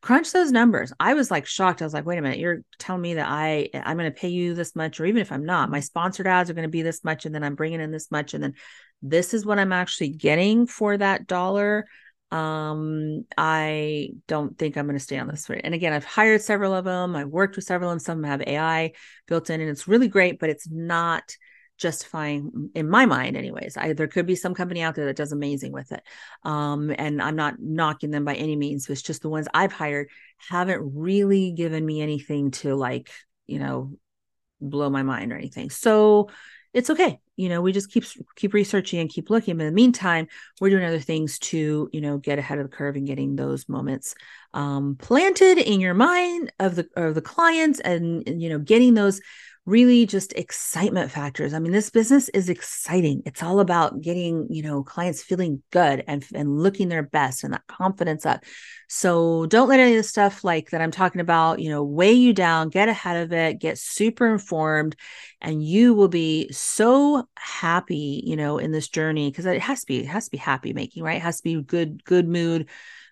crunch 0.00 0.32
those 0.32 0.52
numbers. 0.52 0.92
I 0.98 1.14
was 1.14 1.30
like 1.30 1.46
shocked. 1.46 1.82
I 1.82 1.84
was 1.84 1.94
like, 1.94 2.06
wait 2.06 2.18
a 2.18 2.22
minute, 2.22 2.38
you're 2.38 2.62
telling 2.78 3.02
me 3.02 3.14
that 3.14 3.28
I 3.28 3.70
I'm 3.74 3.96
going 3.96 4.12
to 4.12 4.18
pay 4.18 4.28
you 4.28 4.54
this 4.54 4.74
much, 4.74 5.00
or 5.00 5.06
even 5.06 5.20
if 5.20 5.32
I'm 5.32 5.44
not, 5.44 5.70
my 5.70 5.80
sponsored 5.80 6.26
ads 6.26 6.50
are 6.50 6.54
going 6.54 6.64
to 6.64 6.68
be 6.68 6.82
this 6.82 7.04
much, 7.04 7.26
and 7.26 7.34
then 7.34 7.44
I'm 7.44 7.54
bringing 7.54 7.80
in 7.80 7.90
this 7.90 8.10
much, 8.10 8.34
and 8.34 8.42
then 8.42 8.54
this 9.02 9.32
is 9.34 9.46
what 9.46 9.58
I'm 9.58 9.72
actually 9.72 10.10
getting 10.10 10.66
for 10.66 10.96
that 10.96 11.26
dollar 11.26 11.86
um 12.30 13.24
i 13.36 14.10
don't 14.26 14.58
think 14.58 14.76
i'm 14.76 14.86
going 14.86 14.98
to 14.98 15.02
stay 15.02 15.18
on 15.18 15.28
this 15.28 15.48
and 15.48 15.74
again 15.74 15.92
i've 15.92 16.04
hired 16.04 16.42
several 16.42 16.74
of 16.74 16.84
them 16.84 17.16
i've 17.16 17.28
worked 17.28 17.56
with 17.56 17.64
several 17.64 17.90
of 17.90 17.94
them 17.94 17.98
some 17.98 18.22
have 18.22 18.42
ai 18.42 18.92
built 19.26 19.48
in 19.48 19.60
and 19.60 19.70
it's 19.70 19.88
really 19.88 20.08
great 20.08 20.38
but 20.38 20.50
it's 20.50 20.68
not 20.68 21.36
justifying 21.78 22.70
in 22.74 22.90
my 22.90 23.06
mind 23.06 23.36
anyways. 23.36 23.76
I, 23.76 23.92
there 23.92 24.08
could 24.08 24.26
be 24.26 24.34
some 24.34 24.52
company 24.52 24.82
out 24.82 24.96
there 24.96 25.06
that 25.06 25.14
does 25.14 25.30
amazing 25.30 25.70
with 25.70 25.92
it. 25.92 26.02
Um 26.42 26.92
and 26.98 27.22
i'm 27.22 27.36
not 27.36 27.60
knocking 27.60 28.10
them 28.10 28.24
by 28.24 28.34
any 28.34 28.56
means 28.56 28.90
it's 28.90 29.00
just 29.00 29.22
the 29.22 29.28
ones 29.28 29.46
i've 29.54 29.72
hired 29.72 30.08
haven't 30.38 30.80
really 30.96 31.52
given 31.52 31.86
me 31.86 32.02
anything 32.02 32.50
to 32.50 32.74
like 32.74 33.12
you 33.46 33.60
know 33.60 33.92
blow 34.60 34.90
my 34.90 35.02
mind 35.02 35.32
or 35.32 35.36
anything. 35.36 35.70
So 35.70 36.30
it's 36.78 36.90
okay. 36.90 37.20
You 37.36 37.48
know 37.48 37.60
we 37.60 37.72
just 37.72 37.90
keep 37.90 38.04
keep 38.36 38.54
researching 38.54 39.00
and 39.00 39.10
keep 39.10 39.30
looking. 39.30 39.56
But 39.56 39.64
in 39.64 39.72
the 39.72 39.74
meantime 39.74 40.28
we're 40.60 40.70
doing 40.70 40.84
other 40.84 41.00
things 41.00 41.38
to 41.40 41.90
you 41.92 42.00
know 42.00 42.18
get 42.18 42.38
ahead 42.38 42.58
of 42.58 42.70
the 42.70 42.76
curve 42.76 42.96
and 42.96 43.06
getting 43.06 43.36
those 43.36 43.68
moments 43.68 44.14
um, 44.54 44.96
planted 44.96 45.58
in 45.58 45.80
your 45.80 45.94
mind 45.94 46.52
of 46.58 46.76
the 46.76 46.88
of 46.96 47.14
the 47.14 47.22
clients 47.22 47.80
and, 47.80 48.26
and 48.26 48.40
you 48.42 48.48
know 48.48 48.58
getting 48.58 48.94
those 48.94 49.20
really 49.68 50.06
just 50.06 50.32
excitement 50.32 51.10
factors. 51.10 51.52
I 51.52 51.58
mean, 51.58 51.72
this 51.72 51.90
business 51.90 52.30
is 52.30 52.48
exciting. 52.48 53.22
It's 53.26 53.42
all 53.42 53.60
about 53.60 54.00
getting, 54.00 54.46
you 54.48 54.62
know, 54.62 54.82
clients 54.82 55.22
feeling 55.22 55.62
good 55.70 56.02
and, 56.08 56.24
and 56.34 56.58
looking 56.58 56.88
their 56.88 57.02
best 57.02 57.44
and 57.44 57.52
that 57.52 57.66
confidence 57.66 58.24
up. 58.24 58.44
So 58.88 59.44
don't 59.46 59.68
let 59.68 59.78
any 59.78 59.92
of 59.92 59.98
the 59.98 60.08
stuff 60.08 60.42
like 60.42 60.70
that 60.70 60.80
I'm 60.80 60.90
talking 60.90 61.20
about, 61.20 61.60
you 61.60 61.68
know, 61.68 61.84
weigh 61.84 62.14
you 62.14 62.32
down, 62.32 62.70
get 62.70 62.88
ahead 62.88 63.22
of 63.22 63.32
it, 63.34 63.60
get 63.60 63.76
super 63.76 64.26
informed, 64.32 64.96
and 65.40 65.62
you 65.62 65.92
will 65.92 66.08
be 66.08 66.50
so 66.50 67.28
happy, 67.36 68.22
you 68.24 68.36
know, 68.36 68.56
in 68.56 68.72
this 68.72 68.88
journey 68.88 69.30
because 69.30 69.44
it 69.44 69.60
has 69.60 69.80
to 69.80 69.86
be, 69.86 69.98
it 69.98 70.06
has 70.06 70.24
to 70.24 70.30
be 70.30 70.38
happy 70.38 70.72
making, 70.72 71.02
right? 71.02 71.18
It 71.18 71.22
has 71.22 71.36
to 71.36 71.44
be 71.44 71.62
good, 71.62 72.02
good 72.04 72.26
mood, 72.26 72.70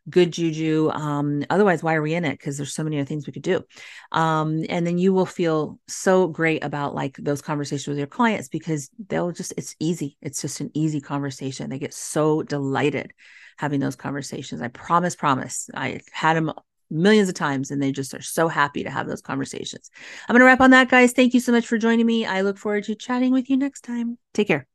good 0.08 0.32
juju. 0.32 0.90
Um, 0.90 1.44
otherwise, 1.50 1.82
why 1.82 1.94
are 1.94 2.02
we 2.02 2.14
in 2.14 2.24
it? 2.24 2.32
Because 2.32 2.56
there's 2.56 2.74
so 2.74 2.84
many 2.84 2.98
other 2.98 3.06
things 3.06 3.26
we 3.26 3.32
could 3.32 3.42
do. 3.42 3.64
Um, 4.12 4.64
and 4.68 4.86
then 4.86 4.98
you 4.98 5.12
will 5.12 5.26
feel 5.26 5.78
so 5.88 6.28
great 6.28 6.64
about 6.64 6.94
like 6.94 7.16
those 7.16 7.42
conversations 7.42 7.88
with 7.88 7.98
your 7.98 8.06
clients 8.06 8.48
because 8.48 8.90
they'll 9.08 9.32
just, 9.32 9.52
it's 9.56 9.74
easy. 9.80 10.16
It's 10.22 10.40
just 10.40 10.60
an 10.60 10.70
easy 10.74 11.00
conversation. 11.00 11.70
They 11.70 11.78
get 11.78 11.94
so 11.94 12.42
delighted 12.42 13.12
having 13.58 13.80
those 13.80 13.96
conversations. 13.96 14.60
I 14.62 14.68
promise, 14.68 15.16
promise. 15.16 15.68
I 15.74 16.00
had 16.12 16.36
them 16.36 16.52
millions 16.90 17.28
of 17.28 17.34
times 17.34 17.70
and 17.70 17.82
they 17.82 17.90
just 17.90 18.14
are 18.14 18.22
so 18.22 18.48
happy 18.48 18.84
to 18.84 18.90
have 18.90 19.08
those 19.08 19.22
conversations. 19.22 19.90
I'm 20.28 20.34
going 20.34 20.40
to 20.40 20.46
wrap 20.46 20.60
on 20.60 20.70
that, 20.70 20.88
guys. 20.88 21.12
Thank 21.12 21.34
you 21.34 21.40
so 21.40 21.52
much 21.52 21.66
for 21.66 21.78
joining 21.78 22.06
me. 22.06 22.26
I 22.26 22.42
look 22.42 22.58
forward 22.58 22.84
to 22.84 22.94
chatting 22.94 23.32
with 23.32 23.50
you 23.50 23.56
next 23.56 23.82
time. 23.82 24.18
Take 24.34 24.48
care. 24.48 24.66